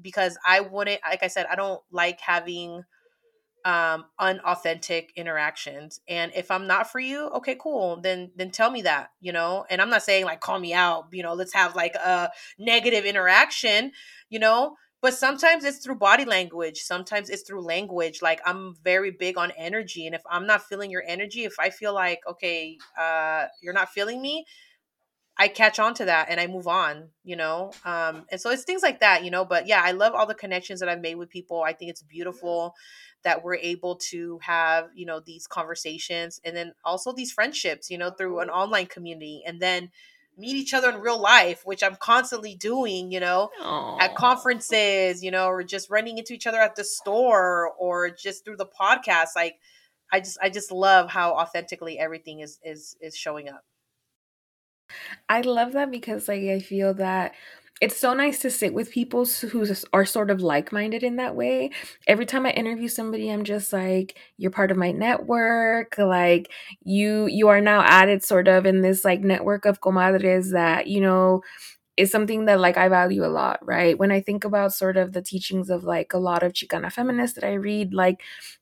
because 0.00 0.38
i 0.46 0.60
wouldn't 0.60 1.00
like 1.08 1.22
i 1.22 1.26
said 1.26 1.46
i 1.50 1.54
don't 1.56 1.80
like 1.90 2.20
having 2.20 2.82
um 3.64 4.04
unauthentic 4.18 5.10
interactions 5.16 6.00
and 6.08 6.32
if 6.34 6.50
i'm 6.50 6.66
not 6.66 6.90
for 6.90 7.00
you 7.00 7.28
okay 7.28 7.56
cool 7.60 8.00
then 8.00 8.30
then 8.36 8.50
tell 8.50 8.70
me 8.70 8.82
that 8.82 9.10
you 9.20 9.32
know 9.32 9.64
and 9.68 9.82
i'm 9.82 9.90
not 9.90 10.02
saying 10.02 10.24
like 10.24 10.40
call 10.40 10.58
me 10.58 10.72
out 10.72 11.06
you 11.12 11.22
know 11.22 11.34
let's 11.34 11.52
have 11.52 11.74
like 11.74 11.94
a 11.96 12.30
negative 12.58 13.04
interaction 13.04 13.90
you 14.30 14.38
know 14.38 14.76
but 15.00 15.12
sometimes 15.14 15.64
it's 15.64 15.78
through 15.78 15.96
body 15.96 16.24
language 16.24 16.78
sometimes 16.78 17.28
it's 17.28 17.42
through 17.42 17.60
language 17.60 18.22
like 18.22 18.40
i'm 18.46 18.74
very 18.84 19.10
big 19.10 19.36
on 19.36 19.50
energy 19.56 20.06
and 20.06 20.14
if 20.14 20.22
i'm 20.30 20.46
not 20.46 20.62
feeling 20.62 20.90
your 20.90 21.04
energy 21.06 21.44
if 21.44 21.58
i 21.58 21.68
feel 21.68 21.92
like 21.92 22.20
okay 22.28 22.78
uh 22.98 23.46
you're 23.60 23.74
not 23.74 23.88
feeling 23.88 24.22
me 24.22 24.44
I 25.38 25.48
catch 25.48 25.78
on 25.78 25.94
to 25.94 26.06
that 26.06 26.26
and 26.30 26.40
I 26.40 26.48
move 26.48 26.66
on, 26.66 27.10
you 27.22 27.36
know? 27.36 27.70
Um, 27.84 28.24
and 28.30 28.40
so 28.40 28.50
it's 28.50 28.64
things 28.64 28.82
like 28.82 29.00
that, 29.00 29.24
you 29.24 29.30
know? 29.30 29.44
But 29.44 29.68
yeah, 29.68 29.80
I 29.84 29.92
love 29.92 30.14
all 30.14 30.26
the 30.26 30.34
connections 30.34 30.80
that 30.80 30.88
I've 30.88 31.00
made 31.00 31.14
with 31.14 31.30
people. 31.30 31.62
I 31.62 31.72
think 31.72 31.90
it's 31.90 32.02
beautiful 32.02 32.74
that 33.22 33.44
we're 33.44 33.56
able 33.56 33.96
to 33.96 34.38
have, 34.42 34.88
you 34.94 35.06
know, 35.06 35.20
these 35.20 35.46
conversations 35.46 36.40
and 36.44 36.56
then 36.56 36.72
also 36.84 37.12
these 37.12 37.30
friendships, 37.30 37.88
you 37.88 37.98
know, 37.98 38.10
through 38.10 38.40
an 38.40 38.50
online 38.50 38.86
community 38.86 39.42
and 39.46 39.60
then 39.60 39.90
meet 40.36 40.56
each 40.56 40.74
other 40.74 40.90
in 40.90 41.00
real 41.00 41.20
life, 41.20 41.62
which 41.64 41.82
I'm 41.82 41.96
constantly 41.96 42.54
doing, 42.54 43.10
you 43.12 43.20
know, 43.20 43.50
at 44.00 44.14
conferences, 44.14 45.22
you 45.22 45.30
know, 45.30 45.48
or 45.48 45.62
just 45.62 45.90
running 45.90 46.18
into 46.18 46.32
each 46.32 46.46
other 46.46 46.58
at 46.58 46.76
the 46.76 46.84
store 46.84 47.72
or 47.78 48.10
just 48.10 48.44
through 48.44 48.56
the 48.56 48.66
podcast. 48.66 49.30
Like, 49.34 49.56
I 50.12 50.20
just, 50.20 50.38
I 50.40 50.48
just 50.48 50.72
love 50.72 51.10
how 51.10 51.32
authentically 51.34 51.98
everything 51.98 52.40
is, 52.40 52.58
is, 52.64 52.96
is 53.00 53.16
showing 53.16 53.48
up. 53.48 53.64
I 55.28 55.40
love 55.42 55.72
that 55.72 55.90
because 55.90 56.28
like 56.28 56.42
I 56.42 56.60
feel 56.60 56.94
that 56.94 57.32
it's 57.80 57.96
so 57.96 58.12
nice 58.12 58.40
to 58.40 58.50
sit 58.50 58.74
with 58.74 58.90
people 58.90 59.24
who 59.24 59.64
are 59.92 60.04
sort 60.04 60.30
of 60.32 60.40
like-minded 60.40 61.04
in 61.04 61.14
that 61.16 61.36
way. 61.36 61.70
Every 62.08 62.26
time 62.26 62.44
I 62.44 62.50
interview 62.50 62.88
somebody, 62.88 63.30
I'm 63.30 63.44
just 63.44 63.72
like, 63.72 64.18
you're 64.36 64.50
part 64.50 64.72
of 64.72 64.76
my 64.76 64.90
network. 64.90 65.96
Like 65.96 66.50
you 66.82 67.26
you 67.26 67.48
are 67.48 67.60
now 67.60 67.82
added 67.82 68.24
sort 68.24 68.48
of 68.48 68.66
in 68.66 68.82
this 68.82 69.04
like 69.04 69.20
network 69.20 69.64
of 69.64 69.80
comadres 69.80 70.50
that, 70.52 70.88
you 70.88 71.00
know, 71.00 71.42
is 71.96 72.12
something 72.12 72.46
that 72.46 72.60
like 72.60 72.76
I 72.76 72.88
value 72.88 73.24
a 73.24 73.28
lot, 73.28 73.58
right? 73.66 73.98
When 73.98 74.12
I 74.12 74.20
think 74.20 74.44
about 74.44 74.72
sort 74.74 74.96
of 74.96 75.12
the 75.12 75.22
teachings 75.22 75.68
of 75.70 75.84
like 75.84 76.12
a 76.14 76.18
lot 76.18 76.42
of 76.44 76.52
Chicana 76.52 76.92
feminists 76.92 77.34
that 77.36 77.46
I 77.46 77.54
read, 77.54 77.92
like 77.92 78.20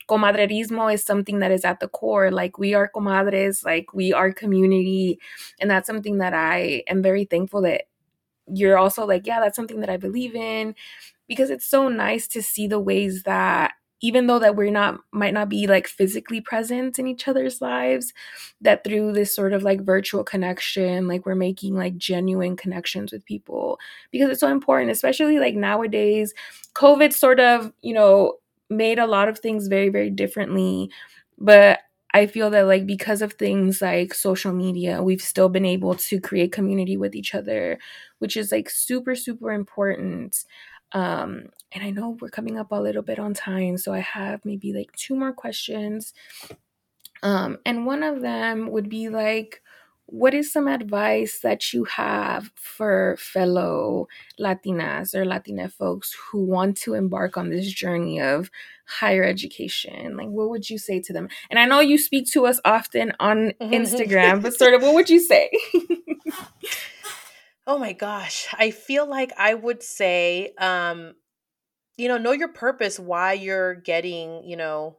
comadrerismo 0.08 0.92
is 0.92 1.04
something 1.04 1.40
that 1.40 1.50
is 1.50 1.64
at 1.64 1.80
the 1.80 1.88
core. 1.88 2.30
Like 2.30 2.58
we 2.58 2.74
are 2.74 2.90
comadres, 2.94 3.64
like 3.64 3.92
we 3.92 4.12
are 4.12 4.32
community. 4.32 5.18
And 5.60 5.70
that's 5.70 5.86
something 5.86 6.18
that 6.18 6.34
I 6.34 6.82
am 6.88 7.02
very 7.02 7.24
thankful 7.24 7.62
that 7.62 7.84
you're 8.52 8.78
also 8.78 9.06
like, 9.06 9.26
yeah, 9.26 9.40
that's 9.40 9.56
something 9.56 9.80
that 9.80 9.90
I 9.90 9.96
believe 9.96 10.34
in 10.34 10.74
because 11.28 11.50
it's 11.50 11.68
so 11.68 11.88
nice 11.88 12.28
to 12.28 12.42
see 12.42 12.66
the 12.66 12.80
ways 12.80 13.24
that 13.24 13.72
even 14.02 14.26
though 14.26 14.38
that 14.38 14.56
we're 14.56 14.70
not 14.70 15.00
might 15.12 15.32
not 15.32 15.48
be 15.48 15.66
like 15.66 15.86
physically 15.86 16.40
present 16.40 16.98
in 16.98 17.06
each 17.06 17.26
other's 17.26 17.60
lives 17.60 18.12
that 18.60 18.84
through 18.84 19.12
this 19.12 19.34
sort 19.34 19.52
of 19.52 19.62
like 19.62 19.80
virtual 19.80 20.22
connection 20.22 21.08
like 21.08 21.24
we're 21.24 21.34
making 21.34 21.74
like 21.74 21.96
genuine 21.96 22.56
connections 22.56 23.10
with 23.10 23.24
people 23.24 23.78
because 24.10 24.28
it's 24.30 24.40
so 24.40 24.48
important 24.48 24.90
especially 24.90 25.38
like 25.38 25.54
nowadays 25.54 26.34
covid 26.74 27.12
sort 27.12 27.40
of 27.40 27.72
you 27.80 27.94
know 27.94 28.34
made 28.70 28.98
a 28.98 29.06
lot 29.06 29.28
of 29.28 29.38
things 29.38 29.68
very 29.68 29.88
very 29.88 30.10
differently 30.10 30.90
but 31.38 31.80
I 32.14 32.26
feel 32.26 32.48
that 32.50 32.62
like 32.66 32.86
because 32.86 33.20
of 33.20 33.34
things 33.34 33.82
like 33.82 34.14
social 34.14 34.52
media, 34.52 35.02
we've 35.02 35.20
still 35.20 35.50
been 35.50 35.66
able 35.66 35.94
to 35.96 36.18
create 36.18 36.50
community 36.50 36.96
with 36.96 37.14
each 37.14 37.34
other, 37.34 37.78
which 38.20 38.38
is 38.38 38.50
like 38.52 38.70
super 38.70 39.14
super 39.14 39.52
important. 39.52 40.44
Um 40.92 41.50
and 41.72 41.84
I 41.84 41.90
know 41.90 42.16
we're 42.20 42.30
coming 42.30 42.58
up 42.58 42.72
a 42.72 42.80
little 42.80 43.02
bit 43.02 43.18
on 43.18 43.34
time, 43.34 43.76
so 43.76 43.92
I 43.92 43.98
have 44.00 44.44
maybe 44.46 44.72
like 44.72 44.92
two 44.92 45.14
more 45.14 45.32
questions. 45.32 46.14
Um 47.22 47.58
and 47.64 47.86
one 47.86 48.02
of 48.02 48.20
them 48.20 48.70
would 48.70 48.88
be 48.88 49.08
like 49.08 49.62
what 50.06 50.34
is 50.34 50.52
some 50.52 50.68
advice 50.68 51.40
that 51.40 51.72
you 51.72 51.84
have 51.84 52.50
for 52.54 53.16
fellow 53.18 54.08
Latinas 54.38 55.14
or 55.14 55.24
Latina 55.24 55.68
folks 55.68 56.14
who 56.30 56.44
want 56.44 56.76
to 56.78 56.94
embark 56.94 57.36
on 57.36 57.50
this 57.50 57.70
journey 57.72 58.20
of 58.20 58.50
higher 58.86 59.24
education? 59.24 60.16
Like, 60.16 60.28
what 60.28 60.48
would 60.50 60.70
you 60.70 60.78
say 60.78 61.00
to 61.00 61.12
them? 61.12 61.28
And 61.50 61.58
I 61.58 61.66
know 61.66 61.80
you 61.80 61.98
speak 61.98 62.30
to 62.32 62.46
us 62.46 62.60
often 62.64 63.12
on 63.18 63.52
Instagram, 63.60 64.42
but 64.42 64.54
sort 64.54 64.74
of 64.74 64.82
what 64.82 64.94
would 64.94 65.10
you 65.10 65.20
say? 65.20 65.50
Oh 67.66 67.78
my 67.78 67.92
gosh. 67.92 68.46
I 68.56 68.70
feel 68.70 69.08
like 69.08 69.32
I 69.36 69.52
would 69.52 69.82
say, 69.82 70.52
um, 70.58 71.14
you 71.96 72.06
know, 72.06 72.16
know 72.16 72.32
your 72.32 72.48
purpose, 72.48 72.98
why 72.98 73.32
you're 73.32 73.74
getting, 73.74 74.44
you 74.44 74.56
know, 74.56 74.98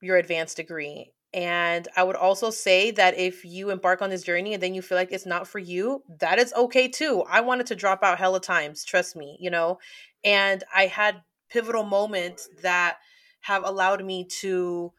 your 0.00 0.16
advanced 0.16 0.56
degree. 0.56 1.12
And 1.34 1.88
I 1.96 2.02
would 2.02 2.16
also 2.16 2.50
say 2.50 2.90
that 2.92 3.16
if 3.18 3.44
you 3.44 3.70
embark 3.70 4.02
on 4.02 4.10
this 4.10 4.22
journey 4.22 4.52
and 4.54 4.62
then 4.62 4.74
you 4.74 4.82
feel 4.82 4.98
like 4.98 5.12
it's 5.12 5.26
not 5.26 5.48
for 5.48 5.58
you, 5.58 6.02
that 6.20 6.38
is 6.38 6.52
okay 6.54 6.88
too. 6.88 7.22
I 7.28 7.40
wanted 7.40 7.66
to 7.68 7.74
drop 7.76 8.02
out 8.02 8.18
hella 8.18 8.40
times, 8.40 8.84
trust 8.84 9.16
me, 9.16 9.38
you 9.40 9.50
know, 9.50 9.78
and 10.24 10.62
I 10.74 10.86
had 10.86 11.22
pivotal 11.50 11.84
moments 11.84 12.48
that 12.62 12.98
have 13.40 13.64
allowed 13.64 14.04
me 14.04 14.24
to 14.40 14.92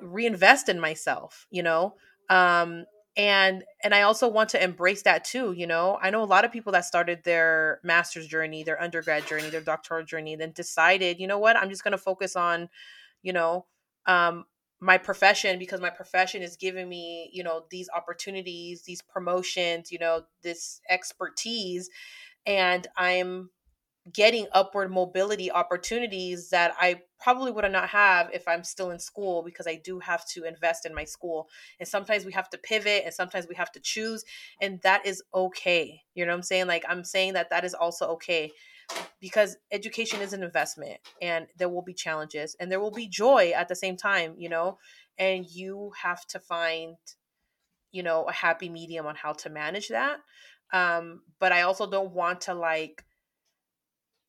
reinvest 0.00 0.68
in 0.68 0.80
myself 0.80 1.46
you 1.50 1.62
know? 1.62 1.94
Um 2.28 2.84
and 3.16 3.62
and 3.84 3.94
i 3.94 4.02
also 4.02 4.26
want 4.26 4.48
to 4.50 4.62
embrace 4.62 5.02
that 5.02 5.24
too 5.24 5.52
you 5.52 5.66
know? 5.66 5.98
I 6.00 6.10
know 6.10 6.22
a 6.22 6.24
lot 6.24 6.44
of 6.44 6.52
people 6.52 6.72
that 6.72 6.84
started 6.86 7.22
their 7.24 7.80
master's 7.84 8.26
journey 8.26 8.62
their 8.64 8.80
undergrad 8.82 9.26
journey 9.26 9.50
their 9.50 9.60
doctoral 9.60 10.04
journey 10.04 10.36
then 10.36 10.52
decided 10.52 11.20
you 11.20 11.26
know 11.26 11.38
what? 11.38 11.56
I'm 11.56 11.68
just 11.70 11.84
going 11.84 11.92
to 11.92 11.98
focus 11.98 12.36
on 12.36 12.68
you 13.22 13.32
know 13.32 13.66
um 14.06 14.44
my 14.82 14.98
profession 14.98 15.60
because 15.60 15.80
my 15.80 15.90
profession 15.90 16.42
is 16.42 16.56
giving 16.56 16.88
me 16.88 17.30
you 17.32 17.42
know 17.42 17.64
these 17.70 17.88
opportunities 17.94 18.82
these 18.82 19.00
promotions 19.00 19.92
you 19.92 19.98
know 19.98 20.22
this 20.42 20.80
expertise 20.90 21.88
and 22.46 22.88
i'm 22.96 23.48
getting 24.12 24.46
upward 24.52 24.90
mobility 24.90 25.50
opportunities 25.50 26.50
that 26.50 26.74
I 26.80 27.02
probably 27.20 27.52
would 27.52 27.70
not 27.70 27.88
have 27.90 28.30
if 28.32 28.48
I'm 28.48 28.64
still 28.64 28.90
in 28.90 28.98
school 28.98 29.42
because 29.44 29.66
I 29.66 29.76
do 29.76 30.00
have 30.00 30.26
to 30.30 30.44
invest 30.44 30.84
in 30.86 30.94
my 30.94 31.04
school. 31.04 31.48
And 31.78 31.88
sometimes 31.88 32.24
we 32.24 32.32
have 32.32 32.50
to 32.50 32.58
pivot 32.58 33.02
and 33.04 33.14
sometimes 33.14 33.46
we 33.48 33.54
have 33.54 33.70
to 33.72 33.80
choose 33.80 34.24
and 34.60 34.80
that 34.82 35.06
is 35.06 35.22
okay. 35.32 36.02
You 36.14 36.26
know 36.26 36.32
what 36.32 36.38
I'm 36.38 36.42
saying? 36.42 36.66
Like 36.66 36.84
I'm 36.88 37.04
saying 37.04 37.34
that 37.34 37.50
that 37.50 37.64
is 37.64 37.74
also 37.74 38.06
okay 38.14 38.50
because 39.20 39.56
education 39.70 40.20
is 40.20 40.32
an 40.32 40.42
investment 40.42 40.98
and 41.20 41.46
there 41.56 41.68
will 41.68 41.82
be 41.82 41.94
challenges 41.94 42.56
and 42.58 42.70
there 42.70 42.80
will 42.80 42.90
be 42.90 43.08
joy 43.08 43.52
at 43.54 43.68
the 43.68 43.76
same 43.76 43.96
time, 43.96 44.34
you 44.36 44.48
know? 44.48 44.78
And 45.18 45.46
you 45.46 45.92
have 46.02 46.26
to 46.28 46.40
find 46.40 46.96
you 47.92 48.02
know 48.02 48.24
a 48.24 48.32
happy 48.32 48.68
medium 48.68 49.06
on 49.06 49.14
how 49.14 49.34
to 49.34 49.50
manage 49.50 49.88
that 49.88 50.16
um 50.72 51.20
but 51.38 51.52
i 51.52 51.62
also 51.62 51.88
don't 51.88 52.12
want 52.12 52.40
to 52.40 52.54
like 52.54 53.04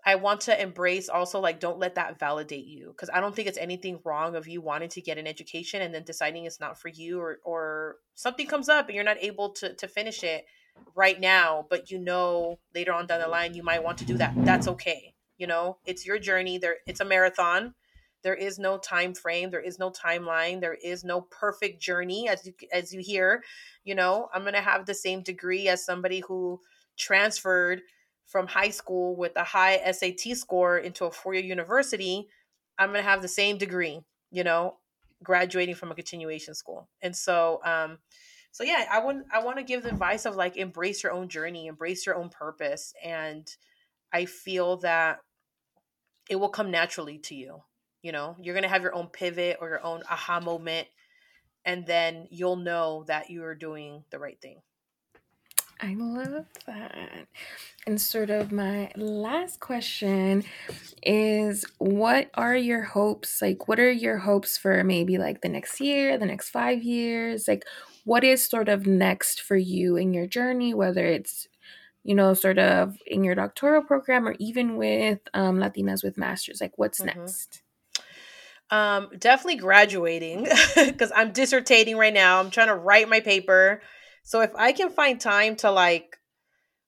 I 0.06 0.16
want 0.16 0.42
to 0.42 0.62
embrace 0.62 1.08
also 1.08 1.40
like 1.40 1.62
don't 1.62 1.80
let 1.80 1.96
that 1.96 2.20
validate 2.20 2.66
you 2.66 2.90
because 2.90 3.10
I 3.14 3.22
don't 3.22 3.34
think 3.34 3.48
it's 3.48 3.58
anything 3.58 4.02
wrong 4.04 4.36
of 4.36 4.50
you 4.50 4.62
wanting 4.62 4.90
to 4.90 5.02
get 5.02 5.18
an 5.18 5.28
education 5.28 5.82
and 5.82 5.94
then 5.94 6.04
deciding 6.04 6.46
it's 6.46 6.60
not 6.60 6.78
for 6.78 6.90
you 6.90 7.22
or 7.22 7.40
or 7.46 7.96
something 8.14 8.46
comes 8.46 8.68
up 8.68 8.88
and 8.88 8.96
you're 8.96 9.06
not 9.06 9.24
able 9.24 9.52
to 9.52 9.74
to 9.76 9.88
finish 9.88 10.22
it 10.24 10.46
right 10.96 11.20
now, 11.20 11.66
but 11.70 11.92
you 11.92 12.00
know 12.00 12.60
later 12.76 12.94
on 12.94 13.08
down 13.08 13.22
the 13.22 13.28
line 13.28 13.54
you 13.54 13.64
might 13.64 13.84
want 13.84 13.98
to 14.00 14.06
do 14.06 14.18
that. 14.18 14.34
That's 14.38 14.68
okay. 14.68 15.14
You 15.38 15.48
know, 15.48 15.78
it's 15.86 16.06
your 16.06 16.20
journey. 16.20 16.58
There 16.58 16.78
it's 16.88 17.00
a 17.02 17.06
marathon. 17.06 17.74
There 18.24 18.36
is 18.36 18.58
no 18.58 18.78
time 18.78 19.14
frame, 19.14 19.52
there 19.52 19.60
is 19.60 19.80
no 19.80 19.92
timeline, 19.92 20.62
there 20.62 20.78
is 20.82 21.04
no 21.04 21.22
perfect 21.22 21.82
journey 21.82 22.30
as 22.30 22.46
you 22.46 22.54
as 22.72 22.94
you 22.94 23.02
hear, 23.02 23.44
you 23.84 23.96
know, 23.96 24.30
I'm 24.34 24.44
going 24.44 24.54
to 24.54 24.62
have 24.62 24.86
the 24.86 24.94
same 24.94 25.24
degree 25.24 25.68
as 25.68 25.84
somebody 25.84 26.22
who 26.22 26.62
transferred 26.98 27.82
from 28.26 28.48
high 28.48 28.70
school 28.70 29.16
with 29.16 29.34
a 29.36 29.44
high 29.44 29.80
SAT 29.92 30.38
score 30.38 30.78
into 30.78 31.06
a 31.06 31.12
four 31.12 31.34
year 31.34 31.44
university, 31.44 32.28
I'm 32.80 32.90
going 32.90 33.04
to 33.04 33.10
have 33.10 33.22
the 33.22 33.28
same 33.28 33.58
degree, 33.58 34.00
you 34.32 34.44
know, 34.44 34.78
graduating 35.22 35.76
from 35.76 35.92
a 35.92 35.96
continuation 35.96 36.56
school. 36.56 36.90
And 37.02 37.16
so, 37.16 37.60
um, 37.66 38.00
so 38.54 38.64
yeah, 38.64 38.86
I 38.90 39.00
want 39.00 39.26
I 39.34 39.44
want 39.44 39.58
to 39.58 39.64
give 39.64 39.82
the 39.82 39.90
advice 39.90 40.26
of 40.26 40.36
like 40.36 40.58
embrace 40.58 41.02
your 41.02 41.12
own 41.12 41.28
journey, 41.28 41.66
embrace 41.66 42.06
your 42.06 42.16
own 42.16 42.30
purpose, 42.30 42.94
and 43.04 43.48
I 44.14 44.26
feel 44.26 44.78
that 44.78 45.20
it 46.30 46.36
will 46.36 46.50
come 46.50 46.70
naturally 46.70 47.18
to 47.18 47.36
you. 47.36 47.64
You 48.04 48.12
know, 48.12 48.36
you're 48.40 48.54
gonna 48.54 48.68
have 48.68 48.84
your 48.84 48.94
own 48.94 49.08
pivot 49.08 49.58
or 49.60 49.70
your 49.70 49.84
own 49.84 50.04
aha 50.08 50.40
moment, 50.40 50.88
and 51.66 51.88
then 51.88 52.28
you'll 52.30 52.56
know 52.58 53.06
that 53.08 53.32
you 53.32 53.44
are 53.44 53.56
doing 53.56 54.04
the 54.12 54.20
right 54.20 54.40
thing. 54.40 54.62
I 55.82 55.96
love 55.96 56.46
that. 56.66 57.28
And 57.86 58.00
sort 58.00 58.30
of 58.30 58.52
my 58.52 58.92
last 58.96 59.60
question 59.60 60.44
is 61.02 61.66
what 61.78 62.30
are 62.36 62.56
your 62.56 62.84
hopes? 62.84 63.42
Like, 63.42 63.68
what 63.68 63.80
are 63.80 63.92
your 63.92 64.18
hopes 64.20 64.58
for 64.58 64.84
maybe 64.84 65.18
like 65.18 65.42
the 65.42 65.50
next 65.50 65.82
year, 65.82 66.18
the 66.18 66.26
next 66.26 66.50
five 66.50 66.84
years? 66.84 67.48
Like, 67.48 67.66
what 68.06 68.24
is 68.24 68.48
sort 68.48 68.70
of 68.70 68.88
next 68.88 69.42
for 69.42 69.58
you 69.58 69.98
in 69.98 70.14
your 70.14 70.28
journey, 70.28 70.74
whether 70.74 71.06
it's 71.06 71.48
you 72.04 72.16
know, 72.16 72.34
sort 72.34 72.60
of 72.60 72.98
in 73.08 73.24
your 73.24 73.36
doctoral 73.36 73.82
program 73.82 74.28
or 74.28 74.36
even 74.40 74.76
with 74.76 75.20
um, 75.34 75.58
Latinas 75.58 76.04
with 76.04 76.18
Masters? 76.18 76.60
Like, 76.62 76.74
what's 76.76 77.00
mm-hmm. 77.00 77.20
next? 77.20 77.62
Um, 78.70 79.10
definitely 79.18 79.58
graduating 79.58 80.44
because 80.76 81.12
I'm 81.16 81.32
dissertating 81.32 81.96
right 81.96 82.14
now. 82.14 82.40
I'm 82.40 82.50
trying 82.50 82.68
to 82.68 82.76
write 82.76 83.08
my 83.08 83.20
paper. 83.20 83.82
So 84.24 84.42
if 84.42 84.56
I 84.56 84.72
can 84.72 84.90
find 84.90 85.20
time 85.20 85.56
to 85.58 85.72
like 85.72 86.18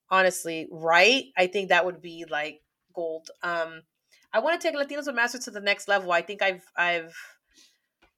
honestly 0.09 0.67
write, 0.71 1.25
I 1.37 1.47
think 1.47 1.69
that 1.69 1.85
would 1.85 2.01
be 2.01 2.25
like 2.29 2.61
gold. 2.93 3.29
Um 3.43 3.83
I 4.33 4.39
want 4.39 4.59
to 4.59 4.67
take 4.67 4.77
Latinas 4.77 5.07
with 5.07 5.15
Masters 5.15 5.45
to 5.45 5.51
the 5.51 5.61
next 5.61 5.87
level. 5.87 6.11
I 6.11 6.21
think 6.21 6.41
I've 6.41 6.65
I've 6.77 7.15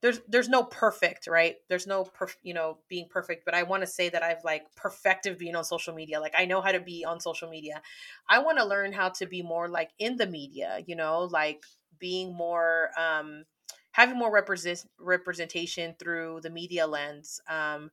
there's 0.02 0.20
there's 0.28 0.50
no 0.50 0.64
perfect, 0.64 1.28
right? 1.28 1.56
There's 1.70 1.88
no 1.88 2.04
perf- 2.04 2.38
you 2.44 2.54
know 2.54 2.80
being 2.88 3.08
perfect, 3.10 3.46
but 3.46 3.56
I 3.56 3.64
want 3.64 3.82
to 3.82 3.88
say 3.88 4.10
that 4.10 4.24
I've 4.24 4.44
like 4.44 4.64
perfected 4.76 5.38
being 5.38 5.56
on 5.56 5.64
social 5.64 5.94
media. 5.94 6.20
Like 6.20 6.34
I 6.38 6.46
know 6.46 6.62
how 6.62 6.72
to 6.72 6.80
be 6.80 7.04
on 7.04 7.20
social 7.20 7.50
media. 7.50 7.82
I 8.30 8.40
want 8.40 8.60
to 8.60 8.66
learn 8.66 8.94
how 8.94 9.10
to 9.10 9.26
be 9.26 9.42
more 9.42 9.68
like 9.68 9.92
in 9.98 10.18
the 10.18 10.28
media, 10.28 10.84
you 10.86 10.96
know, 10.96 11.22
like 11.24 11.64
being 12.00 12.34
more 12.34 12.92
um 12.98 13.46
having 13.92 14.18
more 14.18 14.32
represent 14.32 14.86
representation 15.00 15.96
through 15.98 16.42
the 16.42 16.50
media 16.52 16.86
lens. 16.86 17.42
Um 17.48 17.90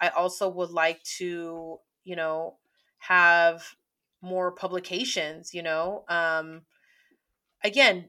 I 0.00 0.08
also 0.10 0.48
would 0.48 0.70
like 0.70 1.02
to, 1.18 1.78
you 2.04 2.16
know, 2.16 2.58
have 2.98 3.76
more 4.22 4.52
publications, 4.52 5.54
you 5.54 5.62
know. 5.62 6.04
Um 6.08 6.66
again, 7.64 8.08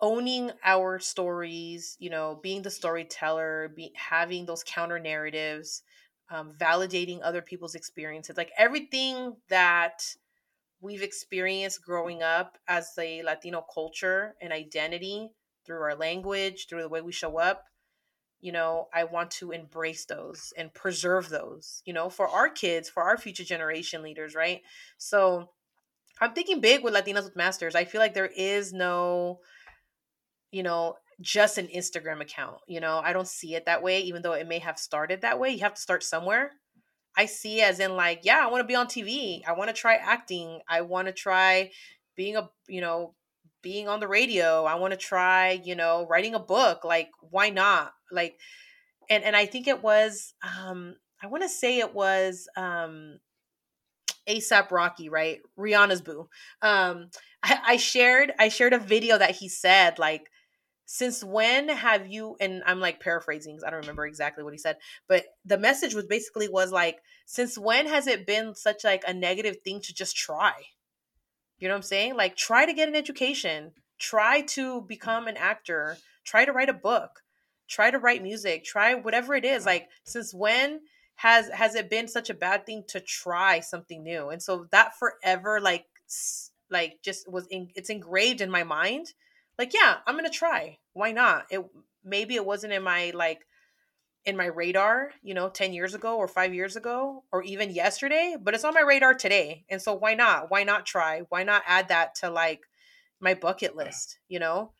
owning 0.00 0.52
our 0.64 0.98
stories, 0.98 1.96
you 2.00 2.10
know, 2.10 2.38
being 2.42 2.62
the 2.62 2.70
storyteller, 2.70 3.72
be, 3.74 3.92
having 3.96 4.46
those 4.46 4.64
counter 4.64 4.98
narratives, 4.98 5.82
um, 6.30 6.54
validating 6.54 7.20
other 7.22 7.42
people's 7.42 7.74
experiences, 7.74 8.36
like 8.36 8.52
everything 8.58 9.36
that 9.48 10.16
we've 10.80 11.02
experienced 11.02 11.82
growing 11.84 12.22
up 12.22 12.58
as 12.68 12.92
a 12.98 13.22
Latino 13.22 13.62
culture 13.74 14.36
and 14.40 14.52
identity 14.52 15.30
through 15.64 15.82
our 15.82 15.94
language, 15.96 16.68
through 16.68 16.82
the 16.82 16.88
way 16.88 17.00
we 17.02 17.12
show 17.12 17.38
up 17.38 17.66
you 18.40 18.52
know 18.52 18.86
i 18.94 19.04
want 19.04 19.30
to 19.30 19.50
embrace 19.50 20.04
those 20.04 20.52
and 20.56 20.72
preserve 20.74 21.28
those 21.28 21.82
you 21.84 21.92
know 21.92 22.10
for 22.10 22.28
our 22.28 22.48
kids 22.48 22.88
for 22.88 23.02
our 23.02 23.16
future 23.16 23.44
generation 23.44 24.02
leaders 24.02 24.34
right? 24.34 24.62
So 24.98 25.50
i'm 26.20 26.32
thinking 26.32 26.60
big 26.60 26.82
with 26.82 26.94
latinas 26.94 27.24
with 27.24 27.36
masters. 27.36 27.74
I 27.74 27.84
feel 27.84 28.00
like 28.00 28.14
there 28.14 28.30
is 28.36 28.72
no 28.72 29.40
you 30.50 30.62
know 30.62 30.96
just 31.20 31.56
an 31.58 31.68
instagram 31.68 32.20
account 32.20 32.58
you 32.68 32.80
know? 32.80 33.00
I 33.02 33.12
don't 33.12 33.28
see 33.28 33.54
it 33.54 33.66
that 33.66 33.82
way 33.82 34.00
even 34.02 34.22
though 34.22 34.34
it 34.34 34.48
may 34.48 34.58
have 34.58 34.78
started 34.78 35.22
that 35.22 35.40
way. 35.40 35.50
You 35.50 35.60
have 35.60 35.74
to 35.74 35.80
start 35.80 36.02
somewhere. 36.02 36.52
I 37.16 37.26
see 37.26 37.62
as 37.62 37.80
in 37.80 37.96
like 37.96 38.20
yeah 38.24 38.40
i 38.42 38.50
want 38.50 38.60
to 38.60 38.66
be 38.66 38.74
on 38.74 38.86
tv 38.86 39.40
i 39.46 39.52
want 39.52 39.68
to 39.68 39.74
try 39.74 39.94
acting. 39.94 40.60
I 40.68 40.82
want 40.82 41.08
to 41.08 41.12
try 41.12 41.70
being 42.16 42.36
a 42.36 42.50
you 42.68 42.80
know 42.80 43.14
being 43.62 43.88
on 43.88 44.00
the 44.00 44.08
radio. 44.08 44.64
I 44.64 44.76
want 44.76 44.92
to 44.92 44.96
try 44.96 45.60
you 45.64 45.74
know 45.74 46.06
writing 46.08 46.34
a 46.34 46.38
book. 46.38 46.84
Like 46.84 47.08
why 47.20 47.50
not 47.50 47.92
like 48.10 48.38
and 49.10 49.24
and 49.24 49.36
i 49.36 49.46
think 49.46 49.68
it 49.68 49.82
was 49.82 50.34
um 50.42 50.94
i 51.22 51.26
want 51.26 51.42
to 51.42 51.48
say 51.48 51.78
it 51.78 51.94
was 51.94 52.48
um 52.56 53.18
asap 54.28 54.70
rocky 54.72 55.08
right? 55.08 55.40
Rihanna's 55.56 56.00
boo. 56.00 56.28
Um 56.60 57.10
I, 57.42 57.60
I 57.64 57.76
shared 57.76 58.32
i 58.38 58.48
shared 58.48 58.72
a 58.72 58.78
video 58.78 59.18
that 59.18 59.36
he 59.36 59.48
said 59.48 59.98
like 59.98 60.30
since 60.84 61.22
when 61.22 61.68
have 61.68 62.06
you 62.06 62.36
and 62.40 62.62
i'm 62.66 62.80
like 62.80 63.00
paraphrasing 63.00 63.54
because 63.54 63.64
i 63.64 63.70
don't 63.70 63.80
remember 63.80 64.06
exactly 64.06 64.42
what 64.44 64.52
he 64.52 64.58
said 64.58 64.76
but 65.08 65.24
the 65.44 65.58
message 65.58 65.94
was 65.94 66.06
basically 66.06 66.48
was 66.48 66.72
like 66.72 66.98
since 67.26 67.58
when 67.58 67.88
has 67.88 68.06
it 68.06 68.24
been 68.24 68.54
such 68.54 68.84
like 68.84 69.02
a 69.06 69.12
negative 69.12 69.56
thing 69.62 69.80
to 69.82 69.92
just 69.92 70.16
try? 70.16 70.54
You 71.58 71.68
know 71.68 71.74
what 71.74 71.78
i'm 71.78 71.82
saying? 71.82 72.16
Like 72.16 72.36
try 72.36 72.64
to 72.64 72.72
get 72.72 72.88
an 72.88 72.94
education. 72.94 73.72
Try 73.98 74.42
to 74.42 74.82
become 74.82 75.26
an 75.26 75.36
actor. 75.36 75.98
Try 76.24 76.44
to 76.44 76.52
write 76.52 76.68
a 76.68 76.74
book 76.74 77.22
try 77.68 77.90
to 77.90 77.98
write 77.98 78.22
music 78.22 78.64
try 78.64 78.94
whatever 78.94 79.34
it 79.34 79.44
is 79.44 79.66
uh-huh. 79.66 79.74
like 79.74 79.88
since 80.04 80.32
when 80.32 80.80
has 81.16 81.48
has 81.48 81.74
it 81.74 81.90
been 81.90 82.08
such 82.08 82.30
a 82.30 82.34
bad 82.34 82.64
thing 82.64 82.84
to 82.88 83.00
try 83.00 83.60
something 83.60 84.02
new? 84.02 84.28
And 84.28 84.42
so 84.42 84.66
that 84.70 84.96
forever 84.98 85.60
like 85.60 85.86
like 86.70 86.98
just 87.02 87.30
was 87.30 87.46
in, 87.48 87.70
it's 87.74 87.90
engraved 87.90 88.40
in 88.40 88.50
my 88.50 88.64
mind. 88.64 89.12
Like 89.58 89.72
yeah 89.74 89.96
i'm 90.06 90.16
gonna 90.16 90.30
try. 90.30 90.78
Why 90.92 91.12
not? 91.12 91.46
It 91.50 91.64
maybe 92.04 92.36
it 92.36 92.44
wasn't 92.44 92.74
in 92.74 92.82
my 92.82 93.12
like 93.14 93.40
in 94.26 94.36
my 94.36 94.46
radar 94.46 95.12
you 95.22 95.34
know 95.34 95.48
10 95.48 95.72
years 95.72 95.94
ago 95.94 96.16
or 96.16 96.28
5 96.28 96.52
years 96.52 96.76
ago 96.76 97.22
or 97.32 97.42
even 97.44 97.70
yesterday 97.70 98.36
but 98.40 98.54
it's 98.54 98.64
on 98.64 98.74
my 98.74 98.82
radar 98.82 99.14
today. 99.14 99.64
And 99.70 99.80
so 99.80 99.94
why 99.94 100.14
not? 100.14 100.50
Why 100.50 100.64
not 100.64 100.84
try? 100.84 101.22
Why 101.30 101.44
not 101.44 101.62
add 101.66 101.88
that 101.88 102.16
to 102.16 102.30
like 102.30 102.60
my 103.20 103.32
bucket 103.32 103.74
list 103.74 104.18
you 104.28 104.38
know 104.38 104.72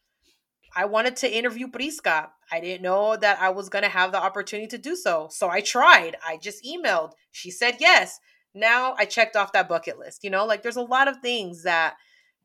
I 0.74 0.84
wanted 0.86 1.16
to 1.16 1.34
interview 1.34 1.68
Prisca. 1.68 2.30
I 2.50 2.60
didn't 2.60 2.82
know 2.82 3.16
that 3.16 3.40
I 3.40 3.50
was 3.50 3.68
going 3.68 3.84
to 3.84 3.88
have 3.88 4.12
the 4.12 4.22
opportunity 4.22 4.68
to 4.68 4.78
do 4.78 4.96
so. 4.96 5.28
So 5.30 5.48
I 5.48 5.60
tried. 5.60 6.16
I 6.26 6.36
just 6.36 6.64
emailed. 6.64 7.12
She 7.32 7.50
said 7.50 7.76
yes. 7.80 8.18
Now 8.54 8.94
I 8.98 9.04
checked 9.04 9.36
off 9.36 9.52
that 9.52 9.68
bucket 9.68 9.98
list. 9.98 10.24
You 10.24 10.30
know, 10.30 10.44
like 10.46 10.62
there's 10.62 10.76
a 10.76 10.82
lot 10.82 11.08
of 11.08 11.18
things 11.18 11.64
that 11.64 11.96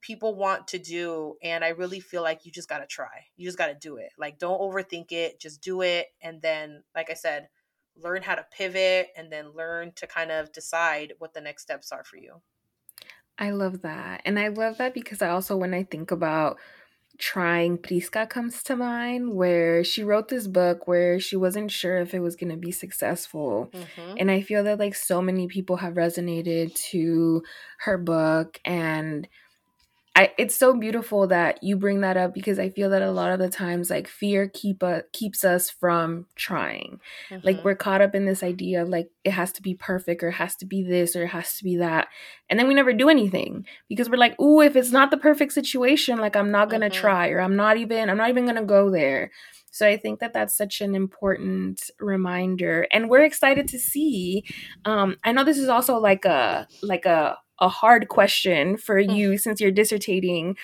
people 0.02 0.36
want 0.36 0.68
to 0.70 0.80
do. 0.80 1.36
And 1.44 1.64
I 1.64 1.70
really 1.70 2.00
feel 2.00 2.22
like 2.22 2.46
you 2.46 2.52
just 2.52 2.70
got 2.70 2.80
to 2.80 2.88
try. 2.88 3.28
You 3.38 3.48
just 3.48 3.58
got 3.58 3.68
to 3.68 3.76
do 3.76 3.98
it. 3.98 4.10
Like 4.18 4.40
don't 4.40 4.60
overthink 4.60 5.12
it. 5.12 5.40
Just 5.40 5.62
do 5.62 5.82
it. 5.82 6.08
And 6.22 6.42
then, 6.42 6.84
like 6.96 7.10
I 7.10 7.14
said, 7.14 7.48
learn 7.96 8.22
how 8.22 8.36
to 8.36 8.46
pivot 8.52 9.10
and 9.16 9.32
then 9.32 9.54
learn 9.54 9.92
to 9.96 10.08
kind 10.08 10.32
of 10.32 10.52
decide 10.52 11.14
what 11.20 11.34
the 11.34 11.42
next 11.42 11.64
steps 11.64 11.92
are 11.92 12.04
for 12.04 12.18
you. 12.18 12.42
I 13.38 13.52
love 13.52 13.82
that. 13.82 14.22
And 14.26 14.38
I 14.38 14.50
love 14.50 14.78
that 14.78 14.94
because 14.94 15.22
I 15.22 15.30
also, 15.30 15.56
when 15.58 15.74
I 15.74 15.84
think 15.84 16.12
about 16.12 16.58
trying 17.18 17.78
Prisca 17.78 18.28
comes 18.28 18.64
to 18.64 18.76
mind, 18.76 19.34
where 19.34 19.84
she 19.84 20.04
wrote 20.04 20.30
this 20.30 20.48
book 20.48 20.88
where 20.88 21.20
she 21.20 21.36
wasn't 21.36 21.72
sure 21.72 21.98
if 21.98 22.14
it 22.14 22.20
was 22.20 22.36
going 22.36 22.52
to 22.52 22.58
be 22.58 22.72
successful. 22.72 23.70
Mm-hmm. 23.74 24.16
And 24.18 24.32
I 24.32 24.42
feel 24.42 24.64
that 24.64 24.80
like 24.80 24.96
so 24.96 25.22
many 25.22 25.48
people 25.48 25.78
have 25.78 25.94
resonated 25.94 26.76
to 26.92 27.44
her 27.80 27.98
book 27.98 28.60
and 28.66 29.28
I, 30.14 30.34
it's 30.38 30.56
so 30.58 30.76
beautiful 30.76 31.28
that 31.28 31.64
you 31.64 31.78
bring 31.78 32.02
that 32.02 32.18
up 32.18 32.34
because 32.34 32.60
I 32.60 32.70
feel 32.70 32.90
that 32.90 33.02
a 33.02 33.12
lot 33.12 33.32
of 33.32 33.40
the 33.40 33.48
times 33.48 33.90
like 33.90 34.10
fear 34.10 34.50
keep 34.54 34.84
a, 34.84 35.04
keeps 35.14 35.46
us 35.46 35.70
from 35.70 36.26
trying. 36.36 37.00
Mm-hmm. 37.30 37.48
Like 37.48 37.64
we're 37.64 37.76
caught 37.76 38.02
up 38.02 38.14
in 38.14 38.26
this 38.26 38.44
idea 38.44 38.82
of 38.82 38.90
like 38.90 39.10
it 39.24 39.32
has 39.32 39.54
to 39.54 39.62
be 39.62 39.74
perfect 39.74 40.22
or 40.22 40.28
it 40.28 40.34
has 40.34 40.58
to 40.58 40.66
be 40.66 40.84
this 40.84 41.16
or 41.16 41.24
it 41.24 41.30
has 41.30 41.58
to 41.58 41.64
be 41.64 41.78
that. 41.78 42.10
And 42.50 42.60
then 42.60 42.68
we 42.68 42.74
never 42.74 42.92
do 42.92 43.08
anything 43.08 43.66
because 43.88 44.10
we're 44.10 44.18
like, 44.18 44.40
"Ooh, 44.42 44.60
if 44.60 44.76
it's 44.76 44.92
not 44.92 45.12
the 45.12 45.18
perfect 45.18 45.54
situation, 45.54 46.20
like 46.20 46.36
I'm 46.36 46.52
not 46.52 46.70
going 46.70 46.82
to 46.82 46.90
mm-hmm. 46.90 47.02
try 47.02 47.30
or 47.30 47.40
I'm 47.40 47.56
not 47.56 47.78
even 47.78 48.10
I'm 48.10 48.18
not 48.18 48.30
even 48.30 48.44
going 48.44 48.58
to 48.58 48.66
go 48.66 48.92
there." 48.92 49.32
So 49.74 49.88
I 49.88 49.96
think 49.96 50.20
that 50.20 50.34
that's 50.34 50.58
such 50.58 50.82
an 50.82 50.94
important 50.94 51.90
reminder 52.02 52.86
and 52.92 53.10
we're 53.10 53.24
excited 53.24 53.70
to 53.70 53.80
see 53.80 54.44
um 54.84 55.16
I 55.24 55.32
know 55.32 55.46
this 55.46 55.58
is 55.58 55.70
also 55.70 55.98
like 55.98 56.26
a 56.26 56.68
like 56.84 57.06
a 57.06 57.38
a 57.62 57.70
hard 57.70 58.10
question 58.10 58.76
for 58.76 59.02
mm. 59.02 59.16
you 59.16 59.38
since 59.38 59.62
you're 59.62 59.72
dissertating 59.72 60.56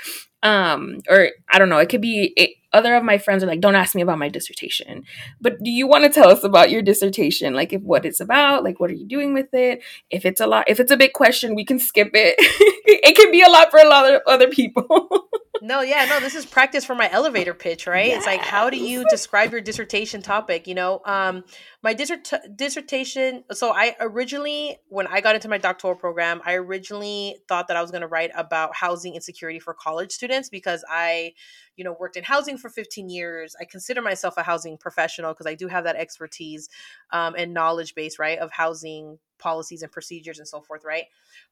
um 0.43 0.99
or 1.09 1.29
i 1.49 1.57
don't 1.57 1.69
know 1.69 1.77
it 1.77 1.89
could 1.89 2.01
be 2.01 2.33
it, 2.35 2.51
other 2.73 2.95
of 2.95 3.03
my 3.03 3.17
friends 3.17 3.43
are 3.43 3.47
like 3.47 3.59
don't 3.59 3.75
ask 3.75 3.95
me 3.95 4.01
about 4.01 4.19
my 4.19 4.29
dissertation. 4.29 5.03
But 5.41 5.61
do 5.63 5.69
you 5.71 5.87
want 5.87 6.03
to 6.03 6.09
tell 6.09 6.29
us 6.29 6.43
about 6.43 6.69
your 6.69 6.81
dissertation? 6.81 7.53
Like 7.53 7.73
if 7.73 7.81
what 7.81 8.05
it's 8.05 8.19
about 8.19 8.63
like 8.63 8.79
what 8.79 8.89
are 8.89 8.95
you 8.95 9.07
doing 9.07 9.33
with 9.33 9.53
it? 9.53 9.81
If 10.09 10.25
it's 10.25 10.41
a 10.41 10.47
lot 10.47 10.69
if 10.69 10.79
it's 10.79 10.91
a 10.91 10.97
big 10.97 11.13
question 11.13 11.55
we 11.55 11.65
can 11.65 11.79
skip 11.79 12.11
it. 12.13 12.35
It 12.89 13.15
can 13.15 13.31
be 13.31 13.41
a 13.41 13.49
lot 13.49 13.69
for 13.69 13.79
a 13.79 13.87
lot 13.87 14.11
of 14.11 14.21
other 14.27 14.47
people. 14.47 15.09
No 15.59 15.81
yeah 15.81 16.05
no 16.05 16.19
this 16.19 16.35
is 16.35 16.45
practice 16.45 16.85
for 16.85 16.93
my 16.93 17.09
elevator 17.11 17.55
pitch 17.55 17.87
right? 17.87 18.09
Yes. 18.09 18.17
it's 18.17 18.25
like 18.27 18.41
how 18.41 18.69
do 18.69 18.77
you 18.77 19.05
describe 19.09 19.51
your 19.51 19.59
dissertation 19.59 20.21
topic 20.21 20.67
you 20.67 20.75
know? 20.75 21.01
Um 21.03 21.43
my 21.87 21.93
dissert- 21.93 22.57
dissertation 22.57 23.45
so 23.53 23.71
i 23.71 23.95
originally 24.01 24.75
when 24.89 25.07
i 25.07 25.21
got 25.21 25.35
into 25.35 25.47
my 25.47 25.57
doctoral 25.57 25.95
program 25.95 26.41
i 26.45 26.53
originally 26.55 27.37
thought 27.47 27.69
that 27.69 27.77
i 27.77 27.81
was 27.81 27.91
going 27.91 28.01
to 28.01 28.07
write 28.07 28.29
about 28.35 28.75
housing 28.75 29.15
insecurity 29.15 29.57
for 29.57 29.73
college 29.73 30.11
students 30.11 30.49
because 30.49 30.83
i 30.89 31.31
you 31.77 31.85
know 31.85 31.95
worked 31.97 32.17
in 32.17 32.23
housing 32.25 32.57
for 32.57 32.69
15 32.69 33.09
years. 33.09 33.55
I 33.61 33.63
consider 33.63 34.01
myself 34.01 34.33
a 34.35 34.43
housing 34.43 34.77
professional 34.77 35.31
because 35.31 35.45
i 35.45 35.55
do 35.55 35.67
have 35.69 35.85
that 35.85 35.95
expertise 35.95 36.67
um, 37.13 37.35
and 37.37 37.53
knowledge 37.53 37.95
base 37.95 38.19
right 38.19 38.39
of 38.39 38.51
housing 38.51 39.19
policies 39.39 39.83
and 39.83 39.91
procedures 39.91 40.39
and 40.39 40.47
so 40.47 40.59
forth 40.59 40.83
right? 40.83 41.05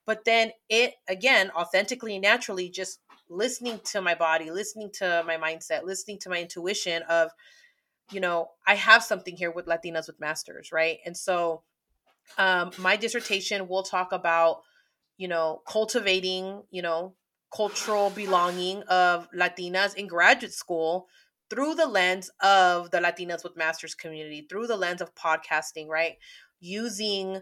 But 0.05 0.25
then 0.25 0.51
it 0.67 0.95
again 1.07 1.51
authentically 1.51 2.15
and 2.15 2.23
naturally 2.23 2.69
just 2.69 2.99
listening 3.29 3.79
to 3.85 4.01
my 4.01 4.15
body 4.15 4.51
listening 4.51 4.91
to 4.95 5.23
my 5.25 5.37
mindset 5.37 5.83
listening 5.83 6.19
to 6.19 6.29
my 6.29 6.41
intuition 6.41 7.03
of 7.03 7.31
you 8.11 8.19
know 8.19 8.49
i 8.67 8.75
have 8.75 9.03
something 9.03 9.35
here 9.35 9.51
with 9.51 9.65
latinas 9.65 10.07
with 10.07 10.19
masters 10.19 10.71
right 10.71 10.99
and 11.05 11.15
so 11.15 11.63
um, 12.37 12.71
my 12.79 12.95
dissertation 12.95 13.67
will 13.67 13.83
talk 13.83 14.11
about 14.11 14.61
you 15.17 15.27
know 15.27 15.61
cultivating 15.67 16.63
you 16.71 16.81
know 16.81 17.13
cultural 17.55 18.09
belonging 18.09 18.81
of 18.83 19.29
Latinas 19.31 19.95
in 19.95 20.07
graduate 20.07 20.53
school 20.53 21.07
through 21.49 21.75
the 21.75 21.87
lens 21.87 22.29
of 22.41 22.91
the 22.91 22.97
Latinas 22.97 23.43
with 23.43 23.55
Masters 23.55 23.95
community, 23.95 24.45
through 24.49 24.67
the 24.67 24.75
lens 24.75 25.01
of 25.01 25.13
podcasting, 25.15 25.87
right? 25.87 26.15
Using 26.59 27.41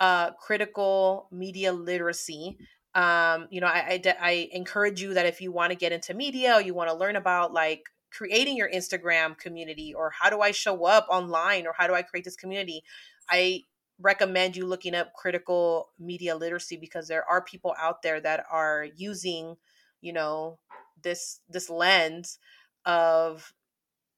uh, 0.00 0.32
critical 0.32 1.28
media 1.30 1.72
literacy. 1.72 2.58
Um, 2.94 3.46
you 3.50 3.60
know, 3.60 3.68
I, 3.68 4.02
I, 4.04 4.14
I 4.20 4.48
encourage 4.52 5.00
you 5.00 5.14
that 5.14 5.26
if 5.26 5.40
you 5.40 5.52
want 5.52 5.70
to 5.70 5.78
get 5.78 5.92
into 5.92 6.14
media 6.14 6.54
or 6.54 6.60
you 6.60 6.74
want 6.74 6.90
to 6.90 6.96
learn 6.96 7.16
about 7.16 7.52
like 7.52 7.84
creating 8.16 8.56
your 8.56 8.70
Instagram 8.70 9.36
community 9.36 9.92
or 9.94 10.10
how 10.10 10.30
do 10.30 10.40
I 10.40 10.50
show 10.52 10.84
up 10.84 11.06
online 11.10 11.66
or 11.66 11.74
how 11.76 11.86
do 11.86 11.94
I 11.94 12.02
create 12.02 12.24
this 12.24 12.36
community, 12.36 12.82
I 13.28 13.62
recommend 14.00 14.56
you 14.56 14.66
looking 14.66 14.94
up 14.94 15.12
critical 15.14 15.90
media 15.98 16.36
literacy 16.36 16.76
because 16.76 17.08
there 17.08 17.24
are 17.28 17.42
people 17.42 17.74
out 17.78 18.02
there 18.02 18.20
that 18.20 18.44
are 18.50 18.86
using 18.96 19.56
you 20.00 20.12
know 20.12 20.58
this 21.02 21.40
this 21.48 21.70
lens 21.70 22.38
of 22.84 23.52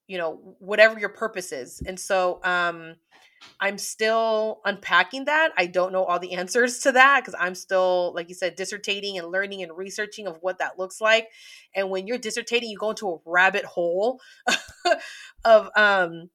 you 0.06 0.18
know 0.18 0.56
whatever 0.58 0.98
your 0.98 1.08
purpose 1.08 1.52
is 1.52 1.82
and 1.86 1.98
so 1.98 2.40
um 2.44 2.94
i'm 3.60 3.78
still 3.78 4.60
unpacking 4.64 5.24
that 5.24 5.52
i 5.56 5.66
don't 5.66 5.92
know 5.92 6.04
all 6.04 6.18
the 6.18 6.32
answers 6.34 6.78
to 6.78 6.92
that 6.92 7.20
because 7.20 7.34
i'm 7.38 7.54
still 7.54 8.12
like 8.14 8.28
you 8.28 8.34
said 8.34 8.56
dissertating 8.56 9.18
and 9.18 9.30
learning 9.30 9.62
and 9.62 9.76
researching 9.76 10.26
of 10.26 10.38
what 10.40 10.58
that 10.58 10.78
looks 10.78 11.00
like 11.00 11.28
and 11.74 11.90
when 11.90 12.06
you're 12.06 12.18
dissertating 12.18 12.68
you 12.68 12.78
go 12.78 12.90
into 12.90 13.08
a 13.08 13.18
rabbit 13.24 13.64
hole 13.64 14.20
of 15.44 15.70
um 15.76 16.30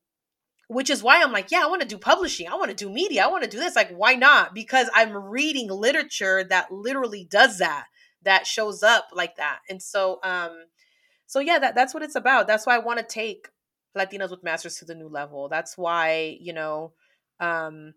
which 0.72 0.90
is 0.90 1.04
why 1.04 1.22
I'm 1.22 1.34
like, 1.34 1.52
yeah, 1.52 1.64
I 1.64 1.68
want 1.68 1.82
to 1.82 1.88
do 1.88 1.98
publishing. 1.98 2.48
I 2.48 2.56
want 2.56 2.70
to 2.70 2.74
do 2.74 2.90
media. 2.90 3.26
I 3.26 3.28
want 3.28 3.44
to 3.44 3.50
do 3.50 3.60
this. 3.60 3.76
Like, 3.76 3.92
why 3.92 4.14
not? 4.14 4.54
Because 4.54 4.90
I'm 4.96 5.14
reading 5.14 5.70
literature 5.70 6.46
that 6.46 6.72
literally 6.72 7.28
does 7.30 7.58
that, 7.58 7.88
that 8.22 8.48
shows 8.48 8.82
up 8.82 9.10
like 9.14 9.36
that. 9.36 9.60
And 9.70 9.82
so, 9.82 10.22
um, 10.24 10.52
so 11.28 11.42
yeah, 11.42 11.60
that, 11.60 11.76
that's 11.76 11.94
what 11.94 12.04
it's 12.04 12.16
about. 12.16 12.48
That's 12.48 12.66
why 12.66 12.76
I 12.76 12.80
want 12.80 13.00
to 13.00 13.06
take 13.06 13.50
Latinas 13.98 14.32
with 14.32 14.44
Masters 14.44 14.78
to 14.78 14.86
the 14.86 14.96
new 14.96 15.08
level. 15.08 15.50
That's 15.50 15.78
why, 15.78 16.38
you 16.40 16.54
know, 16.54 16.94
um, 17.40 17.94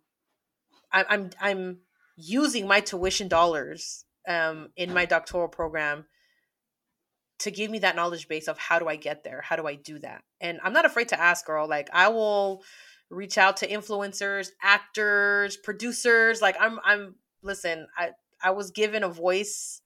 I, 0.93 1.05
I'm, 1.09 1.31
I'm 1.41 1.79
using 2.17 2.67
my 2.67 2.81
tuition 2.81 3.29
dollars, 3.29 4.05
um, 4.29 4.69
in 4.77 4.93
my 4.93 5.05
doctoral 5.05 5.49
program 5.49 6.07
to 7.41 7.51
give 7.51 7.71
me 7.71 7.81
that 7.81 7.97
knowledge 7.97 8.29
base 8.29 8.49
of 8.49 8.59
how 8.59 8.79
do 8.79 8.89
I 8.89 8.97
get 8.97 9.25
there? 9.25 9.41
How 9.43 9.57
do 9.57 9.67
I 9.67 9.75
do 9.75 9.99
that? 10.01 10.23
And 10.41 10.61
I'm 10.63 10.73
not 10.73 10.85
afraid 10.85 11.09
to 11.09 11.21
ask, 11.21 11.45
girl. 11.45 11.69
Like 11.69 11.91
I 11.93 12.09
will 12.09 12.63
reach 13.11 13.39
out 13.39 13.59
to 13.59 13.69
influencers, 13.69 14.49
actors, 14.63 15.57
producers. 15.57 16.41
Like 16.41 16.57
I'm 16.61 16.79
I'm 16.85 17.17
listen, 17.43 17.87
I 17.97 18.11
I 18.43 18.51
was 18.51 18.71
given 18.71 19.03
a 19.03 19.09
voice 19.09 19.81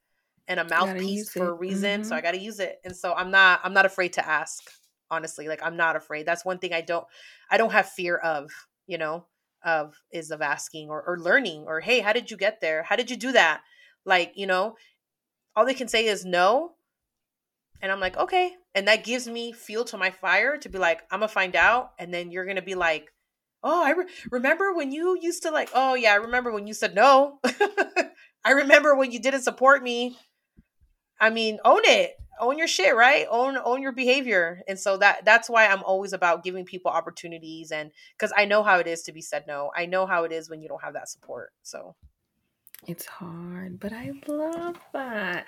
and 0.46 0.60
a 0.60 0.64
mouthpiece 0.64 1.30
for 1.30 1.48
a 1.48 1.52
reason, 1.52 2.00
mm-hmm. 2.00 2.08
so 2.08 2.16
I 2.16 2.20
got 2.20 2.32
to 2.32 2.40
use 2.40 2.58
it. 2.58 2.78
And 2.84 2.96
so 2.96 3.12
I'm 3.12 3.30
not 3.30 3.60
I'm 3.64 3.74
not 3.74 3.86
afraid 3.86 4.14
to 4.14 4.26
ask. 4.26 4.62
Honestly, 5.10 5.48
like 5.48 5.62
I'm 5.62 5.76
not 5.76 5.96
afraid. 5.96 6.26
That's 6.26 6.44
one 6.44 6.58
thing 6.58 6.72
I 6.72 6.80
don't 6.80 7.06
I 7.50 7.56
don't 7.56 7.72
have 7.72 7.88
fear 7.88 8.16
of, 8.16 8.50
you 8.86 8.98
know, 8.98 9.26
of 9.64 9.94
is 10.12 10.30
of 10.30 10.42
asking 10.42 10.88
or, 10.90 11.02
or 11.02 11.18
learning 11.18 11.64
or 11.66 11.80
hey, 11.80 12.00
how 12.00 12.12
did 12.12 12.30
you 12.30 12.36
get 12.36 12.60
there? 12.60 12.82
How 12.82 12.96
did 12.96 13.10
you 13.10 13.16
do 13.16 13.32
that? 13.32 13.62
Like, 14.04 14.32
you 14.36 14.46
know, 14.46 14.76
all 15.56 15.66
they 15.66 15.74
can 15.74 15.88
say 15.88 16.06
is 16.06 16.24
no 16.24 16.74
and 17.80 17.92
I'm 17.92 18.00
like, 18.00 18.16
okay. 18.16 18.52
And 18.74 18.88
that 18.88 19.04
gives 19.04 19.28
me 19.28 19.52
fuel 19.52 19.84
to 19.86 19.98
my 19.98 20.10
fire 20.10 20.56
to 20.58 20.68
be 20.68 20.78
like, 20.78 21.02
I'm 21.10 21.20
to 21.20 21.28
find 21.28 21.54
out. 21.54 21.92
And 21.98 22.12
then 22.12 22.30
you're 22.30 22.44
to 22.56 22.62
be 22.62 22.74
like, 22.74 23.12
oh, 23.62 23.84
I 23.84 23.90
re- 23.90 24.06
remember 24.30 24.74
when 24.74 24.92
you 24.92 25.18
used 25.20 25.42
to 25.44 25.50
like, 25.50 25.70
oh, 25.74 25.94
yeah, 25.94 26.12
I 26.12 26.16
remember 26.16 26.52
when 26.52 26.66
you 26.66 26.74
said 26.74 26.94
no. 26.94 27.38
I 28.44 28.52
remember 28.52 28.94
when 28.94 29.12
you 29.12 29.20
didn't 29.20 29.42
support 29.42 29.82
me. 29.82 30.16
I 31.20 31.30
mean, 31.30 31.58
own 31.64 31.80
it. 31.84 32.12
Own 32.40 32.58
your 32.58 32.68
shit, 32.68 32.94
right? 32.94 33.26
Own 33.30 33.58
own 33.62 33.82
your 33.82 33.92
behavior. 33.92 34.62
And 34.68 34.78
so 34.78 34.96
that 34.98 35.24
that's 35.24 35.48
why 35.50 35.66
I'm 35.66 35.82
always 35.82 36.12
about 36.12 36.44
giving 36.44 36.64
people 36.64 36.90
opportunities 36.90 37.70
and 37.72 37.90
cuz 38.18 38.32
I 38.36 38.44
know 38.44 38.62
how 38.62 38.78
it 38.78 38.86
is 38.86 39.02
to 39.02 39.12
be 39.12 39.22
said 39.22 39.46
no. 39.46 39.70
I 39.74 39.86
know 39.86 40.06
how 40.06 40.24
it 40.24 40.32
is 40.32 40.48
when 40.50 40.60
you 40.62 40.68
don't 40.68 40.82
have 40.82 40.94
that 40.94 41.08
support. 41.08 41.52
So 41.62 41.96
it's 42.86 43.06
hard, 43.06 43.80
but 43.80 43.92
I 43.92 44.12
love 44.28 44.78
that. 44.92 45.46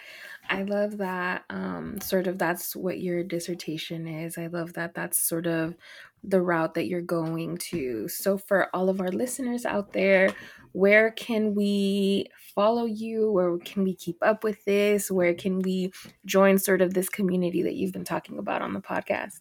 I 0.49 0.62
love 0.64 0.99
that 0.99 1.45
um 1.49 2.01
sort 2.01 2.26
of 2.26 2.38
that's 2.38 2.74
what 2.74 3.01
your 3.01 3.22
dissertation 3.22 4.09
is. 4.09 4.36
I 4.36 4.49
love 4.49 4.72
that 4.74 4.95
that's 4.95 5.18
sort 5.18 5.47
of 5.47 5.76
the 6.22 6.40
route 6.40 6.74
that 6.74 6.86
you're 6.86 7.00
going 7.00 7.56
to. 7.56 8.08
So 8.08 8.38
for 8.38 8.68
all 8.74 8.88
of 8.88 9.00
our 9.00 9.10
listeners 9.10 9.64
out 9.64 9.92
there, 9.92 10.34
where 10.72 11.10
can 11.10 11.54
we 11.54 12.26
follow 12.54 12.84
you? 12.84 13.30
Where 13.30 13.58
can 13.58 13.84
we 13.84 13.94
keep 13.94 14.18
up 14.22 14.44
with 14.44 14.64
this? 14.64 15.10
Where 15.10 15.34
can 15.34 15.60
we 15.60 15.92
join 16.26 16.58
sort 16.58 16.82
of 16.82 16.94
this 16.94 17.08
community 17.08 17.62
that 17.62 17.74
you've 17.74 17.92
been 17.92 18.04
talking 18.04 18.38
about 18.38 18.62
on 18.62 18.72
the 18.72 18.80
podcast? 18.80 19.40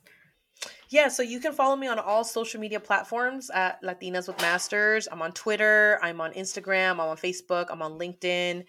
Yeah, 0.90 1.08
so 1.08 1.24
you 1.24 1.40
can 1.40 1.54
follow 1.54 1.76
me 1.76 1.88
on 1.88 2.00
all 2.00 2.24
social 2.24 2.60
media 2.60 2.80
platforms 2.80 3.50
at 3.50 3.82
Latinas 3.84 4.28
with 4.28 4.42
Masters. 4.42 5.08
I'm 5.12 5.22
on 5.22 5.32
Twitter, 5.32 6.00
I'm 6.02 6.20
on 6.20 6.34
Instagram, 6.34 6.94
I'm 6.94 7.02
on 7.02 7.18
Facebook, 7.18 7.68
I'm 7.70 7.82
on 7.82 7.98
LinkedIn. 8.00 8.66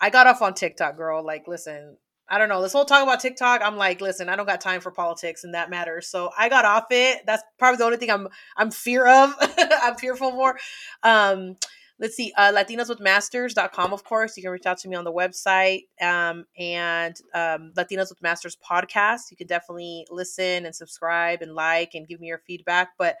I 0.00 0.10
got 0.10 0.26
off 0.26 0.42
on 0.42 0.54
TikTok, 0.54 0.96
girl. 0.96 1.24
Like, 1.24 1.48
listen, 1.48 1.96
I 2.28 2.38
don't 2.38 2.48
know. 2.48 2.60
This 2.60 2.72
whole 2.72 2.84
talk 2.84 3.02
about 3.02 3.20
TikTok, 3.20 3.60
I'm 3.62 3.76
like, 3.76 4.00
listen, 4.00 4.28
I 4.28 4.36
don't 4.36 4.46
got 4.46 4.60
time 4.60 4.80
for 4.80 4.90
politics 4.90 5.44
and 5.44 5.54
that 5.54 5.70
matters. 5.70 6.08
So 6.08 6.30
I 6.36 6.48
got 6.48 6.64
off 6.64 6.86
it. 6.90 7.20
That's 7.24 7.42
probably 7.58 7.78
the 7.78 7.84
only 7.84 7.98
thing 7.98 8.10
I'm 8.10 8.28
I'm 8.56 8.70
fear 8.70 9.06
of. 9.06 9.34
I'm 9.58 9.94
fearful 9.94 10.32
for. 10.32 10.58
Um, 11.04 11.56
let's 11.98 12.16
see, 12.16 12.32
uh, 12.36 12.52
latinaswithmasters.com, 12.52 13.92
of 13.92 14.04
course. 14.04 14.36
You 14.36 14.42
can 14.42 14.52
reach 14.52 14.66
out 14.66 14.78
to 14.78 14.88
me 14.88 14.96
on 14.96 15.04
the 15.04 15.12
website 15.12 15.84
um, 16.00 16.44
and 16.58 17.16
um, 17.34 17.72
Latinas 17.76 18.10
with 18.10 18.22
Masters 18.22 18.56
podcast. 18.56 19.30
You 19.30 19.36
can 19.36 19.46
definitely 19.46 20.06
listen 20.10 20.66
and 20.66 20.74
subscribe 20.74 21.42
and 21.42 21.54
like 21.54 21.94
and 21.94 22.08
give 22.08 22.20
me 22.20 22.28
your 22.28 22.42
feedback. 22.46 22.90
But, 22.98 23.16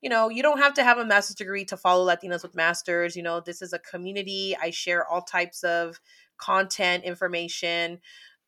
you 0.00 0.08
know, 0.08 0.28
you 0.28 0.42
don't 0.42 0.58
have 0.58 0.74
to 0.74 0.84
have 0.84 0.98
a 0.98 1.04
master's 1.04 1.36
degree 1.36 1.64
to 1.66 1.76
follow 1.76 2.06
Latinas 2.06 2.42
with 2.42 2.54
Masters. 2.54 3.16
You 3.16 3.22
know, 3.22 3.40
this 3.40 3.60
is 3.60 3.72
a 3.72 3.78
community. 3.78 4.56
I 4.60 4.70
share 4.70 5.06
all 5.06 5.22
types 5.22 5.62
of 5.62 6.00
content, 6.38 7.04
information. 7.04 8.00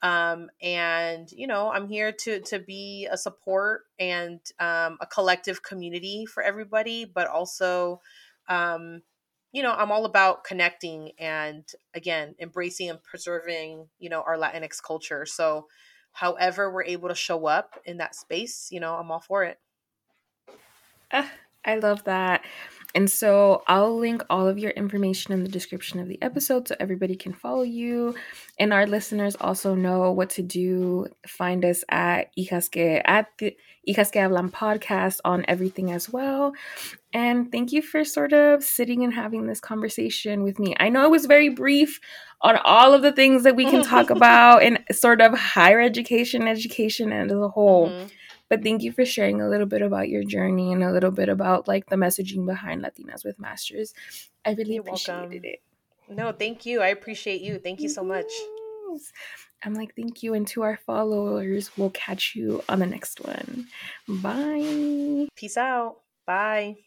Um, 0.03 0.49
and 0.63 1.31
you 1.33 1.47
know, 1.47 1.71
I'm 1.73 1.89
here 1.89 2.13
to 2.13 2.41
to 2.41 2.59
be 2.59 3.09
a 3.11 3.17
support 3.17 3.83
and 3.99 4.41
um, 4.61 4.99
a 5.01 5.07
collective 5.07 5.63
community 5.63 6.25
for 6.27 6.43
everybody, 6.43 7.05
but 7.05 7.27
also 7.27 8.01
um, 8.49 9.03
you 9.53 9.63
know, 9.63 9.73
I'm 9.73 9.91
all 9.91 10.05
about 10.05 10.45
connecting 10.45 11.13
and 11.19 11.65
again, 11.95 12.35
embracing 12.39 12.91
and 12.91 13.03
preserving, 13.03 13.89
you 13.99 14.11
know, 14.11 14.23
our 14.23 14.37
Latinx 14.37 14.83
culture. 14.83 15.27
So, 15.27 15.67
however 16.13 16.73
we're 16.73 16.85
able 16.85 17.09
to 17.09 17.15
show 17.15 17.47
up 17.47 17.79
in 17.85 17.99
that 17.99 18.15
space, 18.15 18.69
you 18.71 18.81
know, 18.81 18.95
I'm 18.95 19.11
all 19.11 19.21
for 19.21 19.45
it. 19.45 19.59
Uh, 21.11 21.27
I 21.65 21.77
love 21.77 22.05
that. 22.05 22.45
And 22.99 23.09
so 23.09 23.63
I'll 23.69 23.97
link 23.97 24.25
all 24.29 24.49
of 24.49 24.59
your 24.59 24.73
information 24.73 25.33
in 25.33 25.45
the 25.45 25.49
description 25.49 26.01
of 26.01 26.09
the 26.09 26.21
episode 26.21 26.67
so 26.67 26.75
everybody 26.81 27.15
can 27.15 27.33
follow 27.33 27.63
you. 27.63 28.17
And 28.59 28.73
our 28.73 28.89
listeners 28.89 29.37
also 29.41 29.77
know 29.77 30.11
what 30.11 30.31
to 30.31 30.43
do. 30.43 31.07
Find 31.25 31.65
us 31.65 31.85
at 31.89 32.35
Hijas 32.37 32.69
que, 32.69 33.01
at 33.05 33.29
the 33.39 33.57
Hijas 33.89 34.11
que 34.11 34.21
Hablan 34.21 34.51
podcast 34.51 35.21
on 35.25 35.45
everything 35.47 35.93
as 35.93 36.11
well. 36.11 36.55
And 37.13 37.53
thank 37.53 37.71
you 37.71 37.83
for 37.83 38.05
sort 38.05 38.33
of 38.33 38.65
sitting 38.65 39.05
and 39.05 39.15
having 39.15 39.47
this 39.47 39.61
conversation 39.61 40.43
with 40.43 40.59
me. 40.59 40.75
I 40.81 40.89
know 40.89 41.05
it 41.05 41.13
was 41.13 41.27
very 41.27 41.51
brief 41.51 42.01
on 42.41 42.57
all 42.65 42.95
of 42.95 43.03
the 43.03 43.13
things 43.13 43.45
that 43.45 43.55
we 43.55 43.67
can 43.67 43.85
talk 43.85 44.11
about 44.19 44.65
in 44.65 44.85
sort 44.91 45.21
of 45.21 45.39
higher 45.39 45.81
education, 45.81 46.49
education 46.49 47.13
and 47.13 47.31
as 47.31 47.39
a 47.39 47.49
whole. 47.49 47.91
Mm-hmm. 47.91 48.07
But 48.49 48.63
thank 48.63 48.83
you 48.83 48.93
for 48.93 49.05
sharing 49.05 49.41
a 49.41 49.49
little 49.49 49.67
bit 49.67 49.83
about 49.83 50.09
your 50.09 50.25
journey 50.25 50.73
and 50.73 50.83
a 50.83 50.93
little 50.93 51.11
bit 51.11 51.29
about 51.29 51.69
like 51.69 51.87
the 51.87 51.97
messaging 51.97 52.47
behind 52.47 52.83
Latinas 52.83 53.25
with 53.25 53.39
Masters. 53.39 53.93
I 54.45 54.53
really 54.53 54.75
You're 54.75 54.83
appreciated 54.83 55.31
welcome. 55.31 55.45
it. 55.45 55.61
No, 56.09 56.33
thank 56.33 56.65
you. 56.65 56.81
I 56.81 56.89
appreciate 56.89 57.43
you. 57.43 57.59
Thank 57.59 57.81
you 57.83 57.89
so 57.89 58.03
much. 58.03 58.31
I'm 59.63 59.75
like, 59.75 59.95
thank 59.97 60.23
you. 60.23 60.35
And 60.35 60.47
to 60.49 60.63
our 60.63 60.77
followers, 60.77 61.77
we'll 61.77 61.91
catch 61.91 62.35
you 62.35 62.63
on 62.69 62.79
the 62.79 62.87
next 62.87 63.21
one. 63.21 63.67
Bye. 64.09 65.29
Peace 65.35 65.57
out. 65.57 66.03
Bye. 66.27 66.79